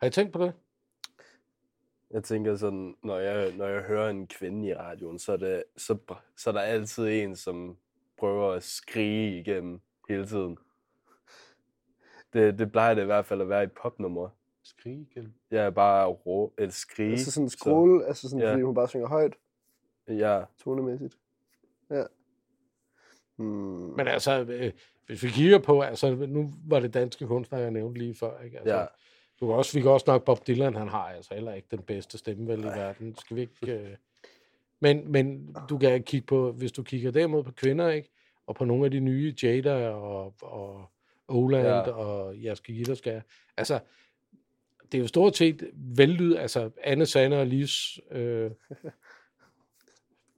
Har 0.00 0.06
I 0.06 0.10
tænkt 0.10 0.32
på 0.32 0.44
det? 0.44 0.52
Jeg 2.10 2.24
tænker 2.24 2.56
sådan, 2.56 2.96
når 3.02 3.18
jeg, 3.18 3.52
når 3.56 3.66
jeg 3.66 3.82
hører 3.82 4.10
en 4.10 4.26
kvinde 4.26 4.68
i 4.68 4.74
radioen, 4.74 5.18
så 5.18 5.32
er, 5.32 5.36
det, 5.36 5.64
så, 5.76 5.98
så 6.36 6.50
er 6.50 6.54
der 6.54 6.60
altid 6.60 7.08
en, 7.08 7.36
som 7.36 7.76
prøver 8.18 8.52
at 8.52 8.62
skrige 8.62 9.40
igennem 9.40 9.80
hele 10.08 10.26
tiden. 10.26 10.58
Det, 12.32 12.58
det 12.58 12.72
plejer 12.72 12.94
det 12.94 13.02
i 13.02 13.06
hvert 13.06 13.26
fald 13.26 13.40
at 13.40 13.48
være 13.48 13.64
i 13.64 13.66
popnummer. 13.66 14.28
Skrig 14.62 15.06
igen. 15.10 15.34
Jeg 15.50 15.66
er 15.66 15.70
bare 15.70 16.06
rå, 16.06 16.54
et 16.58 16.74
skrige. 16.74 17.10
Altså 17.10 17.30
sådan 17.30 17.44
en 17.44 17.50
skråle, 17.50 18.06
altså 18.06 18.28
sådan, 18.28 18.44
ja. 18.44 18.52
fordi 18.52 18.62
hun 18.62 18.74
bare 18.74 18.88
synger 18.88 19.08
højt, 19.08 19.34
Så, 20.06 20.12
ja, 20.12 20.44
tonemæssigt. 20.58 21.18
Ja. 21.90 22.04
Hmm. 23.36 23.46
Men 23.96 24.06
altså, 24.06 24.40
øh, 24.40 24.72
hvis 25.10 25.22
vi 25.22 25.28
kigger 25.28 25.58
på, 25.58 25.80
altså 25.80 26.14
nu 26.14 26.54
var 26.66 26.80
det 26.80 26.94
danske 26.94 27.26
kunstnere, 27.26 27.62
jeg 27.62 27.70
nævnte 27.70 27.98
lige 28.00 28.14
før, 28.14 28.40
ikke? 28.40 28.58
Altså, 28.58 28.74
ja. 28.74 28.84
Du 29.40 29.46
kan 29.46 29.54
også, 29.54 29.78
vi 29.78 29.82
kan 29.82 29.90
også 29.90 30.04
nok 30.08 30.24
Bob 30.24 30.46
Dylan, 30.46 30.74
han 30.74 30.88
har 30.88 31.04
altså 31.04 31.34
heller 31.34 31.54
ikke 31.54 31.68
den 31.70 31.82
bedste 31.82 32.18
stemme 32.18 32.48
vel 32.48 32.60
i 32.60 32.66
verden. 32.66 33.16
Skal 33.18 33.36
vi 33.36 33.40
ikke... 33.40 33.72
Øh... 33.72 33.96
Men, 34.80 35.12
men 35.12 35.56
du 35.68 35.78
kan 35.78 36.02
kigge 36.02 36.26
på, 36.26 36.52
hvis 36.52 36.72
du 36.72 36.82
kigger 36.82 37.10
derimod 37.10 37.42
på 37.42 37.52
kvinder, 37.52 37.88
ikke? 37.88 38.10
Og 38.46 38.54
på 38.54 38.64
nogle 38.64 38.84
af 38.84 38.90
de 38.90 39.00
nye 39.00 39.34
Jada 39.42 39.88
og, 39.88 40.34
og 40.42 40.90
Oland 41.28 41.66
ja. 41.66 41.80
Og 41.80 42.36
Jaske 42.36 42.72
Gitterskær. 42.72 43.20
Altså, 43.56 43.80
det 44.92 44.98
er 44.98 45.02
jo 45.02 45.08
stort 45.08 45.36
set 45.36 45.70
vellyd, 45.74 46.36
altså 46.36 46.70
Anne, 46.84 47.06
Sanne 47.06 47.40
og 47.40 47.46
Lis. 47.46 48.00
Øh, 48.10 48.50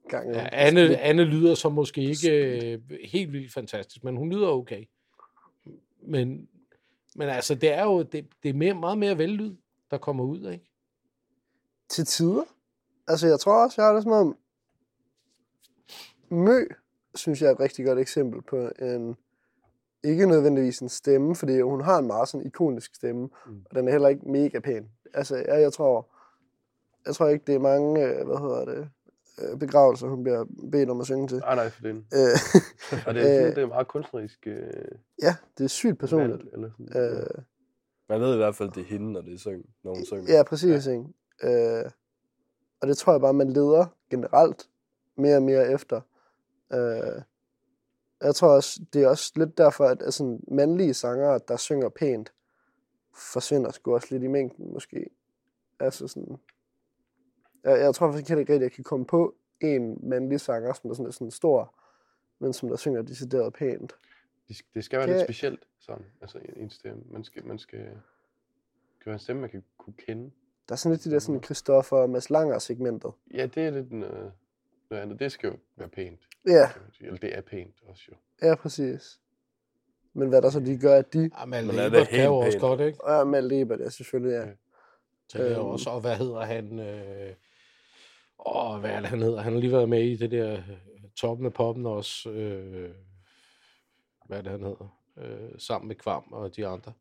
Gang, 0.09 0.33
ja, 0.33 0.49
Anne, 0.51 0.97
Anne 0.97 1.23
lyder 1.23 1.55
så 1.55 1.69
måske 1.69 2.01
ikke 2.01 2.31
øh, 2.31 2.79
helt 3.05 3.33
vildt 3.33 3.53
fantastisk, 3.53 4.03
men 4.03 4.17
hun 4.17 4.29
lyder 4.29 4.47
okay. 4.47 4.85
Men, 6.01 6.47
men 7.15 7.29
altså, 7.29 7.55
det 7.55 7.71
er 7.71 7.83
jo 7.83 8.01
det, 8.01 8.27
det 8.43 8.49
er 8.49 8.53
mere, 8.53 8.73
meget 8.73 8.97
mere 8.97 9.17
vellyd, 9.17 9.55
der 9.91 9.97
kommer 9.97 10.23
ud, 10.23 10.51
ikke? 10.51 10.71
Til 11.89 12.05
tider. 12.05 12.43
Altså, 13.07 13.27
jeg 13.27 13.39
tror 13.39 13.63
også, 13.63 13.81
jeg 13.81 13.87
har 13.87 13.93
det 13.93 14.03
som 14.03 14.11
om... 14.11 14.37
Mø, 16.29 16.65
synes 17.15 17.41
jeg 17.41 17.47
er 17.47 17.51
et 17.51 17.59
rigtig 17.59 17.85
godt 17.85 17.99
eksempel 17.99 18.41
på 18.41 18.69
en... 18.81 19.15
Ikke 20.03 20.27
nødvendigvis 20.27 20.79
en 20.79 20.89
stemme, 20.89 21.35
fordi 21.35 21.61
hun 21.61 21.81
har 21.81 21.97
en 21.99 22.07
meget 22.07 22.29
sådan 22.29 22.47
ikonisk 22.47 22.95
stemme, 22.95 23.29
mm. 23.45 23.65
og 23.65 23.75
den 23.75 23.87
er 23.87 23.91
heller 23.91 24.09
ikke 24.09 24.29
mega 24.29 24.59
pæn. 24.59 24.89
Altså, 25.13 25.35
jeg, 25.35 25.61
jeg 25.61 25.73
tror... 25.73 26.09
Jeg 27.05 27.15
tror 27.15 27.27
ikke, 27.27 27.45
det 27.47 27.55
er 27.55 27.59
mange, 27.59 28.05
øh, 28.05 28.25
hvad 28.25 28.37
hedder 28.37 28.65
det, 28.65 28.89
øh, 29.41 29.59
begravelser, 29.59 30.07
hun 30.07 30.23
bliver 30.23 30.45
bedt 30.71 30.89
om 30.89 30.99
at 30.99 31.05
synge 31.05 31.27
til. 31.27 31.37
Nej, 31.37 31.55
nej, 31.55 31.69
for 31.69 31.81
den. 31.81 31.97
Øh, 32.13 32.37
Og 33.07 33.13
det 33.13 33.41
er, 33.41 33.45
det 33.55 33.63
er 33.63 33.67
meget 33.67 33.87
kunstnerisk 33.87 34.47
øh, 34.47 34.69
ja, 35.21 35.35
det 35.57 35.63
er 35.63 35.67
sygt 35.67 35.99
personligt. 35.99 36.39
valg, 36.39 36.49
eller 36.53 36.69
sådan. 36.71 37.01
Øh, 37.01 37.43
Man 38.09 38.21
ved 38.21 38.33
i 38.33 38.37
hvert 38.37 38.55
fald, 38.55 38.71
det 38.71 38.81
er 38.81 38.85
hende, 38.85 39.11
når, 39.11 39.21
det 39.21 39.33
er 39.33 39.37
syng, 39.37 39.65
når 39.83 39.95
hun 39.95 40.05
synger. 40.05 40.33
Ja, 40.37 40.43
præcis. 40.43 40.87
Ja. 40.87 40.91
Ikke? 40.91 41.83
Øh, 41.83 41.91
og 42.81 42.87
det 42.87 42.97
tror 42.97 43.13
jeg 43.13 43.21
bare, 43.21 43.33
man 43.33 43.49
leder 43.49 43.85
generelt 44.09 44.69
mere 45.17 45.35
og 45.35 45.43
mere 45.43 45.71
efter. 45.71 46.01
Øh, 46.73 47.21
jeg 48.21 48.35
tror 48.35 48.49
også, 48.49 48.81
det 48.93 49.03
er 49.03 49.07
også 49.07 49.33
lidt 49.35 49.57
derfor, 49.57 49.85
at 49.85 50.01
altså, 50.01 50.39
mandlige 50.47 50.93
sangere, 50.93 51.39
der 51.47 51.57
synger 51.57 51.89
pænt, 51.89 52.33
forsvinder 53.15 53.71
sgu 53.71 53.93
også 53.93 54.07
lidt 54.11 54.23
i 54.23 54.27
mængden, 54.27 54.73
måske. 54.73 55.09
Altså 55.79 56.07
sådan... 56.07 56.37
Jeg, 57.63 57.79
jeg 57.79 57.95
tror 57.95 58.11
faktisk 58.11 58.29
heller 58.29 58.39
ikke 58.39 58.53
rigtigt, 58.53 58.65
at 58.65 58.71
jeg 58.71 58.75
kan 58.75 58.83
komme 58.83 59.05
på 59.05 59.35
en 59.61 59.99
mandlig 60.09 60.39
sanger, 60.41 60.73
som 60.73 60.89
er 60.89 60.93
sådan, 60.93 61.07
er 61.07 61.11
sådan 61.11 61.31
stor, 61.31 61.73
men 62.39 62.53
som 62.53 62.69
der 62.69 62.75
synger 62.75 63.01
decideret 63.01 63.53
pænt. 63.53 63.93
Det, 64.47 64.57
det 64.73 64.83
skal 64.83 64.99
være 64.99 65.07
Kan- 65.07 65.15
lidt 65.15 65.25
specielt, 65.27 65.59
sådan, 65.79 66.05
altså 66.21 66.39
en, 66.55 66.69
stemme. 66.69 67.03
Man 67.11 67.23
skal, 67.23 67.45
man 67.45 67.59
skal 67.59 67.79
det 67.79 69.05
være 69.05 69.13
en 69.13 69.19
stemme, 69.19 69.41
man 69.41 69.49
kan 69.49 69.63
kunne 69.77 69.93
kende. 70.07 70.31
Der 70.69 70.73
er 70.73 70.75
sådan 70.75 70.91
lidt 70.95 71.03
de 71.05 71.11
der 71.11 71.19
sådan 71.19 71.43
Christoffer 71.43 71.97
og 71.97 72.09
Mads 72.09 72.29
Langer 72.29 72.59
segmentet. 72.59 73.11
Ja, 73.33 73.45
det 73.45 73.63
er 73.65 73.69
lidt 73.69 73.91
noget, 73.91 74.31
noget 74.89 75.03
andet. 75.03 75.19
Det 75.19 75.31
skal 75.31 75.47
jo 75.49 75.55
være 75.75 75.89
pænt, 75.89 76.19
Ja, 76.47 76.69
kan. 76.73 76.81
Eller 77.07 77.17
det 77.17 77.37
er 77.37 77.41
pænt 77.41 77.75
også 77.87 78.03
jo. 78.11 78.47
ja, 78.47 78.55
præcis. 78.55 79.19
Men 80.13 80.29
hvad 80.29 80.41
der 80.41 80.49
så 80.49 80.59
de 80.59 80.77
gør, 80.77 80.95
at 80.95 81.13
de... 81.13 81.29
Ja, 81.39 81.45
men 81.45 81.67
Men 81.67 81.75
er 81.75 81.83
det 81.83 81.91
Lebert 81.91 82.07
kan 82.07 82.25
jo 82.25 82.35
også 82.35 82.59
godt, 82.59 82.79
ikke? 82.81 83.03
Og 83.03 83.27
Malte 83.27 83.59
Ebert, 83.61 83.79
ja, 83.79 83.89
selvfølgelig, 83.89 84.31
ja. 84.31 84.39
Ja. 84.45 84.51
Tænker 85.29 85.47
jeg 85.47 85.57
Øhm. 85.57 85.65
også. 85.67 85.89
Og 85.89 86.01
hvad 86.01 86.15
hedder 86.17 86.41
han? 86.41 86.79
Øh... 86.79 87.33
Åh, 88.45 88.79
hvad 88.79 88.89
er 88.91 88.99
det, 88.99 89.09
han 89.09 89.21
hedder? 89.21 89.41
Han 89.41 89.53
har 89.53 89.59
lige 89.59 89.71
været 89.71 89.89
med 89.89 90.03
i 90.03 90.15
det 90.15 90.31
der 90.31 90.53
øh, 90.53 90.69
toppen 91.15 91.45
af 91.45 91.53
poppen 91.53 91.85
også. 91.85 92.29
Øh... 92.29 92.95
Hvad 94.25 94.37
er 94.37 94.41
det, 94.41 94.51
han 94.51 94.63
hedder? 94.63 94.99
Øh, 95.17 95.51
sammen 95.59 95.87
med 95.87 95.95
Kvam 95.95 96.23
og 96.33 96.55
de 96.55 96.67
andre. 96.67 96.93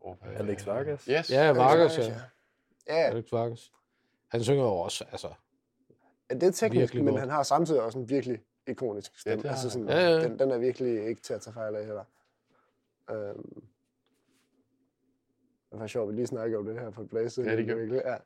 Og 0.00 0.18
hvad- 0.22 0.32
Alex 0.34 0.66
Vargas? 0.66 1.04
Yes. 1.04 1.30
Ja, 1.30 1.52
Vargas, 1.52 1.98
ja. 1.98 2.04
Ja, 2.88 2.96
ja. 2.96 3.06
Alex 3.10 3.32
Vargas. 3.32 3.72
Han 4.28 4.44
synger 4.44 4.64
jo 4.64 4.70
også, 4.74 5.04
altså. 5.12 5.28
det 6.30 6.42
er 6.42 6.50
teknisk, 6.50 6.94
men 6.94 7.06
godt. 7.06 7.20
han 7.20 7.30
har 7.30 7.42
samtidig 7.42 7.82
også 7.82 7.98
en 7.98 8.08
virkelig 8.08 8.38
ikonisk 8.66 9.18
stemme. 9.18 9.42
det 9.42 9.50
har 9.50 9.56
altså 9.56 9.70
sådan. 9.70 9.88
Ja, 9.88 9.98
ja. 10.08 10.22
Den, 10.24 10.38
den 10.38 10.50
er 10.50 10.58
virkelig 10.58 11.06
ikke 11.06 11.22
til 11.22 11.34
at 11.34 11.40
tage 11.40 11.54
fejl 11.54 11.74
af 11.76 11.84
heller. 11.86 12.04
Øhm. 13.10 13.62
Det 15.70 15.80
var 15.80 15.86
sjovt, 15.86 16.08
at 16.08 16.08
vi 16.12 16.14
lige 16.18 16.26
snakker 16.26 16.58
om 16.58 16.66
det 16.66 16.80
her 16.80 16.90
på 16.90 17.04
Blaze. 17.04 17.42
Ja, 17.42 17.56
det 17.56 17.66
gør 17.66 17.74
vi. 17.74 17.80
virkelig. 17.80 18.02
Ja, 18.04 18.16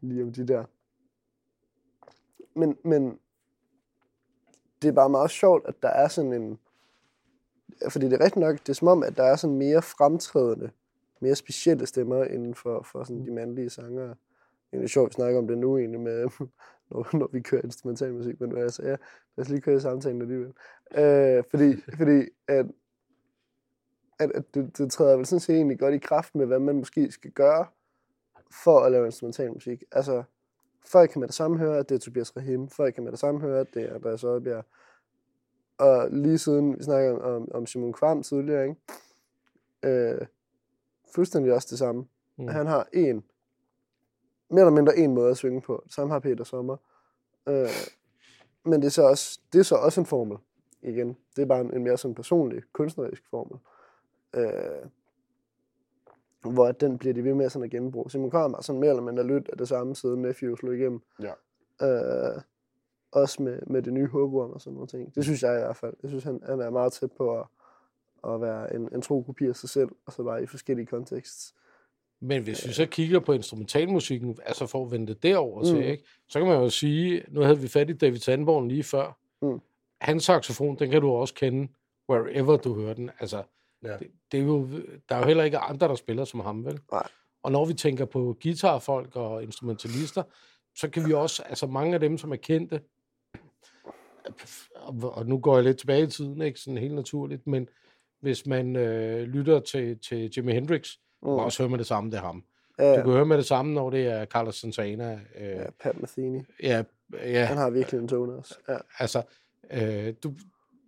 lige 0.00 0.22
om 0.22 0.32
de 0.32 0.48
der. 0.48 0.64
Men, 2.54 2.76
men 2.84 3.18
det 4.82 4.88
er 4.88 4.92
bare 4.92 5.10
meget 5.10 5.30
sjovt, 5.30 5.66
at 5.68 5.74
der 5.82 5.88
er 5.88 6.08
sådan 6.08 6.32
en... 6.32 6.58
Fordi 7.88 8.06
det 8.06 8.12
er 8.12 8.24
rigtigt 8.24 8.46
nok, 8.46 8.58
det 8.58 8.68
er 8.68 8.72
som 8.72 8.88
om, 8.88 9.02
at 9.02 9.16
der 9.16 9.22
er 9.22 9.36
sådan 9.36 9.56
mere 9.56 9.82
fremtrædende, 9.82 10.70
mere 11.20 11.34
specielle 11.34 11.86
stemmer 11.86 12.24
inden 12.24 12.54
for, 12.54 12.82
for 12.82 13.04
sådan 13.04 13.26
de 13.26 13.30
mandlige 13.30 13.70
sangere. 13.70 14.14
Det 14.72 14.82
er 14.82 14.86
sjovt, 14.86 15.06
at 15.06 15.10
vi 15.10 15.14
snakker 15.14 15.38
om 15.38 15.46
det 15.46 15.58
nu 15.58 15.78
egentlig, 15.78 16.00
med, 16.00 16.28
når, 16.90 17.16
når 17.16 17.28
vi 17.32 17.40
kører 17.40 17.62
instrumentalmusik, 17.62 18.40
men 18.40 18.58
altså, 18.58 18.82
ja, 18.82 18.96
lad 19.36 19.44
os 19.44 19.48
lige 19.48 19.60
køre 19.60 19.80
samtalen 19.80 20.22
alligevel. 20.22 20.52
Øh, 20.94 21.44
fordi, 21.50 21.76
fordi 21.98 22.28
at, 22.48 22.66
at, 24.18 24.32
at 24.32 24.54
det, 24.54 24.78
det 24.78 24.92
træder 24.92 25.16
vel 25.16 25.26
sådan 25.26 25.40
set 25.40 25.56
egentlig 25.56 25.78
godt 25.78 25.94
i 25.94 25.98
kraft 25.98 26.34
med, 26.34 26.46
hvad 26.46 26.58
man 26.58 26.76
måske 26.76 27.12
skal 27.12 27.30
gøre 27.30 27.66
for 28.64 28.80
at 28.80 28.92
lave 28.92 29.06
instrumentalmusik. 29.06 29.82
Altså, 29.92 30.22
folk 30.86 31.10
kan 31.10 31.20
med 31.20 31.28
det 31.28 31.34
samme 31.34 31.58
høre, 31.58 31.78
at 31.78 31.88
det 31.88 31.94
er 31.94 31.98
Tobias 31.98 32.36
Rahim. 32.36 32.68
Folk 32.68 32.94
kan 32.94 33.04
med 33.04 33.12
det 33.12 33.20
samme 33.20 33.40
høre, 33.40 33.60
at 33.60 33.74
det 33.74 33.82
er 33.82 33.94
Andreas 33.94 34.24
Oddbjerg. 34.24 34.64
Og 35.78 36.08
lige 36.10 36.38
siden 36.38 36.78
vi 36.78 36.82
snakkede 36.82 37.22
om, 37.22 37.48
om, 37.54 37.66
Simon 37.66 37.92
Kvam 37.92 38.22
tidligere, 38.22 38.68
ikke? 38.68 38.76
Øh, 39.82 40.26
fuldstændig 41.14 41.52
også 41.52 41.68
det 41.70 41.78
samme. 41.78 42.06
Mm. 42.36 42.48
Han 42.48 42.66
har 42.66 42.88
en, 42.92 43.24
mere 44.50 44.60
eller 44.60 44.70
mindre 44.70 44.96
en 44.96 45.14
måde 45.14 45.30
at 45.30 45.36
synge 45.36 45.60
på. 45.60 45.84
Samme 45.90 46.12
har 46.12 46.20
Peter 46.20 46.44
Sommer. 46.44 46.76
Øh, 47.48 47.68
men 48.64 48.80
det 48.80 48.86
er, 48.86 48.90
så 48.90 49.02
også, 49.02 49.40
det 49.52 49.58
er 49.58 49.62
så 49.62 49.74
også 49.74 50.00
en 50.00 50.06
formel. 50.06 50.38
Igen, 50.82 51.16
det 51.36 51.42
er 51.42 51.46
bare 51.46 51.60
en, 51.60 51.74
en 51.74 51.84
mere 51.84 51.98
sådan 51.98 52.14
personlig, 52.14 52.62
kunstnerisk 52.72 53.22
formel. 53.30 53.58
Øh, 54.34 54.88
hvor 56.50 56.72
den 56.72 56.98
bliver 56.98 57.14
de 57.14 57.24
ved 57.24 57.34
med 57.34 57.48
sådan 57.48 57.64
at 57.64 57.70
genbruge. 57.70 58.10
Simon 58.10 58.30
Kvam 58.30 58.54
har 58.54 58.62
sådan 58.62 58.80
mere 58.80 58.90
eller 58.90 59.02
mindre 59.02 59.26
lyt 59.26 59.48
af 59.52 59.58
det 59.58 59.68
samme 59.68 59.94
siden 59.96 60.22
Nephew 60.22 60.56
slog 60.56 60.74
igennem. 60.74 61.00
Ja. 61.22 61.32
Øh, 61.86 62.40
også 63.12 63.42
med, 63.42 63.58
med 63.66 63.82
det 63.82 63.92
nye 63.92 64.06
håbord 64.06 64.50
og 64.50 64.60
sådan 64.60 64.72
nogle 64.74 64.86
ting. 64.86 65.14
Det 65.14 65.24
synes 65.24 65.42
jeg 65.42 65.56
i 65.56 65.58
hvert 65.60 65.76
fald. 65.76 65.94
Jeg 66.02 66.10
synes, 66.10 66.24
han, 66.24 66.40
han 66.46 66.60
er 66.60 66.70
meget 66.70 66.92
tæt 66.92 67.12
på 67.12 67.38
at, 67.40 67.46
at 68.28 68.40
være 68.40 68.74
en, 68.74 68.88
en 68.94 69.02
tro 69.02 69.22
kopi 69.22 69.46
af 69.46 69.56
sig 69.56 69.68
selv, 69.68 69.88
og 70.06 70.12
så 70.12 70.22
bare 70.22 70.42
i 70.42 70.46
forskellige 70.46 70.86
kontekster. 70.86 71.54
Men 72.20 72.42
hvis 72.42 72.66
vi 72.68 72.72
så 72.72 72.86
kigger 72.86 73.20
på 73.20 73.32
instrumentalmusikken, 73.32 74.38
altså 74.46 74.66
for 74.66 74.84
at 74.84 74.90
vende 74.90 75.06
det 75.06 75.22
derover 75.22 75.64
til, 75.64 75.74
Mm. 75.76 75.82
ikke? 75.82 76.04
så 76.28 76.38
kan 76.38 76.48
man 76.48 76.56
jo 76.56 76.68
sige, 76.70 77.24
nu 77.28 77.40
havde 77.40 77.58
vi 77.60 77.68
fat 77.68 77.90
i 77.90 77.92
David 77.92 78.18
Sandborn 78.18 78.68
lige 78.68 78.82
før. 78.84 79.18
Mm. 79.42 79.60
Hans 80.00 80.24
saxofon, 80.24 80.76
den 80.78 80.90
kan 80.90 81.00
du 81.00 81.10
også 81.10 81.34
kende, 81.34 81.68
wherever 82.10 82.56
du 82.56 82.74
hører 82.74 82.94
den. 82.94 83.10
Altså, 83.20 83.42
Ja. 83.84 83.96
det, 83.96 84.10
det 84.32 84.40
er 84.40 84.44
jo, 84.44 84.68
der 85.08 85.14
er 85.14 85.18
jo 85.18 85.26
heller 85.26 85.44
ikke 85.44 85.58
andre, 85.58 85.88
der 85.88 85.94
spiller 85.94 86.24
som 86.24 86.40
ham, 86.40 86.64
vel? 86.64 86.80
Nej. 86.92 87.08
Og 87.42 87.52
når 87.52 87.64
vi 87.64 87.74
tænker 87.74 88.04
på 88.04 88.36
guitarfolk 88.42 89.16
og 89.16 89.42
instrumentalister, 89.42 90.22
så 90.76 90.90
kan 90.90 91.08
vi 91.08 91.12
også, 91.12 91.42
altså 91.42 91.66
mange 91.66 91.94
af 91.94 92.00
dem, 92.00 92.18
som 92.18 92.32
er 92.32 92.36
kendte, 92.36 92.80
og, 95.02 95.26
nu 95.26 95.38
går 95.38 95.54
jeg 95.54 95.64
lidt 95.64 95.78
tilbage 95.78 96.02
i 96.02 96.06
tiden, 96.06 96.42
ikke 96.42 96.60
sådan 96.60 96.78
helt 96.78 96.94
naturligt, 96.94 97.46
men 97.46 97.68
hvis 98.20 98.46
man 98.46 98.76
øh, 98.76 99.22
lytter 99.22 99.60
til, 99.60 99.98
til 99.98 100.32
Jimi 100.36 100.52
Hendrix, 100.52 100.90
mm. 101.22 101.28
man 101.28 101.38
også 101.38 101.62
høre 101.62 101.70
med 101.70 101.78
det 101.78 101.86
samme, 101.86 102.10
det 102.10 102.16
er 102.16 102.22
ham. 102.22 102.44
Ja, 102.78 102.96
Du 102.96 103.02
kan 103.02 103.12
høre 103.12 103.26
med 103.26 103.36
det 103.36 103.46
samme, 103.46 103.74
når 103.74 103.90
det 103.90 104.06
er 104.06 104.24
Carlos 104.24 104.56
Santana. 104.56 105.20
Øh, 105.40 105.46
ja, 105.46 105.70
Pat 105.80 106.00
Metheny. 106.00 106.42
ja, 106.62 106.82
ja, 107.12 107.44
Han 107.44 107.56
har 107.56 107.70
virkelig 107.70 108.00
en 108.00 108.08
tone 108.08 108.32
også. 108.32 108.58
Ja. 108.68 108.76
altså, 108.98 109.22
øh, 109.70 110.14
du, 110.22 110.34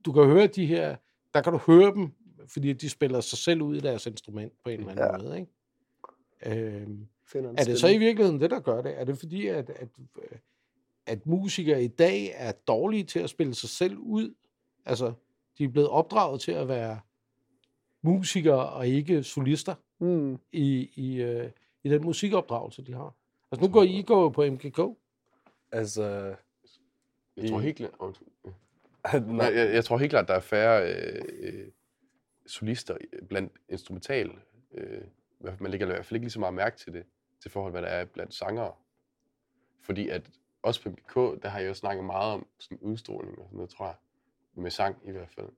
du 0.05 0.13
kan 0.13 0.25
høre 0.25 0.47
de 0.47 0.67
her, 0.67 0.97
der 1.35 1.43
kan 1.43 1.53
du 1.53 1.59
høre 1.59 1.95
dem, 1.95 2.13
fordi 2.49 2.73
de 2.73 2.89
spiller 2.91 3.21
sig 3.21 3.39
selv 3.39 3.63
ud 3.63 3.77
i 3.77 3.81
deres 3.81 4.07
instrument 4.07 4.53
på 4.65 4.71
en 4.71 4.79
eller 4.81 4.91
anden 4.93 5.05
Ja. 5.05 5.19
måde, 5.29 5.41
ikke? 5.41 6.71
Øh, 6.81 6.89
Finder 7.29 7.51
en 7.51 7.59
er 7.59 7.65
det 7.65 7.81
så 7.81 7.89
i 7.89 7.99
virkeligheden 7.99 8.41
det, 8.41 8.51
der 8.51 8.61
gør 8.61 8.83
det? 8.83 9.01
Er 9.01 9.05
det 9.05 9.19
fordi, 9.19 9.47
at, 9.47 9.71
at, 9.71 9.89
at 11.07 11.27
musikere 11.27 11.85
i 11.85 11.89
dag 11.89 12.33
er 12.35 12.53
dårlige 12.53 13.05
til 13.05 13.19
at 13.19 13.31
spille 13.31 13.55
sig 13.55 13.69
selv 13.69 13.97
ud? 13.99 14.35
Altså, 14.85 15.13
de 15.59 15.65
er 15.65 15.69
blevet 15.69 15.89
opdraget 15.89 16.41
til 16.41 16.53
at 16.53 16.69
være 16.69 17.01
musikere 18.03 18.69
og 18.69 18.89
ikke 18.89 19.23
solister 19.23 19.75
Mm. 19.99 20.39
i, 20.53 20.91
i, 20.95 21.23
øh, 21.23 21.51
i 21.85 21.89
den 21.89 22.03
musikopdragelse, 22.03 22.83
de 22.83 22.93
har. 22.95 23.15
Altså, 23.53 23.67
nu 23.67 23.73
går 23.73 23.83
I 23.83 24.03
går 24.03 24.29
på 24.31 24.45
MGK. 24.45 24.81
Altså, 25.73 26.35
Jeg 27.37 27.49
tror 27.51 27.59
helt 27.61 27.77
klart, 27.77 27.93
nej, 29.13 29.21
Nej, 29.21 29.47
jeg, 29.47 29.75
jeg 29.75 29.85
tror 29.85 29.99
helt 29.99 30.11
klart, 30.11 30.29
der 30.29 30.35
er 30.35 30.41
færre 30.41 30.93
øh, 30.95 31.23
øh, 31.39 31.67
solister 32.47 32.97
i- 33.01 33.25
blandt 33.29 33.53
instrumental. 33.69 34.31
Øh, 34.73 35.03
man 35.61 35.71
lægger 35.71 35.87
i 35.87 35.91
hvert 35.91 36.07
fald 36.07 36.17
ikke 36.17 36.25
lige 36.25 36.31
så 36.33 36.41
meget 36.41 36.55
mærke 36.55 36.77
til 36.77 36.93
det, 36.93 37.07
til 37.43 37.51
forhold 37.51 37.73
hvad 37.73 37.83
der 37.83 37.89
er 37.89 38.05
blandt 38.05 38.35
sangere. 38.35 38.75
Fordi 39.81 40.09
at 40.09 40.31
også 40.63 40.83
på 40.83 40.89
MGK, 40.91 41.43
der 41.43 41.49
har 41.49 41.59
jeg 41.61 41.69
jo 41.69 41.75
snakket 41.75 42.05
meget 42.05 42.33
om 42.33 42.47
sådan 42.59 42.79
udstråling 42.79 43.39
og 43.39 43.45
sådan 43.45 43.57
noget, 43.57 43.71
tror 43.71 43.87
jeg. 43.87 43.95
Med 44.55 44.71
sang 44.71 44.97
i 45.05 45.11
hvert 45.11 45.31
fald. 45.31 45.49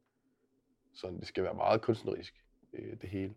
Så 0.93 1.11
det 1.21 1.27
skal 1.27 1.45
være 1.45 1.55
meget 1.55 1.83
kunstnerisk, 1.83 2.45
øh, 2.73 3.01
det 3.01 3.09
hele. 3.09 3.35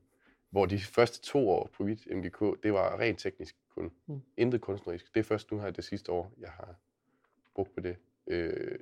Hvor 0.50 0.66
de 0.66 0.80
første 0.80 1.22
to 1.22 1.50
år 1.50 1.70
på 1.74 1.84
mit 1.84 2.08
MGK, 2.12 2.64
det 2.64 2.74
var 2.74 3.00
rent 3.00 3.20
teknisk 3.20 3.56
kun. 3.70 3.92
Mm. 4.06 4.22
Intet 4.38 4.62
kunstnerisk. 4.62 5.14
Det 5.14 5.20
er 5.20 5.24
først 5.24 5.52
nu 5.52 5.60
her 5.60 5.72
det 5.72 5.84
sidste 5.84 6.12
år, 6.12 6.34
jeg 6.38 6.50
har 6.50 6.76
brugt 7.56 7.74
på 7.74 7.80
det. 7.80 7.98
Øh, 8.28 8.80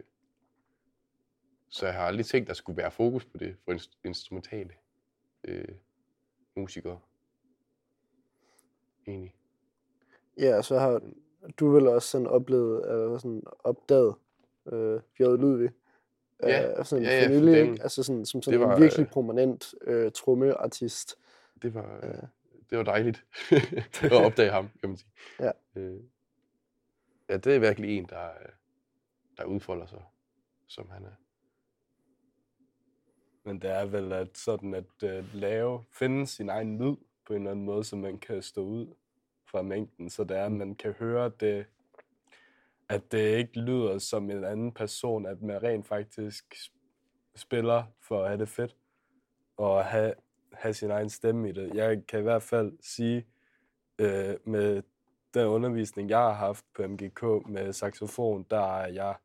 så 1.70 1.86
jeg 1.86 1.96
har 1.96 2.02
aldrig 2.02 2.26
tænkt, 2.26 2.48
der 2.48 2.54
skulle 2.54 2.78
være 2.78 2.92
fokus 2.92 3.26
på 3.26 3.38
det 3.38 3.58
for 3.66 3.74
inst- 3.74 4.00
instrumentale 4.04 4.74
øh, 5.44 5.68
musikere. 6.56 7.00
Enig. 9.06 9.36
Ja, 10.38 10.62
så 10.62 10.80
har 10.80 11.02
du 11.60 11.70
vel 11.70 11.88
også 11.88 12.08
sådan 12.08 12.28
oplevet, 12.28 12.92
eller 12.92 13.18
sådan 13.18 13.44
opdaget 13.60 14.16
øh, 14.66 15.02
J. 15.20 15.24
Ludvig. 15.24 15.70
Ja, 16.44 16.80
øh, 16.80 16.86
sådan 16.86 17.06
ja, 17.06 17.20
ja, 17.22 17.28
delen. 17.28 17.56
ikke? 17.70 17.84
Altså 17.84 18.04
sådan, 18.04 18.26
som 18.26 18.42
sådan 18.42 18.60
Det 18.60 18.64
en 18.66 18.70
var, 18.70 18.80
virkelig 18.80 19.04
øh, 19.06 19.12
prominent 19.12 19.76
øh, 19.82 20.12
trommeartist. 20.12 21.16
Det 21.62 21.74
var, 21.74 22.00
øh, 22.04 22.24
det 22.70 22.78
var 22.78 22.84
dejligt 22.84 23.26
at 24.04 24.12
opdage 24.12 24.52
ham, 24.52 24.70
kan 24.80 24.90
man 24.90 24.98
sige. 24.98 25.12
Ja. 25.46 25.52
Øh, 25.76 26.00
ja, 27.30 27.38
det 27.38 27.56
er 27.56 27.60
virkelig 27.60 27.98
en, 27.98 28.06
der, 28.06 28.26
øh, 28.26 28.50
der 29.38 29.44
udfolder 29.44 29.86
sig, 29.86 30.04
som 30.68 30.90
han 30.90 31.06
er. 31.06 31.12
Men 33.46 33.62
det 33.62 33.70
er 33.70 33.86
vel 33.86 34.14
at 34.14 34.38
sådan 34.38 34.74
at 34.74 35.04
uh, 35.04 35.34
lave, 35.34 35.84
finde 35.92 36.28
sin 36.28 36.50
egen 36.50 36.78
lyd 36.78 36.96
på 37.28 37.34
en 37.34 37.40
eller 37.40 37.52
anden 37.52 37.66
måde, 37.66 37.84
så 37.84 37.96
man 37.96 38.18
kan 38.18 38.42
stå 38.42 38.62
ud 38.62 38.88
fra 39.46 39.62
mængden, 39.62 40.10
så 40.10 40.24
det 40.24 40.38
er, 40.38 40.46
at 40.46 40.52
man 40.52 40.76
kan 40.76 40.92
høre 40.92 41.32
det, 41.40 41.66
at 42.90 43.12
det 43.12 43.38
ikke 43.38 43.60
lyder 43.60 43.98
som 43.98 44.32
en 44.32 44.44
anden 44.44 44.72
person, 44.72 45.26
at 45.26 45.42
man 45.42 45.64
rent 45.64 45.88
faktisk 45.88 46.56
spiller 47.36 47.84
for 48.02 48.22
at 48.22 48.28
have 48.28 48.40
det 48.40 48.50
fedt, 48.50 48.76
og 49.58 49.86
have, 49.86 50.14
have 50.54 50.74
sin 50.74 50.92
egen 50.92 51.10
stemme 51.10 51.50
i 51.50 51.52
det. 51.52 51.74
Jeg 51.74 52.06
kan 52.08 52.20
i 52.20 52.24
hvert 52.24 52.44
fald 52.44 52.74
sige, 52.82 53.26
øh, 54.00 54.36
med 54.46 54.84
den 55.34 55.46
undervisning, 55.48 56.10
jeg 56.10 56.18
har 56.18 56.34
haft 56.34 56.66
på 56.76 56.88
MGK 56.88 57.24
med 57.48 57.74
saxofon, 57.74 58.46
der 58.50 58.78
er 58.78 58.88
jeg 58.88 59.16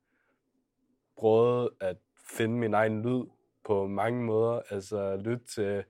prøvet 1.17 1.71
at 1.81 1.97
finde 2.17 2.57
min 2.57 2.75
egen 2.75 3.03
lyd 3.03 3.25
på 3.65 3.87
mange 3.87 4.23
måder. 4.23 4.61
Altså 4.71 5.17
lytte 5.17 5.45
til 5.45 5.85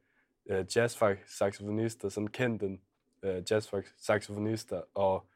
øh, 0.47 0.65
jazz-saxofonister, 0.77 2.09
sådan 2.09 2.29
kendte 2.29 2.79
øh, 3.23 3.43
jazz-saxofonister, 3.51 4.81
og 4.95 5.27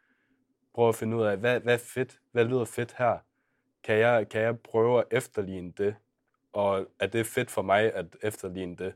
prøve 0.75 0.89
at 0.89 0.95
finde 0.95 1.17
ud 1.17 1.23
af, 1.23 1.37
hvad, 1.37 1.61
hvad 1.61 1.79
fedt? 1.79 2.21
Hvad 2.33 2.45
lyder 2.45 2.65
fedt 2.65 2.95
her? 2.99 3.19
Kan 3.83 3.99
jeg, 3.99 4.29
kan 4.29 4.41
jeg 4.41 4.59
prøve 4.59 4.99
at 4.99 5.05
efterligne 5.11 5.73
det? 5.73 5.95
Og 6.53 6.87
er 7.01 7.07
det 7.07 7.27
fedt 7.27 7.51
for 7.51 7.63
mig 7.63 7.95
at 7.95 8.17
efterligne 8.23 8.77
det? 8.77 8.95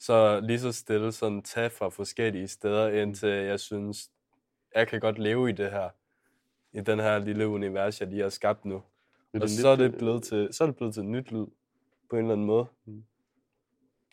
Så 0.00 0.40
lige 0.40 0.60
så 0.60 0.72
stille 0.72 1.12
sådan 1.12 1.42
tage 1.42 1.70
fra 1.70 1.88
forskellige 1.88 2.48
steder, 2.48 2.88
indtil 2.88 3.28
jeg 3.28 3.60
synes, 3.60 4.10
jeg 4.74 4.88
kan 4.88 5.00
godt 5.00 5.18
leve 5.18 5.48
i 5.48 5.52
det 5.52 5.70
her. 5.70 5.88
I 6.72 6.80
den 6.80 6.98
her 6.98 7.18
lille 7.18 7.48
univers, 7.48 8.00
jeg 8.00 8.08
lige 8.08 8.22
har 8.22 8.28
skabt 8.28 8.64
nu. 8.64 8.82
Og 9.42 9.48
så 9.48 9.68
er, 9.68 9.76
det 9.76 9.98
blevet 9.98 10.22
til, 10.22 10.48
så 10.52 10.64
er 10.64 10.68
det 10.68 10.76
blevet 10.76 10.94
til 10.94 11.04
nyt 11.04 11.32
lyd, 11.32 11.46
på 12.10 12.16
en 12.16 12.22
eller 12.22 12.32
anden 12.32 12.46
måde. 12.46 12.66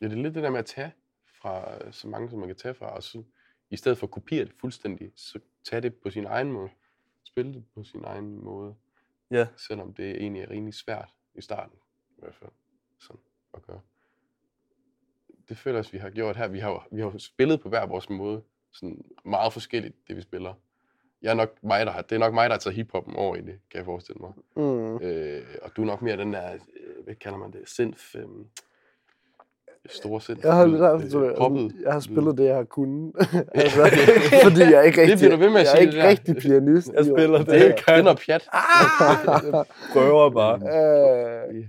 Ja, 0.02 0.06
det 0.06 0.18
er 0.18 0.22
lidt 0.22 0.36
det 0.36 0.44
der 0.44 0.50
med 0.50 0.60
at 0.60 0.66
tage 0.66 0.94
fra 1.42 1.86
øh, 1.86 1.94
så 1.94 2.08
mange, 2.08 2.30
som 2.30 2.40
man 2.40 2.48
kan 2.48 2.56
tage 2.56 2.74
fra, 2.74 2.96
og 2.96 3.04
så 3.04 3.24
i 3.70 3.76
stedet 3.76 3.98
for 3.98 4.08
at 4.08 4.12
kopiere 4.12 4.46
det 4.46 4.54
fuldstændig, 4.60 5.12
så 5.16 5.40
tage 5.64 5.82
det 5.82 5.96
på 5.96 6.10
sin 6.10 6.26
egen 6.26 6.52
måde. 6.52 6.70
Spille 7.24 7.54
det 7.54 7.64
på 7.76 7.84
sin 7.84 8.04
egen 8.04 8.44
måde, 8.44 8.76
Ja, 9.32 9.48
selvom 9.58 9.94
det 9.94 10.12
egentlig 10.12 10.42
er 10.42 10.50
rimelig 10.50 10.74
svært 10.74 11.10
i 11.36 11.42
starten, 11.42 11.78
i 12.18 12.20
hvert 12.20 12.36
fald, 12.36 12.52
sådan 13.00 13.22
at 13.54 13.62
gøre. 13.62 13.80
Det 15.50 15.58
føler 15.58 15.78
jeg, 15.78 15.86
vi 15.92 15.98
har 15.98 16.10
gjort 16.10 16.38
her. 16.38 16.48
Vi 16.48 16.60
har, 16.60 16.88
vi 16.92 17.02
har 17.02 17.18
spillet 17.18 17.62
på 17.62 17.70
hver 17.70 17.86
vores 17.86 18.10
måde, 18.10 18.42
sådan 18.72 19.06
meget 19.26 19.54
forskelligt, 19.54 20.08
det 20.08 20.16
vi 20.16 20.22
spiller. 20.22 20.54
Jeg 21.22 21.32
er 21.32 21.36
nok 21.36 21.64
mig, 21.64 21.86
der 21.86 21.92
har, 21.92 22.02
det 22.02 22.16
er 22.16 22.20
nok 22.20 22.34
mig, 22.34 22.50
der 22.50 22.54
har 22.54 22.60
taget 22.60 22.76
hiphoppen 22.76 23.16
over 23.16 23.36
i 23.36 23.42
det, 23.42 23.60
kan 23.70 23.78
jeg 23.78 23.86
forestille 23.86 24.20
mig. 24.20 24.34
Mm. 24.56 24.96
Øh, 24.96 25.46
og 25.62 25.76
du 25.76 25.82
er 25.82 25.86
nok 25.86 26.02
mere 26.02 26.18
den 26.18 26.34
der, 26.34 26.54
øh, 26.54 26.91
hvad 27.12 27.16
kalder 27.20 27.38
man 27.38 27.52
det, 27.52 27.62
synth, 27.66 28.04
øh, 28.16 28.24
store 29.90 30.22
synth. 30.22 30.40
Jeg 30.46 30.54
har, 30.54 30.66
lidt 30.66 30.82
haft, 30.82 31.16
øh, 31.16 31.38
poppet 31.38 31.76
jeg 31.84 31.92
har 31.92 32.00
lyd. 32.00 32.02
spillet 32.02 32.38
det, 32.38 32.46
jeg 32.46 32.56
har 32.56 32.64
kunnet. 32.64 33.14
altså, 33.56 33.82
fordi 34.44 34.62
jeg 34.62 34.74
er 34.74 34.82
ikke 34.82 35.02
Det 35.02 35.10
rigtig, 35.12 35.18
bliver 35.18 35.32
du 35.36 35.38
ved 35.44 35.50
med 35.50 35.60
at 35.62 35.66
jeg 35.66 35.74
er 35.76 35.80
ikke 35.80 35.92
det 35.94 36.04
der. 36.04 36.10
rigtig 36.10 36.36
pianist. 36.36 36.92
jeg 36.94 37.06
spiller 37.06 37.38
det, 37.38 37.48
Det, 37.48 37.62
det 37.62 37.70
er 37.70 37.76
kan. 37.96 38.04
noget 38.04 38.20
pjat. 38.26 38.44
Prøver 39.94 40.30
bare. 40.30 40.56
Øh, 41.58 41.66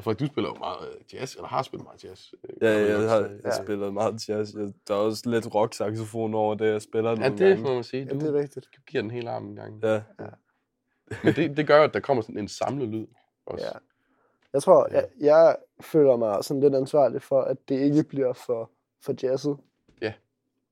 For 0.00 0.12
du 0.12 0.26
spiller 0.26 0.50
jo 0.50 0.54
meget 0.58 0.88
øh, 0.88 1.14
jazz, 1.14 1.34
eller 1.34 1.48
har 1.48 1.62
spillet 1.62 1.84
meget 1.86 2.04
jazz. 2.04 2.32
øh, 2.32 2.50
Ja, 2.62 2.78
man 2.78 3.00
jeg 3.02 3.10
har 3.10 3.30
jeg 3.44 3.52
spillet 3.64 3.92
meget 3.94 4.28
jazz. 4.28 4.54
Jeg, 4.54 4.68
der 4.88 4.94
er 4.94 4.98
også 4.98 5.22
lidt 5.30 5.46
rock-saxofon 5.54 6.34
over 6.34 6.54
det, 6.54 6.66
jeg 6.72 6.82
spiller 6.82 7.10
Ja, 7.10 7.16
nogle 7.16 7.38
det 7.38 7.48
gange. 7.48 7.62
må 7.62 7.74
man 7.74 7.84
sige. 7.84 8.04
ja, 8.04 8.14
Du 8.14 8.18
det 8.18 8.34
er 8.34 8.40
rigtigt. 8.40 8.66
giver 8.86 9.02
den 9.02 9.10
hele 9.10 9.30
armen 9.30 9.50
en 9.50 9.56
gang. 9.56 9.80
Ja, 9.82 10.00
Men 11.24 11.34
det, 11.34 11.56
det 11.56 11.66
gør 11.66 11.82
at 11.84 11.94
der 11.94 12.00
kommer 12.00 12.22
sådan 12.22 12.38
en 12.38 12.48
samlet 12.48 12.88
lyd 12.88 13.06
også. 13.46 13.64
Ja. 13.66 13.78
Jeg 14.56 14.62
tror, 14.62 14.88
jeg, 14.92 15.06
jeg 15.20 15.56
føler 15.80 16.16
mig 16.16 16.44
sådan 16.44 16.60
lidt 16.60 16.74
ansvarlig 16.74 17.22
for, 17.22 17.40
at 17.40 17.56
det 17.68 17.80
ikke 17.80 18.02
bliver 18.02 18.32
for, 18.32 18.70
for 19.02 19.14
jazzet. 19.22 19.56
Ja. 20.02 20.12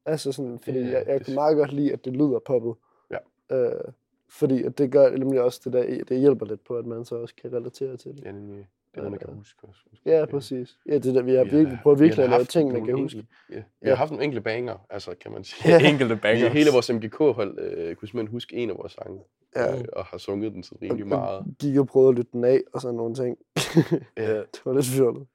Altså 0.07 0.33
sådan, 0.33 0.59
fordi 0.59 0.79
er- 0.79 0.83
jeg, 0.89 1.05
jeg 1.07 1.19
det- 1.19 1.27
kan 1.27 1.35
meget 1.35 1.57
godt 1.57 1.73
lide, 1.73 1.93
at 1.93 2.05
det 2.05 2.13
lyder 2.13 2.39
poppet. 2.39 2.75
Ja. 3.11 3.19
Øh, 3.57 3.85
fordi 4.29 4.63
at 4.63 4.79
det 4.79 4.93
gør 4.93 5.11
nemlig 5.11 5.41
også 5.41 5.61
det 5.65 5.73
der, 5.73 6.05
det 6.05 6.19
hjælper 6.21 6.47
lidt 6.47 6.65
på, 6.65 6.77
at 6.77 6.87
man 6.87 7.05
så 7.05 7.15
også 7.17 7.35
kan 7.43 7.53
relatere 7.53 7.97
til 7.97 8.17
det. 8.17 8.25
Ja, 8.25 8.33
nemlig. 8.33 8.67
Det 8.95 9.01
er 9.01 9.03
noget, 9.05 9.11
man 9.11 9.19
kan 9.19 9.35
huske 9.37 9.67
også. 9.69 9.81
Ja, 10.07 10.25
præcis. 10.31 10.79
Ja, 10.89 10.95
det 10.95 11.15
der, 11.15 11.23
vi 11.23 11.35
har 11.35 11.45
Vi 11.45 11.51
har 11.51 11.57
virkelig 11.57 11.79
prøvet 11.83 12.01
virkelig 12.01 12.25
at 12.25 12.31
lave 12.31 12.45
ting, 12.45 12.73
man 12.73 12.85
kan 12.85 12.95
huske. 12.99 13.27
Ja, 13.51 13.63
vi 13.81 13.89
har 13.89 13.95
haft 13.97 14.11
nogle 14.11 14.25
enkelte 14.25 14.43
banger, 14.43 14.87
altså 14.91 15.15
kan 15.21 15.33
man 15.33 15.45
sige. 15.45 15.69
Ja. 15.73 15.89
enkelte 15.91 16.17
banger. 16.17 16.49
hele 16.49 16.71
vores 16.73 16.93
MGK-hold 16.93 17.59
øh, 17.59 17.97
kunne 17.97 18.09
simpelthen 18.09 18.33
huske 18.33 18.57
en 18.57 18.71
af 18.71 18.77
vores 18.77 18.93
sange, 18.93 19.21
Ja. 19.57 19.79
øh, 19.79 19.85
og 19.93 20.05
har 20.05 20.19
sunget 20.19 20.53
den 20.53 20.63
så 20.63 20.75
rimelig 20.83 21.03
Og- 21.05 21.09
meget. 21.09 21.39
og 21.39 21.47
Gik 21.61 21.77
og 21.77 21.87
prøvede 21.87 22.09
at 22.09 22.15
lytte 22.15 22.31
den 22.33 22.45
af, 22.45 22.61
og 22.73 22.81
sådan 22.81 22.97
nogle 22.97 23.15
ting. 23.15 23.39
Ja. 24.17 24.37
det 24.39 24.61
var 24.65 24.73
lidt 24.75 24.87
fjollet. 24.87 25.27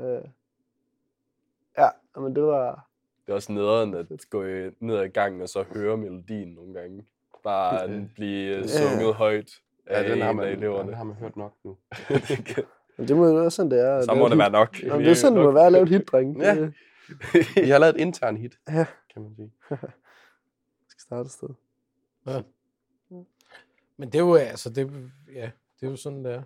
Øh. 0.00 0.22
Ja, 1.78 1.88
men 2.20 2.34
det 2.34 2.42
var... 2.42 2.88
Det 3.26 3.32
er 3.32 3.34
også 3.36 3.52
nederen 3.52 3.94
at 3.94 4.06
gå 4.30 4.44
i- 4.44 4.70
ned 4.80 4.96
ad 4.96 5.08
gangen 5.08 5.40
og 5.42 5.48
så 5.48 5.62
høre 5.74 5.96
melodien 5.96 6.48
nogle 6.48 6.74
gange. 6.74 7.04
Bare 7.44 8.06
blive 8.14 8.56
øh, 8.56 8.60
Ja. 8.62 8.66
sunget 8.66 9.14
højt 9.14 9.50
Ja, 9.90 10.08
den 10.12 10.20
har, 10.20 10.32
man, 10.32 10.48
eleverne. 10.48 10.88
den 10.88 10.96
har 10.96 11.04
man 11.04 11.16
hørt 11.16 11.36
nok 11.36 11.54
nu. 11.64 11.76
Men 12.98 13.08
det 13.08 13.16
må 13.16 13.26
jo 13.26 13.34
være 13.34 13.50
sådan, 13.50 13.70
det 13.70 13.80
er. 13.80 13.96
at 13.96 14.04
så 14.04 14.14
må 14.14 14.26
et 14.26 14.30
det 14.30 14.38
være 14.38 14.46
hit. 14.48 14.52
nok. 14.52 14.82
Jamen, 14.82 15.00
det 15.04 15.10
er 15.10 15.14
sådan, 15.14 15.36
det 15.38 15.44
må 15.44 15.50
være 15.50 15.66
at 15.66 15.72
lave 15.72 15.82
et 15.82 15.88
hit, 15.88 16.08
dreng. 16.08 16.40
Ja. 16.42 16.54
Vi 17.62 17.68
har 17.70 17.78
lavet 17.78 17.94
et 17.94 18.00
intern 18.00 18.36
hit, 18.36 18.58
Ja. 18.68 18.86
kan 19.12 19.22
man 19.22 19.34
sige. 19.36 19.50
skal 20.90 21.00
starte 21.00 21.26
et 21.26 21.30
sted. 21.32 21.48
Men 23.96 24.08
det 24.08 24.14
er 24.14 24.18
jo, 24.22 24.34
altså, 24.34 24.70
det, 24.70 24.90
ja, 25.34 25.50
det 25.80 25.86
er 25.86 25.90
jo 25.90 25.96
sådan, 25.96 26.24
det 26.24 26.32
er. 26.34 26.42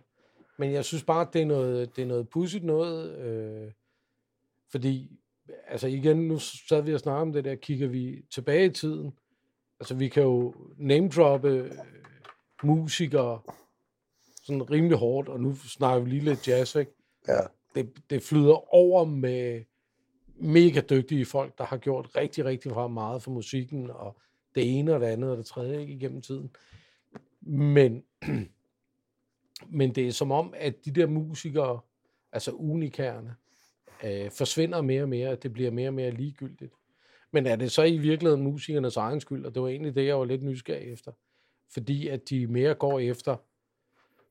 Men 0.57 0.73
jeg 0.73 0.85
synes 0.85 1.05
bare, 1.05 1.27
det 1.33 1.43
er 1.43 1.47
noget, 1.47 1.97
det 1.97 2.03
er 2.03 2.07
noget 2.07 2.29
pudsigt 2.29 2.65
noget, 2.65 3.19
øh, 3.19 3.71
fordi, 4.71 5.21
altså 5.69 5.87
igen, 5.89 6.29
nu 6.29 6.39
sad 6.39 6.83
vi 6.83 6.95
og 6.95 7.01
snakkede 7.01 7.23
om 7.23 7.33
det 7.33 7.45
der, 7.45 7.55
kigger 7.55 7.89
vi 7.89 8.25
tilbage 8.31 8.65
i 8.67 8.71
tiden, 8.71 9.13
Altså, 9.81 9.95
vi 9.95 10.09
kan 10.09 10.23
jo 10.23 10.55
name-droppe 10.77 11.49
øh, 11.49 11.71
musikere 12.63 13.41
sådan 14.43 14.71
rimelig 14.71 14.99
hårdt, 14.99 15.29
og 15.29 15.41
nu 15.41 15.55
snakker 15.55 16.05
vi 16.05 16.11
lige 16.11 16.25
lidt 16.25 16.49
jazz, 16.49 16.75
ikke? 16.75 16.93
Ja. 17.29 17.41
Det, 17.75 17.93
det 18.11 18.23
flyder 18.23 18.75
over 18.75 19.05
med 19.05 19.65
mega 20.37 20.81
dygtige 20.81 21.27
folk, 21.27 21.59
der 21.59 21.65
har 21.65 21.77
gjort 21.77 22.17
rigtig, 22.17 22.45
rigtig 22.45 22.91
meget 22.91 23.23
for 23.23 23.31
musikken, 23.31 23.91
og 23.91 24.17
det 24.55 24.79
ene 24.79 24.95
og 24.95 25.01
det 25.01 25.07
andet 25.07 25.31
og 25.31 25.37
det 25.37 25.47
tredje 25.47 25.81
ikke, 25.81 25.93
igennem 25.93 26.23
tiden. 26.23 26.51
Men, 27.41 28.05
men 29.79 29.95
det 29.95 30.09
er 30.09 30.13
som 30.13 30.33
om, 30.33 30.55
at 30.57 30.85
de 30.85 30.91
der 30.91 31.07
musikere, 31.07 31.81
altså 32.33 32.51
unikærne, 32.51 33.35
øh, 34.05 34.31
forsvinder 34.31 34.83
mere 34.83 35.03
og 35.03 35.09
mere, 35.09 35.29
at 35.29 35.43
det 35.43 35.53
bliver 35.53 35.71
mere 35.71 35.89
og 35.89 35.95
mere 35.95 36.11
ligegyldigt. 36.11 36.73
Men 37.31 37.47
er 37.47 37.57
det 37.57 37.73
så 37.73 37.83
i 37.83 37.99
virkeligheden 37.99 38.45
musikernes 38.45 38.97
egen 38.97 39.21
skyld? 39.21 39.47
Og 39.47 39.55
det 39.55 39.63
var 39.63 39.69
egentlig 39.69 39.95
det, 39.95 40.07
jeg 40.07 40.19
var 40.19 40.25
lidt 40.25 40.43
nysgerrig 40.43 40.93
efter. 40.93 41.13
Fordi 41.73 42.09
at 42.09 42.29
de 42.31 42.47
mere 42.47 42.75
går 42.75 42.99
efter 42.99 43.37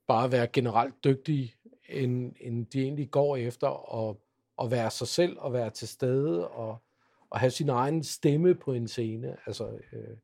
bare 0.07 0.25
at 0.25 0.31
være 0.31 0.47
generelt 0.47 1.03
dygtige, 1.03 1.55
end, 1.89 2.33
end 2.41 2.65
de 2.65 2.81
egentlig 2.81 3.11
går 3.11 3.36
efter 3.38 3.95
at, 4.09 4.15
at 4.61 4.71
være 4.71 4.91
sig 4.91 5.07
selv 5.07 5.38
og 5.39 5.53
være 5.53 5.69
til 5.69 5.88
stede 5.88 6.47
og, 6.47 6.77
og 7.29 7.39
have 7.39 7.51
sin 7.51 7.69
egen 7.69 8.03
stemme 8.03 8.55
på 8.55 8.73
en 8.73 8.88
scene. 8.88 9.38
Altså, 9.45 9.67
øh, 9.93 10.17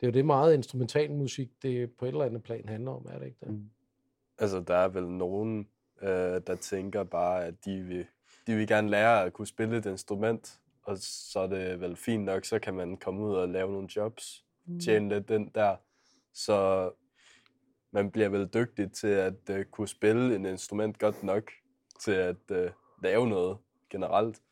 det 0.00 0.06
er 0.06 0.06
jo 0.06 0.10
det 0.10 0.24
meget 0.24 0.54
instrumental 0.54 1.10
musik, 1.10 1.48
det 1.62 1.92
på 1.92 2.04
et 2.04 2.08
eller 2.08 2.24
andet 2.24 2.42
plan 2.42 2.68
handler 2.68 2.90
om, 2.90 3.06
er 3.10 3.18
det 3.18 3.26
ikke 3.26 3.38
det? 3.40 3.48
Mm. 3.48 3.70
Altså, 4.38 4.60
der 4.60 4.74
er 4.74 4.88
vel 4.88 5.08
nogen, 5.08 5.68
øh, 6.02 6.40
der 6.46 6.56
tænker 6.60 7.04
bare, 7.04 7.44
at 7.44 7.64
de 7.64 7.80
vil, 7.82 8.06
de 8.46 8.54
vil 8.54 8.66
gerne 8.66 8.90
lære 8.90 9.24
at 9.24 9.32
kunne 9.32 9.46
spille 9.46 9.76
et 9.76 9.86
instrument, 9.86 10.60
og 10.82 10.98
så 10.98 11.40
er 11.40 11.46
det 11.46 11.80
vel 11.80 11.96
fint 11.96 12.24
nok, 12.24 12.44
så 12.44 12.58
kan 12.58 12.74
man 12.74 12.96
komme 12.96 13.26
ud 13.26 13.34
og 13.34 13.48
lave 13.48 13.72
nogle 13.72 13.88
jobs, 13.96 14.44
tjene 14.84 15.08
lidt 15.08 15.28
den 15.28 15.50
der. 15.54 15.76
Så 16.44 16.90
man 17.90 18.10
bliver 18.10 18.28
vel 18.28 18.46
dygtig 18.54 18.92
til 18.92 19.06
at 19.08 19.50
uh, 19.50 19.62
kunne 19.70 19.88
spille 19.88 20.36
en 20.36 20.46
instrument 20.46 20.98
godt 20.98 21.22
nok 21.22 21.42
til 22.00 22.12
at 22.12 22.36
uh, 22.50 22.56
lave 23.02 23.28
noget 23.28 23.58
generelt. 23.90 24.42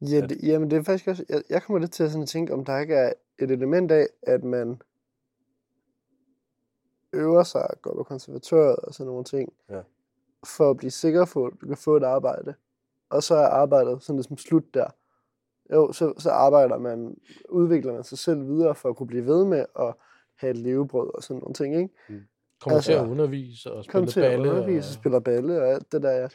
Ja, 0.00 0.20
det, 0.20 0.38
jamen 0.42 0.70
det 0.70 0.78
er 0.78 0.82
faktisk 0.82 1.08
også, 1.08 1.24
jeg, 1.28 1.42
jeg 1.50 1.62
kommer 1.62 1.80
lidt 1.80 1.92
til 1.92 2.04
at 2.04 2.10
sådan 2.10 2.26
tænke, 2.26 2.52
om 2.52 2.64
der 2.64 2.78
ikke 2.78 2.94
er 2.94 3.12
et 3.38 3.50
element 3.50 3.90
af, 3.90 4.06
at 4.22 4.44
man 4.44 4.82
øver 7.12 7.42
sig, 7.42 7.68
går 7.82 7.94
på 7.94 8.02
konservatoriet 8.02 8.76
og 8.76 8.94
sådan 8.94 9.08
nogle 9.08 9.24
ting, 9.24 9.52
Ja. 9.70 9.80
for 10.44 10.70
at 10.70 10.76
blive 10.76 10.90
sikker 10.90 11.24
på, 11.32 11.46
at 11.46 11.52
du 11.60 11.66
kan 11.66 11.76
få 11.76 11.96
et 11.96 12.02
arbejde. 12.02 12.54
Og 13.10 13.22
så 13.22 13.34
er 13.34 13.46
arbejdet 13.46 14.02
sådan 14.02 14.16
ligesom 14.16 14.38
slut 14.38 14.74
der. 14.74 14.86
Jo, 15.72 15.92
så, 15.92 16.14
så 16.18 16.30
arbejder 16.30 16.78
man, 16.78 17.16
udvikler 17.48 17.92
man 17.92 18.04
sig 18.04 18.18
selv 18.18 18.46
videre 18.46 18.74
for 18.74 18.88
at 18.88 18.96
kunne 18.96 19.06
blive 19.06 19.26
ved 19.26 19.44
med 19.44 19.66
at 19.78 19.94
have 20.36 20.50
et 20.50 20.56
levebrød 20.56 21.10
og 21.14 21.22
sådan 21.22 21.40
nogle 21.40 21.54
ting, 21.54 21.76
ikke? 21.76 21.94
Kommer 22.62 22.76
Altså, 22.76 22.90
til 22.92 22.98
at 22.98 23.06
undervise 23.08 23.72
og 23.72 23.84
spille 23.84 24.06
til 24.06 24.20
at 24.20 24.30
balle. 24.30 24.50
undervise, 24.50 24.88
og, 24.88 24.94
spiller 24.94 25.20
balle 25.20 25.60
og 25.62 25.68
alt 25.68 25.92
det 25.92 26.02
der, 26.02 26.10
ja. 26.10 26.28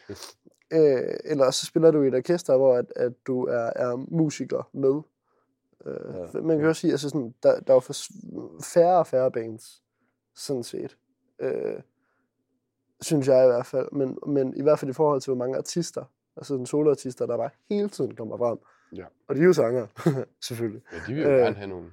Øh, 0.72 1.18
eller 1.26 1.52
så 1.52 1.66
spiller 1.66 1.92
du 1.92 2.02
i 2.04 2.08
et 2.08 2.16
orkester, 2.16 2.58
hvor 2.58 2.76
at, 2.76 2.86
at 2.96 3.14
du 3.28 3.44
er, 3.46 3.70
er 3.76 3.96
musiker 3.96 4.70
med. 4.74 5.02
Øh, 5.86 6.16
Ja. 6.16 6.22
ja. 6.34 6.42
Man 6.42 6.60
kan 6.60 6.68
også 6.68 6.80
sige, 6.82 6.92
altså 6.92 7.10
sådan, 7.10 7.34
der, 7.44 7.60
der 7.60 7.76
er 7.76 7.80
for 7.80 7.94
færre 8.74 8.98
og 9.00 9.08
færre 9.08 9.32
bands, 9.32 9.84
sådan 10.36 10.64
set. 10.64 10.98
Øh, 11.40 11.74
synes 13.02 13.28
jeg 13.28 13.44
i 13.44 13.48
hvert 13.48 13.66
fald. 13.66 13.88
Men, 13.92 14.18
men 14.28 14.58
i 14.58 14.62
hvert 14.62 14.80
fald 14.80 14.92
i 14.92 14.94
forhold 14.94 15.22
til, 15.22 15.30
hvor 15.34 15.38
mange 15.46 15.58
artister, 15.58 16.04
altså 16.38 16.48
sådan 16.54 16.66
soloartister, 16.66 17.26
der 17.26 17.38
bare 17.38 17.50
hele 17.70 17.90
tiden 17.90 18.16
kommer 18.16 18.38
frem. 18.38 18.58
Ja. 18.96 19.06
Og 19.28 19.36
de 19.36 19.42
er 19.42 19.46
jo 19.46 19.54
sanger, 19.54 19.88
selvfølgelig. 20.48 20.82
Ja, 20.94 20.98
de 21.08 21.14
vil 21.14 21.24
jo 21.24 21.30
Øh. 21.30 21.38
gerne 21.38 21.56
have 21.56 21.68
nogle, 21.70 21.86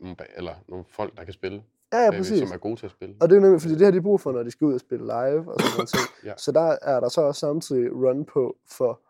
nogle, 0.00 0.16
eller 0.36 0.54
nogle 0.68 0.84
folk, 0.88 1.16
der 1.16 1.24
kan 1.24 1.32
spille, 1.32 1.62
Ja, 1.92 1.98
ja, 1.98 2.10
bagved, 2.10 2.18
præcis. 2.18 2.38
som 2.48 2.54
er 2.54 2.58
gode 2.58 2.76
til 2.76 2.86
at 2.86 2.92
spille. 2.92 3.16
Og 3.20 3.30
det 3.30 3.36
er 3.36 3.40
nemlig, 3.40 3.60
fordi 3.62 3.74
det 3.74 3.84
har 3.84 3.90
de 3.90 4.02
brug 4.02 4.20
for, 4.20 4.32
når 4.32 4.42
de 4.42 4.50
skal 4.50 4.64
ud 4.64 4.74
og 4.74 4.80
spille 4.80 5.04
live 5.06 5.52
og 5.52 5.60
sådan 5.60 5.72
noget. 5.76 5.90
Ja. 6.24 6.34
Så 6.36 6.52
der 6.52 6.76
er 6.82 7.00
der 7.00 7.08
så 7.08 7.20
også 7.20 7.38
samtidig 7.40 7.92
run 7.92 8.24
på 8.24 8.56
for 8.66 9.00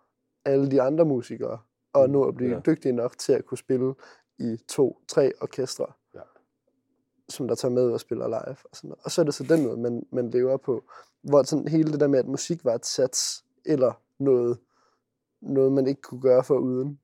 alle 0.45 0.70
de 0.70 0.82
andre 0.82 1.05
musikere, 1.05 1.59
og 1.93 2.11
nu 2.11 2.24
at 2.24 2.34
blive 2.34 2.51
Ja. 2.51 2.55
ja. 2.57 2.61
dygtige 2.61 2.93
nok 2.93 3.18
til 3.18 3.32
at 3.32 3.45
kunne 3.45 3.59
spille 3.59 3.95
i 4.39 4.57
to, 4.68 5.01
tre 5.09 5.32
orkestre, 5.41 5.86
Ja. 6.14 6.20
som 7.28 7.49
der 7.49 7.55
tager 7.55 7.72
med 7.72 7.91
og 7.91 8.01
spiller 8.01 8.26
live. 8.28 8.57
Og, 8.64 8.76
sådan 8.76 8.89
noget. 8.89 9.01
og 9.05 9.11
så 9.11 9.20
er 9.20 9.24
det 9.24 9.34
så 9.34 9.45
den 9.45 9.62
måde, 9.66 9.76
man, 9.76 10.07
man 10.12 10.30
lever 10.30 10.57
på. 10.57 10.84
Hvor 11.22 11.43
sådan 11.43 11.68
hele 11.68 11.93
det 11.93 12.01
der 12.01 12.07
med, 12.09 12.18
at 12.18 12.26
musik 12.26 12.64
var 12.64 12.74
et 12.74 12.86
sats, 12.86 13.45
eller 13.66 13.93
noget, 14.18 14.59
noget 15.41 15.72
man 15.72 15.86
ikke 15.86 16.03
kunne 16.03 16.20
gøre 16.20 16.45
for 16.45 16.59
uden. 16.59 17.01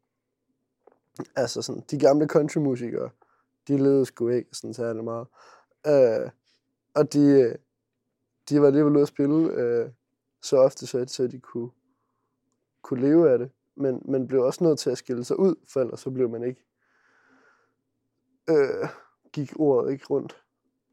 Altså 1.36 1.62
sådan, 1.62 1.82
de 1.90 1.98
gamle 1.98 2.26
countrymusikere, 2.28 3.10
de 3.68 3.76
levede 3.76 4.06
sgu 4.06 4.28
ikke 4.28 4.50
sådan 4.52 4.74
særlig 4.74 5.04
meget. 5.04 5.26
Øh, 5.86 6.30
og 6.94 7.12
de, 7.12 7.26
øh, 7.26 7.54
de 8.48 8.60
var 8.60 8.66
alligevel 8.66 8.92
ude 8.92 9.02
at 9.02 9.08
spille 9.08 9.52
øh, 9.52 9.90
så 10.42 10.56
ofte, 10.56 10.86
så, 10.86 11.04
så 11.08 11.26
de 11.26 11.40
kunne, 11.40 11.70
kunne 12.82 13.00
leve 13.00 13.30
af 13.30 13.38
det. 13.38 13.50
Men 13.74 14.02
man 14.04 14.26
blev 14.26 14.42
også 14.42 14.64
nødt 14.64 14.78
til 14.78 14.90
at 14.90 14.98
skille 14.98 15.24
sig 15.24 15.38
ud, 15.38 15.54
for 15.72 15.80
ellers 15.80 16.00
så 16.00 16.10
blev 16.10 16.30
man 16.30 16.42
ikke... 16.42 16.64
Øh, 18.50 18.88
gik 19.32 19.52
ordet 19.56 19.92
ikke 19.92 20.06
rundt 20.10 20.42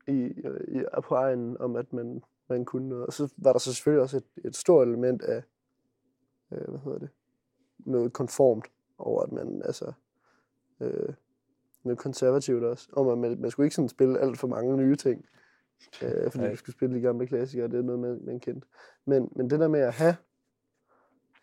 i, 0.07 0.25
i, 0.67 0.83
på 1.03 1.15
egen 1.15 1.57
om, 1.57 1.75
at 1.75 1.93
man, 1.93 2.23
man 2.49 2.65
kunne 2.65 2.89
noget. 2.89 3.05
Og 3.05 3.13
så 3.13 3.33
var 3.37 3.51
der 3.51 3.59
så 3.59 3.73
selvfølgelig 3.73 4.01
også 4.01 4.17
et, 4.17 4.45
et 4.45 4.55
stort 4.55 4.87
element 4.87 5.21
af, 5.21 5.43
øh, 6.51 6.69
hvad 6.69 6.79
hedder 6.79 6.99
det, 6.99 7.09
noget 7.77 8.13
konformt 8.13 8.65
over, 8.97 9.23
at 9.23 9.31
man, 9.31 9.61
altså, 9.65 9.93
øh, 10.79 11.13
noget 11.83 11.99
konservativt 11.99 12.63
også, 12.63 12.87
om 12.93 13.07
at 13.07 13.17
man, 13.17 13.41
man 13.41 13.51
skulle 13.51 13.65
ikke 13.65 13.75
sådan 13.75 13.89
spille 13.89 14.19
alt 14.19 14.37
for 14.39 14.47
mange 14.47 14.77
nye 14.77 14.95
ting, 14.95 15.25
øh, 16.01 16.31
fordi 16.31 16.43
Nej. 16.43 16.51
du 16.51 16.55
skulle 16.55 16.73
spille 16.75 16.95
de 16.95 17.01
gamle 17.01 17.27
klassikere, 17.27 17.67
det 17.67 17.79
er 17.79 17.83
noget, 17.83 17.99
man, 17.99 18.19
man 18.25 18.39
kendte. 18.39 18.67
Men, 19.05 19.29
men 19.35 19.49
det 19.49 19.59
der 19.59 19.67
med 19.67 19.79
at 19.79 19.93
have, 19.93 20.15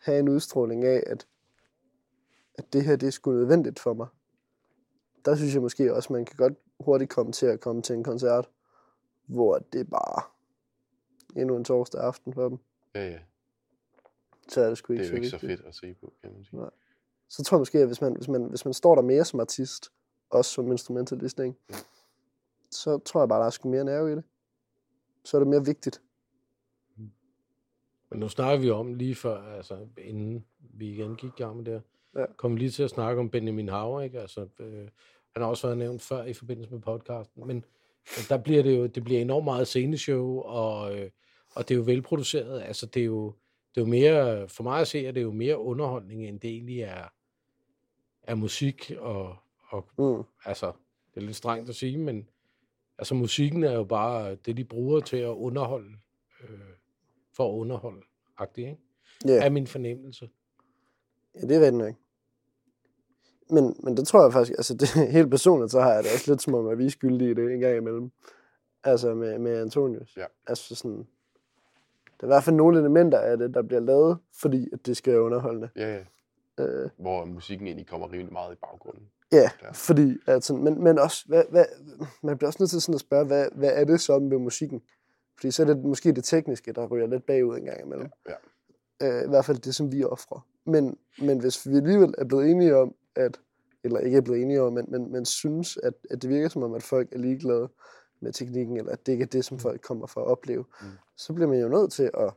have 0.00 0.18
en 0.18 0.28
udstråling 0.28 0.84
af, 0.84 1.02
at, 1.06 1.26
at 2.54 2.72
det 2.72 2.84
her, 2.84 2.96
det 2.96 3.06
er 3.06 3.10
sgu 3.10 3.32
nødvendigt 3.32 3.78
for 3.78 3.94
mig, 3.94 4.06
der 5.24 5.36
synes 5.36 5.54
jeg 5.54 5.62
måske 5.62 5.94
også, 5.94 6.12
man 6.12 6.24
kan 6.24 6.36
godt 6.36 6.54
hurtigt 6.80 7.10
komme 7.10 7.32
til 7.32 7.46
at 7.46 7.60
komme 7.60 7.82
til 7.82 7.94
en 7.96 8.04
koncert, 8.04 8.48
hvor 9.26 9.58
det 9.72 9.80
er 9.80 9.84
bare 9.84 10.22
endnu 11.36 11.56
en 11.56 11.64
torsdag 11.64 12.00
aften 12.00 12.34
for 12.34 12.48
dem. 12.48 12.58
Ja, 12.94 13.08
ja. 13.10 13.18
Så 14.48 14.60
er 14.60 14.68
det 14.68 14.78
sgu 14.78 14.92
ikke, 14.92 15.02
Det 15.02 15.08
er 15.08 15.12
jo 15.12 15.16
ikke 15.16 15.28
så 15.28 15.36
vigtigt. 15.36 15.58
fedt 15.60 15.68
at 15.68 15.74
se 15.74 15.94
på, 15.94 16.12
kan 16.22 16.32
man 16.32 16.44
sige. 16.44 16.60
Nej. 16.60 16.70
Så 17.28 17.42
tror 17.44 17.56
jeg 17.56 17.60
måske, 17.60 17.78
at 17.78 17.86
hvis 17.86 18.00
man, 18.00 18.16
hvis 18.16 18.28
man, 18.28 18.42
hvis 18.44 18.64
man 18.64 18.74
står 18.74 18.94
der 18.94 19.02
mere 19.02 19.24
som 19.24 19.40
artist, 19.40 19.92
også 20.30 20.50
som 20.50 20.72
instrumentalist, 20.72 21.38
ikke? 21.38 21.54
Så 22.70 22.98
tror 22.98 23.20
jeg 23.20 23.28
bare, 23.28 23.40
der 23.40 23.46
er 23.46 23.50
sgu 23.50 23.68
mere 23.70 23.84
nerve 23.84 24.12
i 24.12 24.14
det. 24.14 24.24
Så 25.24 25.36
er 25.36 25.38
det 25.40 25.48
mere 25.48 25.64
vigtigt. 25.64 26.02
Men 28.10 28.20
nu 28.20 28.28
snakker 28.28 28.60
vi 28.60 28.70
om 28.70 28.94
lige 28.94 29.14
før, 29.14 29.42
altså 29.42 29.86
inden 29.98 30.44
vi 30.60 30.92
igen 30.92 31.16
gik 31.16 31.30
i 31.38 31.42
gang 31.42 31.56
med 31.56 31.64
det 31.64 31.82
Ja. 32.16 32.24
kom 32.36 32.56
lige 32.56 32.70
til 32.70 32.82
at 32.82 32.90
snakke 32.90 33.20
om 33.20 33.30
Benjamin 33.30 33.68
Hauer, 33.68 34.00
ikke? 34.00 34.20
Altså, 34.20 34.46
øh, 34.58 34.88
han 35.32 35.42
har 35.42 35.44
også 35.46 35.66
været 35.66 35.78
nævnt 35.78 36.02
før 36.02 36.24
i 36.24 36.32
forbindelse 36.32 36.72
med 36.72 36.80
podcasten, 36.80 37.46
men 37.46 37.64
der 38.28 38.36
bliver 38.38 38.62
det 38.62 38.78
jo, 38.78 38.86
det 38.86 39.04
bliver 39.04 39.20
enormt 39.20 39.44
meget 39.44 39.66
sceneshow, 39.68 40.38
og, 40.38 40.98
øh, 40.98 41.10
og 41.54 41.68
det 41.68 41.74
er 41.74 41.78
jo 41.78 41.84
velproduceret, 41.84 42.62
altså 42.62 42.86
det 42.86 43.00
er 43.00 43.04
jo, 43.06 43.26
det 43.74 43.80
er 43.80 43.84
jo 43.84 43.90
mere, 43.90 44.48
for 44.48 44.62
mig 44.62 44.80
at 44.80 44.88
se, 44.88 44.98
at 44.98 45.14
det 45.14 45.20
er 45.20 45.24
jo 45.24 45.32
mere 45.32 45.58
underholdning, 45.58 46.26
end 46.26 46.40
det 46.40 46.50
egentlig 46.50 46.80
er, 46.80 47.04
er 48.22 48.34
musik, 48.34 48.92
og, 48.98 49.36
og 49.68 49.84
Mm. 49.98 50.22
altså, 50.44 50.72
det 51.14 51.20
er 51.22 51.26
lidt 51.26 51.36
strengt 51.36 51.68
at 51.68 51.74
sige, 51.74 51.98
men 51.98 52.28
altså 52.98 53.14
musikken 53.14 53.64
er 53.64 53.72
jo 53.72 53.84
bare 53.84 54.34
det, 54.34 54.56
de 54.56 54.64
bruger 54.64 55.00
til 55.00 55.16
at 55.16 55.28
underholde, 55.28 55.90
øh, 56.42 56.58
for 57.36 57.48
at 57.52 57.58
underholde, 57.58 58.00
agtigt, 58.38 58.68
ikke? 58.68 58.80
Ja. 59.26 59.44
Er 59.46 59.50
min 59.50 59.66
fornemmelse. 59.66 60.30
Ja, 61.34 61.40
det 61.40 61.50
er 61.56 61.60
rigtigt 61.60 61.74
nok. 61.76 61.94
Men, 63.50 63.76
men 63.82 63.96
det 63.96 64.06
tror 64.06 64.22
jeg 64.22 64.32
faktisk, 64.32 64.52
altså 64.58 64.74
det, 64.74 64.88
helt 65.18 65.30
personligt, 65.30 65.70
så 65.72 65.80
har 65.80 65.92
jeg 65.92 66.04
det 66.04 66.12
også 66.12 66.30
lidt 66.32 66.42
som 66.42 66.54
om, 66.54 66.68
at 66.68 66.78
vi 66.78 66.86
er 66.86 66.90
skyldige 66.90 67.30
i 67.30 67.34
det 67.34 67.52
en 67.52 67.60
gang 67.60 67.76
imellem. 67.76 68.10
Altså 68.84 69.14
med, 69.14 69.38
med 69.38 69.60
Antonius. 69.60 70.16
Ja. 70.16 70.24
Altså 70.46 70.74
sådan, 70.74 70.96
der 72.20 72.22
er 72.22 72.26
i 72.26 72.32
hvert 72.34 72.44
fald 72.44 72.56
nogle 72.56 72.78
elementer 72.80 73.18
af 73.18 73.38
det, 73.38 73.54
der 73.54 73.62
bliver 73.62 73.80
lavet, 73.80 74.18
fordi 74.40 74.68
at 74.72 74.86
det 74.86 74.96
skal 74.96 75.12
være 75.12 75.22
underholdende. 75.22 75.70
Ja, 75.76 75.94
ja. 75.94 76.04
Øh, 76.64 76.90
Hvor 76.96 77.24
musikken 77.24 77.66
egentlig 77.66 77.86
kommer 77.86 78.12
rimelig 78.12 78.32
meget 78.32 78.52
i 78.52 78.56
baggrunden. 78.56 79.10
Ja, 79.32 79.50
Ja. 79.62 79.70
fordi, 79.72 80.16
at 80.26 80.44
sådan, 80.44 80.64
men, 80.64 80.82
men 80.84 80.98
også, 80.98 81.24
hvad, 81.28 81.44
hvad, 81.50 81.64
man 82.22 82.38
bliver 82.38 82.48
også 82.48 82.56
nødt 82.62 82.70
til 82.70 82.80
sådan 82.82 82.94
at 82.94 83.00
spørge, 83.00 83.26
hvad, 83.26 83.48
hvad 83.54 83.70
er 83.74 83.84
det 83.84 84.00
så 84.00 84.18
med 84.18 84.38
musikken? 84.38 84.82
Fordi 85.36 85.50
så 85.50 85.62
er 85.62 85.66
det 85.66 85.78
måske 85.84 86.12
det 86.12 86.24
tekniske, 86.24 86.72
der 86.72 86.86
ryger 86.86 87.06
lidt 87.06 87.26
bagud 87.26 87.56
en 87.56 87.64
gang 87.64 87.80
imellem. 87.86 88.08
Ja. 88.28 88.34
Øh, 89.18 89.24
I 89.24 89.28
hvert 89.28 89.44
fald 89.44 89.58
det, 89.58 89.74
som 89.74 89.92
vi 89.92 90.04
offrer. 90.04 90.46
Men, 90.64 90.96
men 91.18 91.40
hvis 91.40 91.66
vi 91.68 91.76
alligevel 91.76 92.14
er 92.18 92.24
blevet 92.24 92.50
enige 92.50 92.76
om, 92.76 92.94
at, 93.16 93.40
eller 93.84 94.00
ikke 94.00 94.16
er 94.16 94.20
blevet 94.20 94.42
enige 94.42 94.62
om, 94.62 94.72
men, 94.72 94.84
men, 94.88 95.12
men 95.12 95.24
synes, 95.24 95.76
at, 95.82 95.94
at 96.10 96.22
det 96.22 96.30
virker 96.30 96.48
som 96.48 96.62
om, 96.62 96.74
at 96.74 96.82
folk 96.82 97.08
er 97.12 97.18
ligeglade 97.18 97.68
med 98.20 98.32
teknikken, 98.32 98.76
eller 98.76 98.92
at 98.92 99.06
det 99.06 99.12
ikke 99.12 99.22
er 99.22 99.26
det, 99.26 99.44
som 99.44 99.58
folk 99.58 99.80
kommer 99.80 100.06
for 100.06 100.20
at 100.20 100.26
opleve, 100.26 100.64
Mm. 100.80 100.86
mm. 100.86 100.92
så 101.16 101.32
bliver 101.32 101.48
man 101.48 101.60
jo 101.60 101.68
nødt 101.68 101.92
til 101.92 102.10
at, 102.14 102.30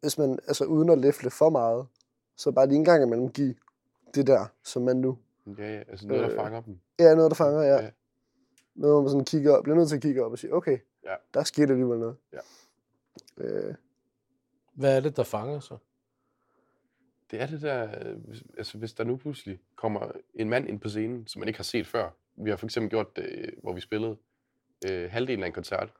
hvis 0.00 0.18
man, 0.18 0.38
altså 0.48 0.64
uden 0.64 0.88
at 0.90 0.98
læfle 0.98 1.30
for 1.30 1.50
meget, 1.50 1.86
så 2.36 2.52
bare 2.52 2.66
lige 2.66 2.78
en 2.78 2.84
gang 2.84 3.02
imellem 3.02 3.28
give 3.28 3.54
det 4.14 4.26
der, 4.26 4.46
som 4.62 4.82
man 4.82 4.96
nu 4.96 5.18
Ja, 5.58 5.74
ja, 5.74 5.78
altså 5.88 6.06
noget, 6.08 6.22
der 6.22 6.30
Øh, 6.30 6.36
fanger 6.36 6.60
dem. 6.60 6.78
Ja, 6.98 7.14
noget, 7.14 7.30
der 7.30 7.34
fanger, 7.34 7.62
ja. 7.62 7.74
Ja. 7.74 7.90
Noget, 8.74 8.94
hvor 8.94 9.00
man 9.02 9.10
sådan 9.10 9.24
kigger 9.24 9.56
op, 9.56 9.62
bliver 9.62 9.76
nødt 9.76 9.88
til 9.88 9.96
at 9.96 10.02
kigge 10.02 10.24
op 10.24 10.32
og 10.32 10.38
sige, 10.38 10.54
okay, 10.54 10.78
Ja. 11.04 11.14
der 11.34 11.42
skete 11.44 11.72
alligevel 11.72 11.98
noget. 11.98 12.16
Ja. 12.32 12.38
Øh, 13.36 13.74
Hvad 14.72 14.96
er 14.96 15.00
det, 15.00 15.16
der 15.16 15.22
fanger 15.22 15.60
sig? 15.60 15.76
Det 17.30 17.40
er 17.42 17.46
det 17.46 17.62
der, 17.62 17.88
øh, 18.08 18.16
hvis- 18.28 18.42
altså 18.58 18.78
hvis 18.78 18.92
der 18.92 19.04
nu 19.04 19.16
pludselig 19.16 19.60
kommer 19.76 20.12
en 20.34 20.48
mand 20.48 20.68
ind 20.68 20.80
på 20.80 20.88
scenen, 20.88 21.26
som 21.26 21.40
man 21.40 21.48
ikke 21.48 21.58
har 21.58 21.64
set 21.64 21.86
før. 21.86 22.10
Vi 22.36 22.50
har 22.50 22.56
for 22.56 22.66
eksempel 22.66 22.90
gjort 22.90 23.16
det, 23.16 23.54
hvor 23.62 23.72
vi 23.72 23.80
spillede 23.80 24.16
øh, 24.90 25.10
halvdelen 25.10 25.42
af 25.42 25.46
en 25.46 25.52
koncert, 25.52 25.92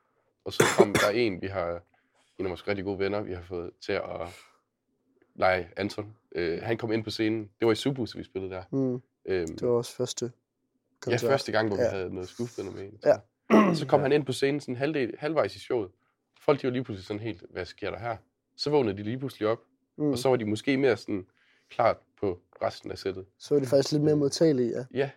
og 0.45 0.53
så 0.53 0.65
kom 0.79 0.93
der 0.93 1.11
en, 1.15 1.43
vi 1.43 1.47
har, 1.47 1.83
en 2.39 2.47
af 2.47 2.51
vores 2.51 2.69
rigtig 2.69 2.85
gode 2.85 2.99
venner, 2.99 3.21
vi 3.21 3.35
har 3.35 3.43
fået 3.43 3.71
til 3.81 3.93
at, 3.93 4.03
nej, 5.39 5.67
Anton, 5.77 6.15
øh, 6.35 6.63
han 6.63 6.77
kom 6.79 6.93
ind 6.93 7.05
på 7.05 7.11
scenen. 7.11 7.51
Det 7.59 7.67
var 7.67 7.73
i 7.73 7.77
Subus, 7.77 8.17
vi 8.17 8.25
spillede 8.25 8.53
der. 8.55 8.63
mm, 8.73 9.03
Øhm, 9.27 9.47
det 9.57 9.69
var 9.69 9.75
også 9.75 9.95
første 9.97 10.25
ja, 10.27 10.31
koncert. 11.01 11.31
første 11.31 11.53
gang, 11.53 11.69
hvor 11.69 11.77
vi 11.77 11.83
Ja. 11.83 11.91
havde 11.91 12.15
noget 12.15 12.29
skuespiller 12.29 12.73
med. 12.73 12.83
En. 12.85 12.99
Ja. 13.05 13.17
Så 13.75 13.87
kom 13.89 14.01
han 14.01 14.13
ind 14.13 14.27
på 14.27 14.33
scenen 14.33 14.61
sådan 14.61 14.77
halvdel, 14.77 15.15
halvvejs 15.19 15.57
i 15.57 15.59
showet. 15.59 15.91
Folk 16.41 16.63
de 16.63 16.67
var 16.67 16.73
lige 16.73 16.85
pludselig 16.85 17.07
sådan 17.07 17.21
helt, 17.23 17.43
hvad 17.51 17.65
sker 17.65 17.91
der 17.91 17.99
her? 17.99 18.17
Så 18.57 18.71
vågnede 18.71 18.97
de 18.97 19.03
lige 19.03 19.19
pludselig 19.19 19.49
op, 19.49 19.59
Mm. 19.99 20.11
og 20.11 20.19
så 20.19 20.29
var 20.29 20.37
de 20.37 20.45
måske 20.45 20.77
mere 20.77 20.97
sådan 20.97 21.27
klart 21.71 21.97
på 22.21 22.39
resten 22.63 22.91
af 22.91 22.99
sættet. 22.99 23.27
Så 23.39 23.55
er 23.55 23.59
de 23.61 23.67
faktisk 23.67 23.93
lidt 23.93 24.03
mere 24.05 24.17
modtagelige, 24.17 24.71
ja. 24.79 24.85
Ja, 24.99 25.11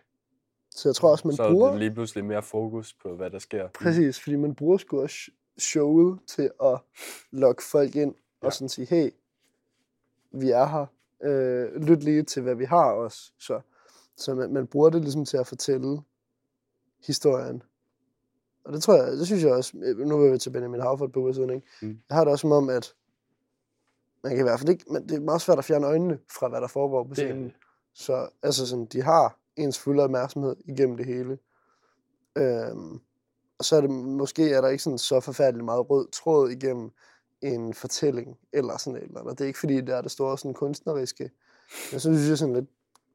Så 0.70 0.88
jeg 0.88 0.94
tror 0.96 1.10
også, 1.10 1.28
man 1.28 1.36
så 1.36 1.42
er 1.42 1.50
bruger... 1.50 1.70
det 1.70 1.78
lige 1.78 1.90
pludselig 1.90 2.24
mere 2.24 2.42
fokus 2.42 2.94
på, 2.94 3.16
hvad 3.16 3.30
der 3.30 3.38
sker. 3.38 3.68
Præcis, 3.68 4.20
fordi 4.20 4.36
man 4.36 4.54
bruger 4.54 4.78
sgu 4.78 5.00
også 5.02 5.30
showet 5.58 6.18
til 6.26 6.50
at 6.64 6.78
lokke 7.30 7.62
folk 7.62 7.96
ind 7.96 8.14
ja. 8.14 8.20
Ja. 8.42 8.46
og 8.46 8.52
sådan 8.52 8.68
sige, 8.68 8.86
hey, 8.86 9.10
vi 10.32 10.50
er 10.50 10.66
her. 10.66 10.86
Øh, 11.22 11.82
lyt 11.82 12.02
lige 12.02 12.22
til, 12.22 12.42
hvad 12.42 12.54
vi 12.54 12.64
har 12.64 12.92
også. 12.92 13.32
Så, 13.38 13.60
så 14.16 14.34
man, 14.34 14.52
man 14.52 14.66
bruger 14.66 14.90
det 14.90 15.02
ligesom 15.02 15.24
til 15.24 15.36
at 15.36 15.46
fortælle 15.46 16.00
historien. 17.06 17.62
Og 18.64 18.72
det 18.72 18.82
tror 18.82 18.94
jeg, 18.94 19.12
det 19.12 19.26
synes 19.26 19.42
jeg 19.42 19.52
også, 19.52 19.76
øh, 19.76 19.98
nu 19.98 20.24
er 20.24 20.32
vi 20.32 20.38
til 20.38 20.50
Benjamin 20.50 20.80
Havford 20.80 21.12
på 21.12 21.32
siden, 21.32 21.50
ikke? 21.50 21.66
Mm. 21.82 21.98
Jeg 22.08 22.16
har 22.16 22.24
det 22.24 22.32
også 22.32 22.42
som 22.42 22.52
om, 22.52 22.68
at 22.68 22.94
man 24.22 24.32
kan 24.32 24.40
i 24.40 24.48
hvert 24.48 24.60
fald 24.60 24.70
ikke, 24.70 24.84
men 24.92 25.08
det 25.08 25.16
er 25.16 25.20
meget 25.20 25.40
svært 25.40 25.58
at 25.58 25.64
fjerne 25.64 25.86
øjnene 25.86 26.18
fra, 26.30 26.48
hvad 26.48 26.60
der 26.60 26.66
foregår 26.66 27.04
på 27.04 27.14
scenen. 27.14 27.44
det. 27.44 27.52
Så 27.94 28.28
altså 28.42 28.66
sådan, 28.66 28.86
de 28.86 29.02
har 29.02 29.38
ens 29.56 29.78
fulde 29.78 30.02
opmærksomhed 30.02 30.56
igennem 30.64 30.96
det 30.96 31.06
hele. 31.06 31.38
Øhm, 32.36 33.00
og 33.58 33.64
så 33.64 33.76
er 33.76 33.80
det 33.80 33.90
måske 33.90 34.50
er 34.50 34.60
der 34.60 34.68
ikke 34.68 34.82
sådan 34.82 34.98
så 34.98 35.20
forfærdeligt 35.20 35.64
meget 35.64 35.90
rød 35.90 36.08
tråd 36.12 36.50
igennem 36.50 36.90
en 37.42 37.74
fortælling 37.74 38.38
eller 38.52 38.76
sådan 38.76 38.96
et 38.96 39.02
eller 39.02 39.20
andet. 39.20 39.38
Det 39.38 39.44
er 39.44 39.48
ikke 39.48 39.58
fordi, 39.58 39.80
det 39.80 39.88
er 39.88 40.00
det 40.00 40.10
store 40.10 40.38
sådan 40.38 40.54
kunstneriske. 40.54 41.30
Men 41.92 42.00
så 42.00 42.14
synes 42.14 42.28
jeg 42.28 42.38
sådan 42.38 42.54
lidt, 42.54 42.68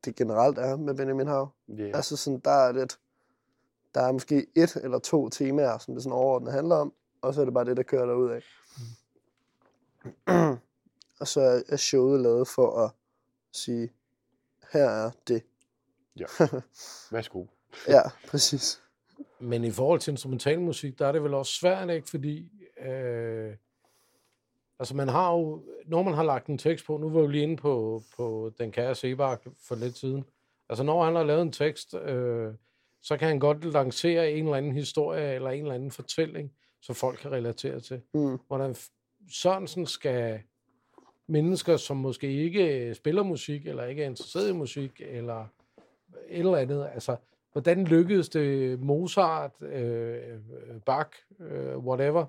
det 0.06 0.16
generelt 0.16 0.58
er 0.58 0.76
med 0.76 0.94
Benjamin 0.96 1.28
Hav. 1.28 1.50
Ja. 1.68 1.92
Altså 1.96 2.18
sådan, 2.18 2.40
der 2.40 2.52
er 2.52 2.72
lidt, 2.72 3.00
der 3.96 4.02
er 4.02 4.12
måske 4.12 4.48
et 4.56 4.76
eller 4.84 5.00
to 5.00 5.30
temaer, 5.30 5.78
som 5.78 5.94
det 5.94 6.04
sådan 6.04 6.14
overordnet 6.18 6.54
handler 6.54 6.76
om, 6.76 6.94
og 7.22 7.34
så 7.34 7.42
er 7.42 7.46
det 7.46 7.54
bare 7.54 7.66
det, 7.66 7.78
der 7.78 7.84
kører 7.84 8.06
derud 8.06 8.30
af. 8.30 8.44
og 11.20 11.28
så 11.28 11.64
er- 11.70 11.76
showet 11.76 12.22
lavet 12.22 12.48
for 12.48 12.78
at 12.86 12.92
sige, 13.52 13.92
her 14.72 14.84
er 14.90 15.12
det. 15.28 15.44
Værsgo. 17.12 17.46
Ja, 17.88 18.02
præcis. 18.28 18.82
Men 19.40 19.64
i 19.64 19.72
forhold 19.72 20.00
til 20.00 20.12
instrumentalmusik, 20.12 21.00
der 21.00 21.08
er 21.08 21.12
det 21.12 21.24
vel 21.24 21.34
også 21.34 21.52
svært, 21.54 21.90
ikke? 21.90 22.10
Fordi, 22.10 22.52
øh, 22.88 23.56
altså 24.80 24.96
man 24.96 25.08
har 25.08 25.34
jo, 25.34 25.64
når 25.86 26.04
man 26.04 26.14
har 26.14 26.24
lagt 26.24 26.48
en 26.48 26.58
tekst 26.58 26.86
på, 26.86 26.98
nu 26.98 27.10
var 27.10 27.22
vi 27.22 27.32
lige 27.32 27.44
inde 27.44 27.58
på, 27.58 28.02
på 28.18 28.52
Den 28.60 28.72
Kære 28.72 28.96
Sebak 28.96 29.42
for 29.68 29.76
lidt 29.76 29.98
siden, 29.98 30.26
altså 30.70 30.84
når 30.84 31.04
han 31.04 31.16
har 31.16 31.24
lavet 31.24 31.42
en 31.42 31.52
tekst, 31.52 31.94
øh, 31.94 32.54
så 33.02 33.18
kan 33.18 33.28
han 33.28 33.40
godt 33.40 33.66
lancere 33.66 34.32
en 34.32 34.44
eller 34.44 34.58
anden 34.58 34.72
historie, 34.72 35.36
eller 35.36 35.50
en 35.50 35.62
eller 35.62 35.76
anden 35.76 35.92
fortælling, 35.92 36.54
som 36.82 36.96
folk 36.96 37.20
kan 37.20 37.32
relatere 37.32 37.80
til. 37.80 38.02
Mm. 38.14 38.40
Hvordan 38.48 38.76
Sørensen 39.32 39.86
skal 39.86 40.40
mennesker, 41.28 41.78
som 41.78 41.98
måske 41.98 42.32
ikke 42.32 42.96
spiller 42.96 43.24
musik, 43.24 43.68
eller 43.68 43.86
ikke 43.86 44.04
er 44.04 44.08
interesseret 44.08 44.50
i 44.50 44.54
musik, 44.54 45.02
eller 45.06 45.46
et 46.28 46.40
eller 46.40 46.58
andet, 46.58 46.90
altså, 46.94 47.16
hvordan 47.52 47.84
lykkedes 47.84 48.30
det 48.30 48.80
Mozart, 48.80 49.62
øh, 49.62 50.40
Bach, 50.86 51.10
øh, 51.40 51.78
whatever, 51.78 52.26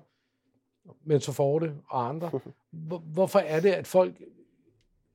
Metaforte 1.03 1.75
og 1.87 2.09
andre? 2.09 2.39
Hvor, 2.71 2.97
hvorfor 2.97 3.39
er 3.39 3.59
det, 3.59 3.69
at 3.69 3.87
folk 3.87 4.21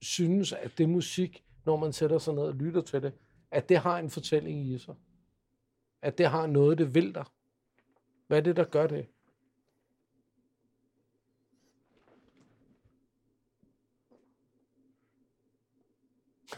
synes, 0.01 0.53
at 0.53 0.79
det 0.79 0.89
musik, 0.89 1.45
når 1.65 1.77
man 1.77 1.93
sætter 1.93 2.19
sig 2.19 2.35
ned 2.35 2.43
og 2.43 2.55
lytter 2.55 2.81
til 2.81 3.03
det, 3.03 3.13
at 3.51 3.69
det 3.69 3.79
har 3.79 3.99
en 3.99 4.11
fortælling 4.11 4.67
i 4.67 4.79
sig? 4.79 4.95
At 6.03 6.19
det 6.19 6.27
har 6.27 6.47
noget, 6.47 6.79
det 6.79 6.95
vil 6.95 7.15
dig? 7.15 7.25
Hvad 8.27 8.39
er 8.39 8.43
det, 8.43 8.57
der 8.57 8.65
gør 8.65 8.87
det? 8.87 9.07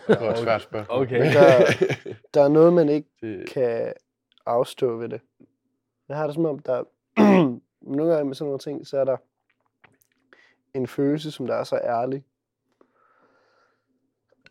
Det 0.09 0.21
var 0.21 0.31
et 0.31 0.39
svært 0.39 0.63
spørgsmål. 0.63 1.03
Okay. 1.03 1.33
Der, 1.35 1.67
der 2.35 2.43
er 2.43 2.49
noget, 2.49 2.73
man 2.73 2.89
ikke 2.89 3.09
det, 3.21 3.49
kan 3.49 3.93
afstå 4.47 4.97
ved 4.97 5.09
det. 5.09 5.21
Jeg 6.09 6.17
har 6.17 6.27
det 6.27 6.35
som 6.35 6.45
om, 6.45 6.59
der 6.59 6.85
nogle 7.81 8.13
gange 8.13 8.25
med 8.25 8.35
sådan 8.35 8.49
nogle 8.49 8.59
ting, 8.59 8.87
så 8.87 8.99
er 8.99 9.05
der 9.05 9.17
en 10.75 10.87
følelse, 10.87 11.31
som 11.31 11.47
der 11.47 11.55
er 11.55 11.65
så 11.65 11.77
ærlig, 11.77 12.25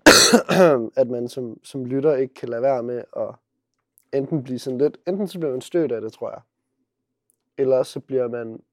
at 1.02 1.08
man 1.08 1.28
som, 1.28 1.64
som 1.64 1.86
lytter 1.86 2.16
ikke 2.16 2.34
kan 2.34 2.50
lade 2.50 2.62
være 2.62 2.84
med 2.84 3.04
at 3.18 3.36
enten 4.14 4.44
blive 4.44 4.60
sådan 4.60 4.78
lidt, 4.78 4.98
enten 5.08 5.28
så 5.28 5.40
bliver 5.40 5.52
man 5.52 5.62
stødt 5.62 5.92
af 5.92 6.02
det, 6.02 6.14
tror 6.14 6.30
jeg, 6.30 6.42
eller 7.58 7.84
så 7.84 8.00
bliver 8.00 8.28
man 8.28 8.64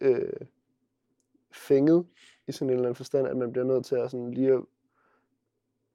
øh, 0.00 0.46
fænget 1.52 2.06
i 2.46 2.52
sådan 2.52 2.68
en 2.68 2.74
eller 2.74 2.84
anden 2.84 2.94
forstand, 2.94 3.28
at 3.28 3.36
man 3.36 3.52
bliver 3.52 3.64
nødt 3.64 3.84
til 3.84 3.96
at 3.96 4.10
sådan 4.10 4.30
lige 4.30 4.52
at 4.52 4.60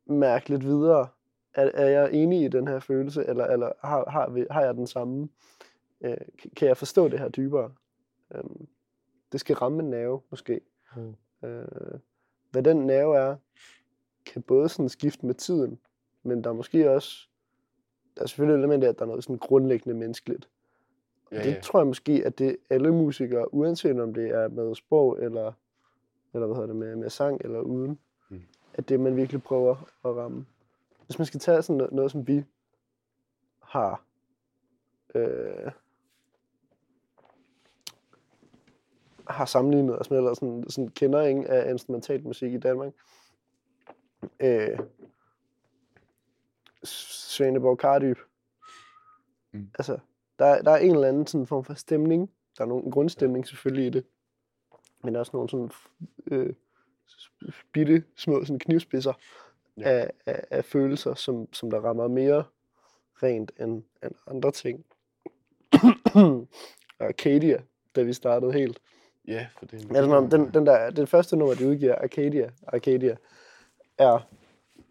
mærke 0.06 0.50
lidt 0.50 0.64
videre. 0.64 1.08
Er, 1.54 1.72
er 1.74 1.90
jeg 1.90 2.14
enig 2.14 2.44
i 2.44 2.48
den 2.48 2.68
her 2.68 2.80
følelse, 2.80 3.26
eller, 3.26 3.46
eller 3.46 3.72
har, 3.84 4.10
har, 4.10 4.30
vi, 4.30 4.46
har 4.52 4.62
jeg 4.62 4.74
den 4.74 4.88
samme? 4.88 5.30
Øh, 6.04 6.18
kan- 6.56 6.68
jeg 6.68 6.78
forstå 6.78 7.08
det 7.08 7.20
her 7.20 7.30
dybere? 7.30 7.74
Øhm, 8.36 8.68
det 9.32 9.40
skal 9.40 9.56
ramme 9.56 9.84
en 9.84 9.90
nerve, 9.90 10.22
måske. 10.30 10.62
Mm. 10.96 11.16
Øh, 11.48 11.66
hvad 12.52 12.64
den 12.64 12.78
nerve 12.78 13.18
er, 13.18 13.36
kan 14.26 14.42
både 14.42 14.70
sådan 14.70 14.90
skifte 14.90 15.26
med 15.26 15.36
tiden, 15.36 15.80
men 16.24 16.44
der 16.44 16.50
er 16.50 16.54
måske 16.54 16.92
også, 16.92 17.28
der 18.16 18.22
er 18.22 18.26
selvfølgelig 18.28 18.54
et 18.54 18.60
element 18.60 18.84
af, 18.84 18.90
at 18.90 18.96
der 19.00 19.02
er 19.06 19.08
noget 19.08 19.24
sådan 19.24 19.38
grundlæggende 19.38 19.98
menneskeligt. 20.00 20.50
Og 21.26 21.38
Ja, 21.38 21.44
det 21.44 21.52
ja. 21.56 21.62
tror 21.62 21.80
jeg 21.80 21.88
måske, 21.88 22.22
at 22.26 22.40
det 22.40 22.58
alle 22.70 22.92
musikere, 22.94 23.54
uanset 23.54 24.00
om 24.00 24.14
det 24.14 24.30
er 24.30 24.48
med 24.48 24.76
sprog, 24.76 25.24
eller, 25.24 25.52
eller 26.34 26.46
hvad 26.48 26.56
hedder 26.56 26.68
det, 26.68 26.76
med, 26.76 26.96
med 26.96 27.10
sang 27.10 27.42
eller 27.44 27.60
uden, 27.60 28.00
Mm. 28.30 28.42
at 28.74 28.90
det 28.90 29.00
man 29.00 29.16
virkelig 29.18 29.44
prøver 29.44 29.76
at 30.06 30.16
ramme. 30.16 30.46
Hvis 31.06 31.18
man 31.20 31.26
skal 31.26 31.40
tage 31.40 31.62
sådan 31.62 31.78
noget, 31.78 31.94
noget 31.94 32.12
som 32.12 32.28
vi 32.28 32.46
har, 33.62 34.04
øh, 35.16 35.72
har 39.28 39.46
sammenlignet 39.46 40.00
os 40.00 40.10
med, 40.10 40.18
eller 40.18 40.34
sådan, 40.34 40.66
sådan 40.70 40.88
kender 40.88 41.22
ingen 41.22 41.48
af 41.48 41.70
instrumental 41.70 42.24
musik 42.24 42.54
i 42.54 42.58
Danmark. 42.58 42.94
Øh, 44.40 44.80
Svaneborg 46.84 47.78
Kardyb. 47.78 48.18
Mm. 49.52 49.70
Altså, 49.80 49.98
der, 50.40 50.62
der 50.62 50.72
er 50.72 50.78
en 50.78 50.96
eller 50.96 51.08
anden 51.08 51.28
sådan 51.28 51.48
form 51.48 51.64
for 51.64 51.74
stemning. 51.74 52.32
Der 52.58 52.64
er 52.64 52.68
nogen 52.68 52.92
grundstemning 52.92 53.48
selvfølgelig 53.48 53.88
i 53.88 53.90
det. 53.90 54.06
Men 55.04 55.14
der 55.14 55.18
er 55.18 55.20
også 55.20 55.32
nogle 55.34 55.50
sådan 55.50 55.72
øh, 56.32 56.54
bitte 57.74 58.04
små 58.16 58.46
sådan 58.46 58.60
knivspidser 58.60 59.14
Ja. 59.78 59.90
af, 59.90 60.12
af, 60.26 60.44
af, 60.52 60.66
følelser, 60.66 61.14
som, 61.14 61.54
som 61.54 61.72
der 61.72 61.80
rammer 61.80 62.08
mere 62.08 62.44
rent 63.24 63.52
end, 63.60 63.84
end 64.04 64.12
andre 64.28 64.52
ting. 64.52 64.86
Arcadia, 67.00 67.62
da 67.96 68.02
vi 68.02 68.14
startede 68.14 68.54
helt. 68.54 68.80
Ja, 69.28 69.48
for 69.58 69.66
det 69.66 69.74
Er 69.74 69.88
det 69.88 69.96
sådan, 69.96 70.12
om, 70.12 70.30
den, 70.30 70.54
den 70.54 70.66
der, 70.66 70.90
den 70.90 71.08
første 71.08 71.36
nummer, 71.36 71.56
de 71.56 71.68
udgiver, 71.68 71.96
Arcadia, 71.96 72.50
Arcadia, 72.68 73.16
er 73.98 74.28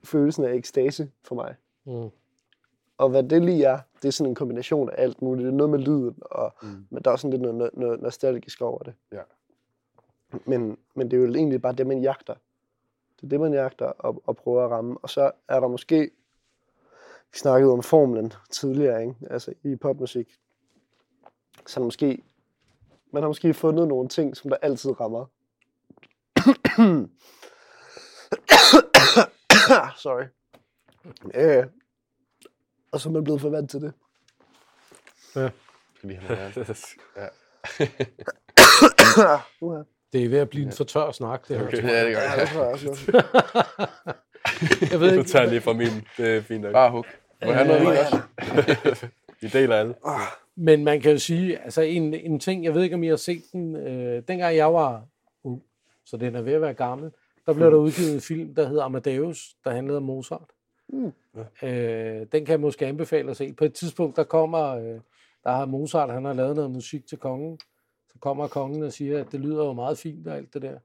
følelsen 0.04 0.44
af 0.44 0.54
ekstase 0.54 1.10
for 1.24 1.34
mig. 1.34 1.54
Mm. 1.84 2.10
Og 2.98 3.08
hvad 3.08 3.22
det 3.22 3.44
lige 3.44 3.64
er, 3.64 3.78
det 4.02 4.08
er 4.08 4.12
sådan 4.12 4.30
en 4.30 4.34
kombination 4.34 4.90
af 4.90 4.94
alt 5.02 5.22
muligt. 5.22 5.44
Det 5.44 5.52
er 5.52 5.56
noget 5.56 5.70
med 5.70 5.78
lyden, 5.78 6.16
og, 6.20 6.54
mm. 6.62 6.86
men 6.90 7.02
der 7.02 7.10
er 7.10 7.12
også 7.12 7.22
sådan 7.22 7.30
lidt 7.30 7.42
noget, 7.42 7.56
noget, 7.56 7.76
noget 7.76 8.00
nostalgisk 8.00 8.60
over 8.60 8.82
det. 8.82 8.94
Ja. 9.12 9.22
Men, 10.44 10.78
men 10.94 11.10
det 11.10 11.16
er 11.16 11.20
jo 11.20 11.34
egentlig 11.34 11.62
bare 11.62 11.72
det, 11.72 11.86
man 11.86 12.02
jagter. 12.02 12.34
Det 13.16 13.22
er 13.22 13.28
det, 13.28 13.40
man 13.40 13.52
jagter 13.52 13.86
og, 13.86 14.22
og 14.26 14.36
prøver 14.36 14.64
at 14.64 14.70
ramme. 14.70 14.96
Og 15.02 15.10
så 15.10 15.30
er 15.48 15.60
der 15.60 15.68
måske, 15.68 16.10
vi 17.32 17.38
snakkede 17.38 17.72
om 17.72 17.82
formlen 17.82 18.32
tidligere, 18.50 19.02
ikke? 19.02 19.14
altså 19.30 19.54
i 19.62 19.76
popmusik, 19.76 20.34
så 21.66 21.80
er 21.80 21.82
der 21.82 21.84
måske, 21.84 22.22
man 23.12 23.22
har 23.22 23.28
måske 23.28 23.54
fundet 23.54 23.88
nogle 23.88 24.08
ting, 24.08 24.36
som 24.36 24.50
der 24.50 24.56
altid 24.62 25.00
rammer. 25.00 25.26
Sorry. 30.02 30.24
Øh, 31.34 31.64
Og 32.92 33.00
så 33.00 33.08
er 33.08 33.12
man 33.12 33.24
blevet 33.24 33.40
for 33.40 33.50
vant 33.50 33.70
til 33.70 33.80
det. 33.80 33.92
Fordi 36.00 36.14
han 36.14 36.36
er 36.36 36.50
ja. 37.16 37.28
Uh-huh. 39.62 39.84
Det 40.12 40.24
er 40.24 40.28
ved 40.28 40.38
at 40.38 40.50
blive 40.50 40.66
en 40.66 40.72
for 40.72 40.84
tør 40.84 41.12
snak, 41.12 41.48
det 41.48 41.58
her. 41.58 41.66
Okay. 41.66 41.82
ja, 41.82 42.04
det 42.06 42.14
gør 42.14 42.20
Ja, 42.22 42.30
jeg. 42.30 42.40
det 42.40 42.48
tror 42.48 42.62
jeg 42.62 42.72
også. 42.72 42.86
nok. 42.86 42.96
Jeg 44.92 45.00
ved 45.00 45.12
Du 45.12 45.18
ikke, 45.18 45.30
tager 45.30 45.46
lige 45.46 45.60
fra 45.60 45.72
min. 45.72 46.06
Det 46.16 46.36
er 46.36 46.42
fint 46.42 46.62
nok. 46.62 46.72
Bare 46.72 46.90
hug. 46.90 47.04
Må 47.46 47.52
han 47.52 47.66
noget? 47.66 48.22
Vi 49.40 49.48
deler 49.48 49.76
alle. 49.76 49.94
Men 50.56 50.84
man 50.84 51.00
kan 51.00 51.12
jo 51.12 51.18
sige, 51.18 51.58
altså 51.58 51.82
en, 51.82 52.14
en 52.14 52.40
ting, 52.40 52.64
jeg 52.64 52.74
ved 52.74 52.82
ikke, 52.82 52.94
om 52.96 53.02
I 53.02 53.06
har 53.08 53.16
set 53.16 53.42
den, 53.52 53.76
øh, 53.76 54.22
dengang 54.28 54.56
jeg 54.56 54.74
var 54.74 55.06
ung, 55.44 55.62
så 56.04 56.16
den 56.16 56.34
er 56.34 56.42
ved 56.42 56.52
at 56.52 56.60
være 56.60 56.74
gammel, 56.74 57.10
der 57.46 57.52
blev 57.54 57.70
der 57.70 57.76
udgivet 57.76 58.14
en 58.14 58.20
film, 58.20 58.54
der 58.54 58.68
hedder 58.68 58.82
Amadeus, 58.84 59.56
der 59.64 59.70
handlede 59.70 59.96
om 59.96 60.02
Mozart. 60.02 60.50
Mm. 60.88 61.12
Øh, 61.62 62.26
den 62.32 62.44
kan 62.44 62.48
jeg 62.48 62.60
måske 62.60 62.86
anbefale 62.86 63.30
at 63.30 63.36
se. 63.36 63.52
På 63.52 63.64
et 63.64 63.74
tidspunkt, 63.74 64.16
der 64.16 64.24
kommer, 64.24 64.68
øh, 64.68 65.00
der 65.44 65.50
har 65.50 65.64
Mozart, 65.66 66.10
han 66.10 66.24
har 66.24 66.32
lavet 66.32 66.56
noget 66.56 66.70
musik 66.70 67.06
til 67.06 67.18
kongen, 67.18 67.58
så 68.08 68.18
kommer 68.20 68.48
kongen 68.48 68.82
og 68.82 68.92
siger, 68.92 69.20
at 69.20 69.32
det 69.32 69.40
lyder 69.40 69.64
jo 69.64 69.72
meget 69.72 69.98
fint 69.98 70.26
og 70.28 70.36
alt 70.36 70.54
det 70.54 70.62
der. 70.62 70.78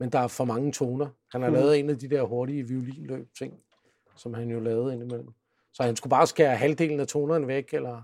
Men 0.00 0.10
der 0.10 0.18
er 0.18 0.26
for 0.26 0.44
mange 0.44 0.72
toner. 0.72 1.06
Han 1.32 1.42
har 1.42 1.48
Mm. 1.48 1.54
lavet 1.54 1.78
en 1.78 1.90
af 1.90 1.98
de 1.98 2.08
der 2.10 2.22
hurtige 2.22 2.68
violinløb 2.68 3.28
ting, 3.38 3.54
som 4.16 4.34
han 4.34 4.50
jo 4.50 4.60
lavede 4.60 4.94
indimellem. 4.94 5.28
Så 5.72 5.82
han 5.82 5.96
skulle 5.96 6.10
bare 6.10 6.26
skære 6.26 6.56
halvdelen 6.56 7.00
af 7.00 7.06
tonerne 7.06 7.46
væk, 7.46 7.74
eller 7.74 8.02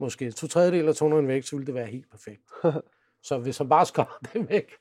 måske 0.00 0.30
to 0.30 0.46
tredjedel 0.46 0.88
af 0.88 0.94
tonerne 0.94 1.28
væk, 1.28 1.44
så 1.44 1.56
ville 1.56 1.66
det 1.66 1.74
være 1.74 1.86
helt 1.86 2.10
perfekt. 2.10 2.42
så 3.28 3.38
hvis 3.38 3.58
han 3.58 3.68
bare 3.68 3.86
skar 3.86 4.18
det 4.32 4.48
væk, 4.48 4.72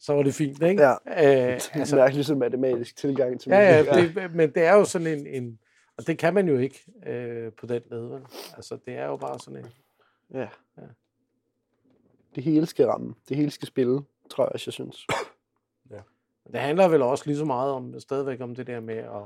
så 0.00 0.12
var 0.12 0.22
det 0.22 0.34
fint, 0.34 0.62
ikke? 0.62 0.82
Ja. 0.82 0.92
Øh, 0.92 1.52
Altså, 1.52 1.70
altså, 1.74 1.96
mærkelig 1.96 2.24
så 2.24 2.34
matematisk 2.34 2.96
tilgang 2.96 3.40
til 3.40 3.50
ja, 3.50 3.82
ja, 3.82 4.02
det, 4.02 4.34
men 4.34 4.50
det 4.50 4.62
er 4.62 4.74
jo 4.74 4.84
sådan 4.84 5.06
en, 5.06 5.26
en 5.26 5.58
og 5.96 6.06
det 6.06 6.18
kan 6.18 6.34
man 6.34 6.48
jo 6.48 6.58
ikke 6.58 6.84
øh, 7.06 7.52
på 7.52 7.66
den 7.66 7.82
led. 7.90 8.20
Altså, 8.56 8.78
det 8.86 8.94
er 8.94 9.06
jo 9.06 9.16
bare 9.16 9.38
sådan 9.38 9.64
en... 9.64 9.70
ja. 10.34 10.48
Ja. 10.78 10.82
Det 12.34 12.44
hele 12.44 12.66
skal 12.66 12.86
ramme. 12.86 13.14
Det 13.28 13.36
hele 13.36 13.50
skal 13.50 13.68
spille, 13.68 14.00
tror 14.30 14.44
jeg, 14.44 14.66
jeg 14.66 14.72
synes. 14.72 15.06
Det 16.52 16.60
handler 16.60 16.88
vel 16.88 17.02
også 17.02 17.24
lige 17.26 17.36
så 17.36 17.44
meget 17.44 17.72
om, 17.72 18.00
stadigvæk 18.00 18.40
om 18.40 18.54
det 18.54 18.66
der 18.66 18.80
med 18.80 18.96
at, 18.96 19.22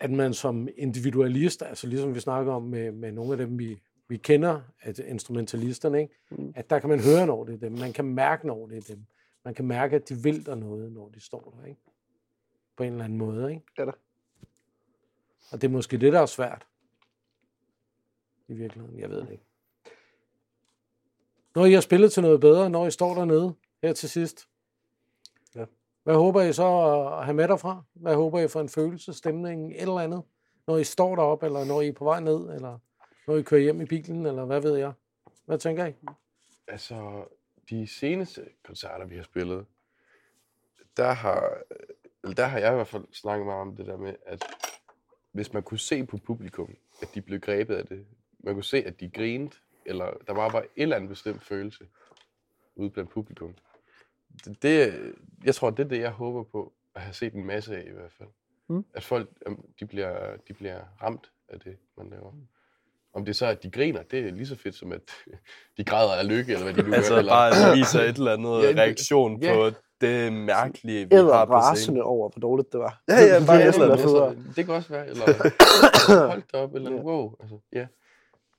at 0.00 0.10
man 0.10 0.34
som 0.34 0.68
individualist, 0.76 1.62
altså 1.62 1.86
ligesom 1.86 2.14
vi 2.14 2.20
snakker 2.20 2.52
om 2.52 2.62
med, 2.62 2.92
med 2.92 3.12
nogle 3.12 3.32
af 3.32 3.38
dem, 3.38 3.58
vi, 3.58 3.82
vi 4.08 4.16
kender, 4.16 4.60
at 4.80 4.98
instrumentalisterne, 4.98 6.00
ikke? 6.02 6.14
Mm. 6.30 6.52
at 6.56 6.70
der 6.70 6.78
kan 6.78 6.88
man 6.88 7.00
høre, 7.00 7.26
når 7.26 7.44
det 7.44 7.54
er 7.54 7.58
dem. 7.58 7.72
Man 7.72 7.92
kan 7.92 8.04
mærke, 8.04 8.46
når 8.46 8.66
det 8.66 8.76
er 8.76 8.94
dem. 8.94 9.04
Man 9.44 9.54
kan 9.54 9.64
mærke, 9.64 9.96
at 9.96 10.08
de 10.08 10.14
vil 10.14 10.46
der 10.46 10.54
noget, 10.54 10.92
når 10.92 11.08
de 11.08 11.20
står 11.20 11.56
der. 11.58 11.66
Ikke? 11.66 11.80
På 12.76 12.82
en 12.82 12.92
eller 12.92 13.04
anden 13.04 13.18
måde. 13.18 13.50
Ikke? 13.50 13.62
Ja 13.78 13.84
da. 13.84 13.90
Og 15.50 15.60
det 15.62 15.64
er 15.68 15.72
måske 15.72 15.98
det, 15.98 16.12
der 16.12 16.20
er 16.20 16.26
svært. 16.26 16.66
I 18.48 18.54
virkeligheden. 18.54 18.98
Jeg 18.98 19.10
ved 19.10 19.20
det 19.20 19.30
ikke. 19.30 19.44
Når 21.54 21.64
I 21.64 21.72
har 21.72 21.80
spillet 21.80 22.12
til 22.12 22.22
noget 22.22 22.40
bedre, 22.40 22.70
når 22.70 22.86
I 22.86 22.90
står 22.90 23.14
dernede 23.14 23.54
her 23.82 23.92
til 23.92 24.10
sidst 24.10 24.48
hvad 26.02 26.14
håber 26.14 26.42
I 26.42 26.52
så 26.52 26.66
at 27.18 27.24
have 27.24 27.34
med 27.34 27.48
derfra? 27.48 27.82
Hvad 27.92 28.14
håber 28.14 28.40
I 28.40 28.48
for 28.48 28.60
en 28.60 28.68
følelse, 28.68 29.12
stemning, 29.12 29.72
et 29.72 29.82
eller 29.82 29.98
andet? 29.98 30.22
Når 30.66 30.76
I 30.76 30.84
står 30.84 31.16
deroppe, 31.16 31.46
eller 31.46 31.64
når 31.64 31.80
I 31.80 31.88
er 31.88 31.92
på 31.92 32.04
vej 32.04 32.20
ned, 32.20 32.54
eller 32.54 32.78
når 33.26 33.36
I 33.36 33.42
kører 33.42 33.60
hjem 33.60 33.80
i 33.80 33.84
bilen, 33.84 34.26
eller 34.26 34.44
hvad 34.44 34.60
ved 34.60 34.76
jeg? 34.76 34.92
Hvad 35.46 35.58
tænker 35.58 35.86
I? 35.86 35.94
Altså, 36.68 37.24
de 37.70 37.86
seneste 37.86 38.44
koncerter, 38.64 39.06
vi 39.06 39.16
har 39.16 39.22
spillet, 39.22 39.66
der 40.96 41.12
har, 41.12 41.58
eller 42.22 42.34
der 42.34 42.46
har 42.46 42.58
jeg 42.58 42.72
i 42.72 42.74
hvert 42.74 42.88
fald 42.88 43.04
snakket 43.12 43.46
meget 43.46 43.60
om 43.60 43.76
det 43.76 43.86
der 43.86 43.96
med, 43.96 44.14
at 44.26 44.44
hvis 45.32 45.52
man 45.52 45.62
kunne 45.62 45.78
se 45.78 46.06
på 46.06 46.16
publikum, 46.16 46.74
at 47.02 47.08
de 47.14 47.22
blev 47.22 47.40
grebet 47.40 47.74
af 47.74 47.86
det, 47.86 48.06
man 48.38 48.54
kunne 48.54 48.64
se, 48.64 48.76
at 48.76 49.00
de 49.00 49.10
grinede, 49.10 49.50
eller 49.86 50.10
der 50.26 50.32
var 50.32 50.50
bare 50.50 50.62
en 50.62 50.82
eller 50.82 50.96
anden 50.96 51.08
bestemt 51.08 51.42
følelse 51.42 51.86
ude 52.74 52.90
blandt 52.90 53.10
publikum. 53.10 53.54
Det, 54.44 54.62
det, 54.62 54.94
jeg 55.44 55.54
tror, 55.54 55.70
det 55.70 55.84
er 55.84 55.88
det, 55.88 56.00
jeg 56.00 56.10
håber 56.10 56.42
på 56.42 56.72
at 56.94 57.02
have 57.02 57.14
set 57.14 57.32
en 57.34 57.46
masse 57.46 57.76
af 57.76 57.84
i 57.86 57.92
hvert 57.92 58.12
fald. 58.18 58.28
Mm. 58.68 58.84
At 58.94 59.04
folk, 59.04 59.28
de 59.80 59.86
bliver, 59.86 60.36
de 60.48 60.52
bliver 60.54 60.80
ramt 61.02 61.30
af 61.48 61.60
det, 61.60 61.76
man 61.96 62.10
laver. 62.10 62.32
Om 63.14 63.24
det 63.24 63.36
så 63.36 63.46
er, 63.46 63.50
at 63.50 63.62
de 63.62 63.70
griner, 63.70 64.02
det 64.02 64.18
er 64.26 64.30
lige 64.30 64.46
så 64.46 64.56
fedt 64.56 64.74
som, 64.74 64.92
at 64.92 65.00
de 65.76 65.84
græder 65.84 66.12
af 66.12 66.28
lykke, 66.28 66.52
eller 66.52 66.64
hvad 66.72 66.84
de 66.84 66.88
nu 66.90 66.94
Altså 66.94 67.12
gør. 67.12 67.18
Eller, 67.18 67.32
bare, 67.32 67.76
viser 67.78 68.00
et 68.00 68.16
eller 68.16 68.32
andet 68.32 68.48
Ja, 68.62 68.82
reaktion 68.82 69.42
ja. 69.42 69.54
på 69.54 69.70
det 70.00 70.32
mærkelige, 70.32 71.08
vi 71.08 71.14
Eller 71.16 71.34
har 71.34 71.44
på 71.44 71.76
scenen. 71.76 72.02
over, 72.02 72.28
hvor 72.28 72.40
dårligt 72.40 72.72
det 72.72 72.80
var. 72.80 73.02
Ja, 73.08 73.14
ja, 73.14 73.46
bare 73.46 73.56
et 73.68 73.74
eller 73.74 73.84
andet. 73.84 74.00
altså, 74.02 74.36
det 74.56 74.64
kan 74.64 74.74
også 74.74 74.88
være, 74.88 75.06
eller 75.08 75.24
hold 76.30 76.42
da 76.52 76.56
op, 76.58 76.74
eller 76.74 76.90
Ja. 76.90 76.96
wow. 77.02 77.34
Altså, 77.40 77.58
ja. 77.72 77.86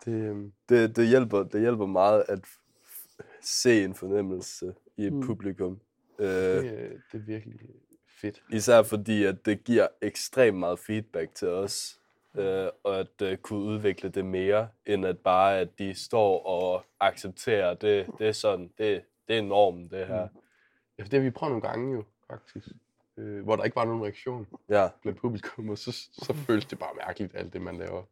Det, 0.06 0.12
øhm, 0.14 0.52
det, 0.70 0.96
det, 0.96 1.08
hjælper, 1.08 1.44
det 1.44 1.62
hjælper 1.62 1.86
meget 1.86 2.24
at 2.28 2.40
se 3.44 3.84
en 3.84 3.94
fornemmelse 3.96 4.74
i 4.98 5.06
et 5.06 5.14
Mm. 5.14 5.22
publikum. 5.22 5.82
Øh, 6.20 6.28
det, 6.28 7.02
det 7.12 7.18
er 7.20 7.26
virkelig 7.26 7.60
fedt. 8.08 8.44
især 8.50 8.84
fordi, 8.84 9.24
at 9.24 9.46
det 9.46 9.64
giver 9.64 9.88
ekstremt 10.02 10.58
meget 10.58 10.80
feedback 10.80 11.36
til 11.36 11.48
os, 11.48 12.00
øh, 12.36 12.68
og 12.84 13.00
at 13.00 13.22
øh, 13.24 13.38
kunne 13.38 13.60
udvikle 13.60 14.10
det 14.10 14.26
mere, 14.26 14.70
end 14.86 15.06
at 15.06 15.20
bare, 15.20 15.60
at 15.60 15.80
de 15.80 15.94
står 15.94 16.46
og 16.46 16.86
accepterer, 17.00 17.74
det, 17.74 18.08
det 18.20 18.28
er 18.28 18.32
sådan, 18.32 18.72
det, 18.78 19.02
det 19.28 19.38
er 19.38 19.42
normen, 19.42 19.90
det 19.90 20.08
her. 20.08 20.28
Ja, 20.98 21.04
for 21.04 21.10
det 21.10 21.14
har 21.14 21.20
vi 21.20 21.30
prøvet 21.30 21.52
nogle 21.52 21.68
gange 21.68 21.94
jo, 21.96 22.04
faktisk. 22.28 22.68
Øh, 23.18 23.44
hvor 23.44 23.56
der 23.56 23.64
ikke 23.64 23.76
var 23.76 23.86
nogen 23.86 24.04
reaktion 24.04 24.48
Ja, 24.70 24.88
blandt 25.02 25.20
publikum, 25.20 25.70
og 25.70 25.78
så, 25.78 25.92
så 26.12 26.34
føles 26.48 26.66
det 26.66 26.80
bare 26.80 26.94
mærkeligt, 27.08 27.36
alt 27.36 27.54
det, 27.54 27.62
man 27.62 27.78
laver. 27.78 28.04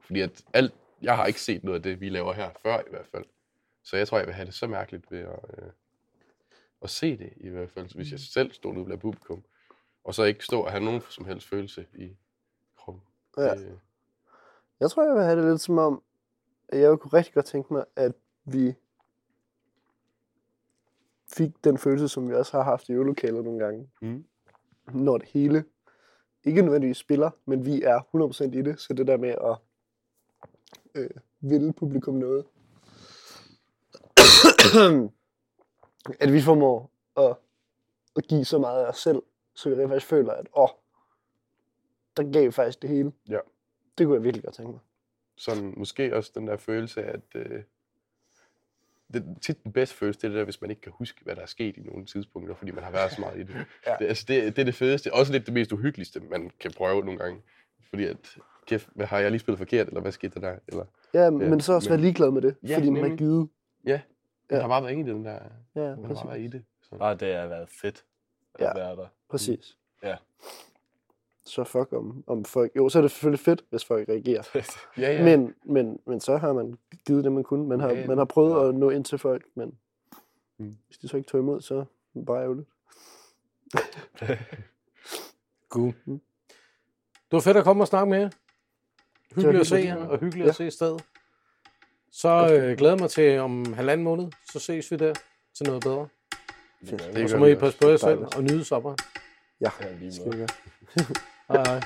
Fordi 0.00 0.20
at 0.20 0.42
alt, 0.54 0.74
jeg 1.02 1.16
har 1.16 1.26
ikke 1.26 1.40
set 1.40 1.64
noget 1.64 1.76
af 1.78 1.82
det, 1.82 2.00
vi 2.00 2.08
laver 2.08 2.32
her 2.32 2.50
før 2.62 2.78
i 2.80 2.90
hvert 2.90 3.06
fald. 3.06 3.24
Så 3.84 3.96
jeg 3.96 4.08
tror, 4.08 4.18
jeg 4.18 4.26
vil 4.26 4.34
have 4.34 4.46
det 4.46 4.54
så 4.54 4.66
mærkeligt 4.66 5.10
ved 5.12 5.18
at, 5.18 5.38
øh, 5.58 5.68
at 6.82 6.90
se 6.90 7.16
det 7.16 7.32
i 7.36 7.48
hvert 7.48 7.70
fald, 7.70 7.94
hvis 7.94 8.12
jeg 8.12 8.20
selv 8.20 8.52
stod 8.52 8.76
ude 8.76 8.84
blandt 8.84 9.02
publikum. 9.02 9.44
Og 10.04 10.14
så 10.14 10.22
ikke 10.22 10.44
stå 10.44 10.60
og 10.60 10.70
have 10.70 10.84
nogen 10.84 11.02
som 11.10 11.24
helst 11.24 11.48
følelse 11.48 11.86
i 11.94 12.16
kroppen. 12.78 13.02
Ja. 13.36 13.54
Det, 13.54 13.78
Jeg 14.80 14.90
tror, 14.90 15.04
jeg 15.04 15.14
vil 15.14 15.22
have 15.24 15.42
det 15.42 15.50
lidt 15.50 15.60
som 15.60 15.78
om, 15.78 16.02
at 16.68 16.80
jeg 16.80 16.98
kunne 16.98 17.18
rigtig 17.18 17.34
godt 17.34 17.46
tænke 17.46 17.72
mig, 17.72 17.84
at 17.96 18.12
vi 18.44 18.74
fik 21.36 21.64
den 21.64 21.78
følelse, 21.78 22.08
som 22.08 22.28
vi 22.28 22.34
også 22.34 22.56
har 22.56 22.64
haft 22.64 22.88
i 22.88 22.92
øvelokalet 22.92 23.44
nogle 23.44 23.64
gange. 23.64 23.90
Mm. 24.02 24.24
Når 24.94 25.18
det 25.18 25.28
hele 25.28 25.64
ikke 26.44 26.62
nødvendigvis 26.62 26.96
spiller, 26.96 27.30
men 27.44 27.66
vi 27.66 27.82
er 27.82 28.00
100% 28.54 28.58
i 28.58 28.62
det. 28.62 28.80
Så 28.80 28.94
det 28.94 29.06
der 29.06 29.16
med 29.16 29.28
at 29.28 29.56
øh, 30.94 31.10
ville 31.40 31.72
publikum 31.72 32.14
noget. 32.14 32.44
At 36.20 36.32
vi 36.32 36.40
formår 36.40 36.90
at, 37.16 37.36
at 38.16 38.24
give 38.28 38.44
så 38.44 38.58
meget 38.58 38.84
af 38.84 38.88
os 38.88 38.98
selv, 38.98 39.22
så 39.54 39.68
vi 39.68 39.74
rent 39.74 39.90
faktisk 39.90 40.06
føler, 40.06 40.32
at 40.32 40.46
åh, 40.56 40.68
der 42.16 42.32
gav 42.32 42.52
faktisk 42.52 42.82
det 42.82 42.90
hele. 42.90 43.12
Ja. 43.28 43.38
Det 43.98 44.06
kunne 44.06 44.14
jeg 44.16 44.24
virkelig 44.24 44.44
godt 44.44 44.54
tænke 44.54 44.70
mig. 44.72 44.80
sådan 45.36 45.74
måske 45.76 46.16
også 46.16 46.32
den 46.34 46.46
der 46.46 46.56
følelse 46.56 47.02
af, 47.04 47.12
at 47.14 47.20
øh, 47.46 47.62
det, 49.14 49.36
tit 49.42 49.64
den 49.64 49.72
bedste 49.72 49.96
følelse, 49.96 50.20
det 50.20 50.24
er 50.24 50.28
det 50.28 50.38
der, 50.38 50.44
hvis 50.44 50.60
man 50.60 50.70
ikke 50.70 50.82
kan 50.82 50.92
huske, 50.94 51.20
hvad 51.24 51.36
der 51.36 51.42
er 51.42 51.46
sket 51.46 51.76
i 51.76 51.80
nogle 51.80 52.06
tidspunkter, 52.06 52.54
fordi 52.54 52.70
man 52.70 52.84
har 52.84 52.90
været 52.90 53.12
så 53.12 53.20
meget 53.20 53.36
i 53.40 53.42
det. 53.42 53.54
Ja. 53.86 53.96
det, 53.98 54.06
altså 54.06 54.24
det, 54.28 54.56
det 54.56 54.62
er 54.62 54.64
det 54.64 54.74
fedeste. 54.74 55.12
Også 55.14 55.32
lidt 55.32 55.46
det 55.46 55.54
mest 55.54 55.72
uhyggeligste, 55.72 56.20
man 56.20 56.50
kan 56.60 56.72
prøve 56.76 57.04
nogle 57.04 57.18
gange. 57.18 57.42
Fordi 57.90 58.04
at, 58.04 58.36
kæft, 58.66 58.88
hvad, 58.94 59.06
har 59.06 59.18
jeg 59.18 59.30
lige 59.30 59.40
spillet 59.40 59.58
forkert, 59.58 59.88
eller 59.88 60.00
hvad 60.00 60.12
skete 60.12 60.40
der 60.40 60.50
der? 60.50 60.58
Eller, 60.68 60.84
Ja, 61.14 61.30
men 61.30 61.60
så 61.60 61.72
også 61.72 61.88
men- 61.88 61.92
være 61.98 62.00
ligeglad 62.00 62.30
med 62.30 62.42
det, 62.42 62.56
Ja, 62.62 62.76
fordi 62.76 62.90
man 62.90 62.96
har 62.96 63.08
nemlig. 63.08 63.18
givet. 63.18 63.48
ja, 63.86 64.00
Ja. 64.50 64.60
har 64.60 64.68
bare 64.68 64.82
været 64.82 64.92
inde 64.92 65.10
i 65.10 65.14
den 65.14 65.24
der, 65.24 65.38
Ja, 65.74 65.96
man 65.96 66.04
har 66.04 66.14
bare 66.14 66.26
været 66.28 66.40
i 66.40 66.48
præcis. 66.48 66.50
det. 66.52 66.64
Så. 66.82 66.96
bare 66.98 67.14
det 67.16 67.34
har 67.34 67.46
været 67.46 67.68
fedt 67.68 68.04
at 68.54 68.60
Ja. 68.66 68.74
være 68.74 68.96
der. 68.96 69.06
præcis. 69.28 69.78
Ja. 70.02 70.16
Så 71.44 71.64
fuck 71.64 71.92
om, 71.92 72.24
om 72.26 72.44
folk... 72.44 72.72
Jo, 72.76 72.88
så 72.88 72.98
er 72.98 73.02
det 73.02 73.10
selvfølgelig 73.10 73.40
fedt, 73.40 73.64
hvis 73.70 73.84
folk 73.84 74.08
reagerer. 74.08 74.42
Ja, 75.02 75.12
ja. 75.12 75.24
Men, 75.24 75.54
men, 75.64 76.00
men 76.06 76.20
så 76.20 76.36
har 76.36 76.52
man 76.52 76.78
givet 77.06 77.24
det, 77.24 77.32
man 77.32 77.44
kunne. 77.44 77.68
Man 77.68 77.80
har, 77.80 77.90
Ja, 77.90 78.06
man 78.06 78.18
har 78.18 78.24
prøvet 78.24 78.62
ja. 78.62 78.68
at 78.68 78.74
nå 78.74 78.90
ind 78.90 79.04
til 79.04 79.18
folk, 79.18 79.44
men 79.54 79.78
Mm. 80.58 80.76
hvis 80.86 80.98
de 80.98 81.08
så 81.08 81.16
ikke 81.16 81.28
tog 81.28 81.40
imod, 81.40 81.60
så 81.60 81.84
er 82.14 82.24
bare 82.26 82.42
ærgerligt. 82.42 82.68
Cool. 85.68 85.94
Det 86.06 87.32
var 87.32 87.40
fedt 87.40 87.56
at 87.56 87.64
komme 87.64 87.82
og 87.82 87.88
snakke 87.88 88.10
med 88.10 88.18
jer. 88.18 88.30
Hyggeligt 89.34 89.60
at 89.60 89.66
se 89.66 89.76
jer, 89.76 89.96
og 90.06 90.18
hyggeligt 90.18 90.44
Ja. 90.44 90.48
at 90.48 90.54
se 90.56 90.70
stedet. 90.70 91.04
Så 92.20 92.28
øh, 92.52 92.76
glæder 92.78 92.94
jeg 92.94 93.00
mig 93.00 93.10
til 93.10 93.38
om 93.38 93.72
halvanden 93.72 94.04
måned, 94.04 94.26
så 94.52 94.58
ses 94.58 94.90
vi 94.90 94.96
der 94.96 95.14
til 95.56 95.66
noget 95.66 95.82
bedre. 95.82 96.08
Fedt. 96.88 97.14
Det 97.14 97.24
Og 97.24 97.30
så 97.30 97.36
må 97.36 97.46
I 97.46 97.54
passe 97.54 97.78
på 97.78 97.88
jer 97.88 97.96
selv 97.96 98.18
og 98.18 98.42
nyde 98.42 98.64
sommeren. 98.64 98.98
Ja, 99.60 99.70
Ja, 99.80 99.92
lige 100.00 100.14
skal 100.14 100.32
vi 100.32 100.36
måde. 100.36 100.46
gøre. 100.98 101.06
Hej 101.48 101.62
hej. 101.72 101.80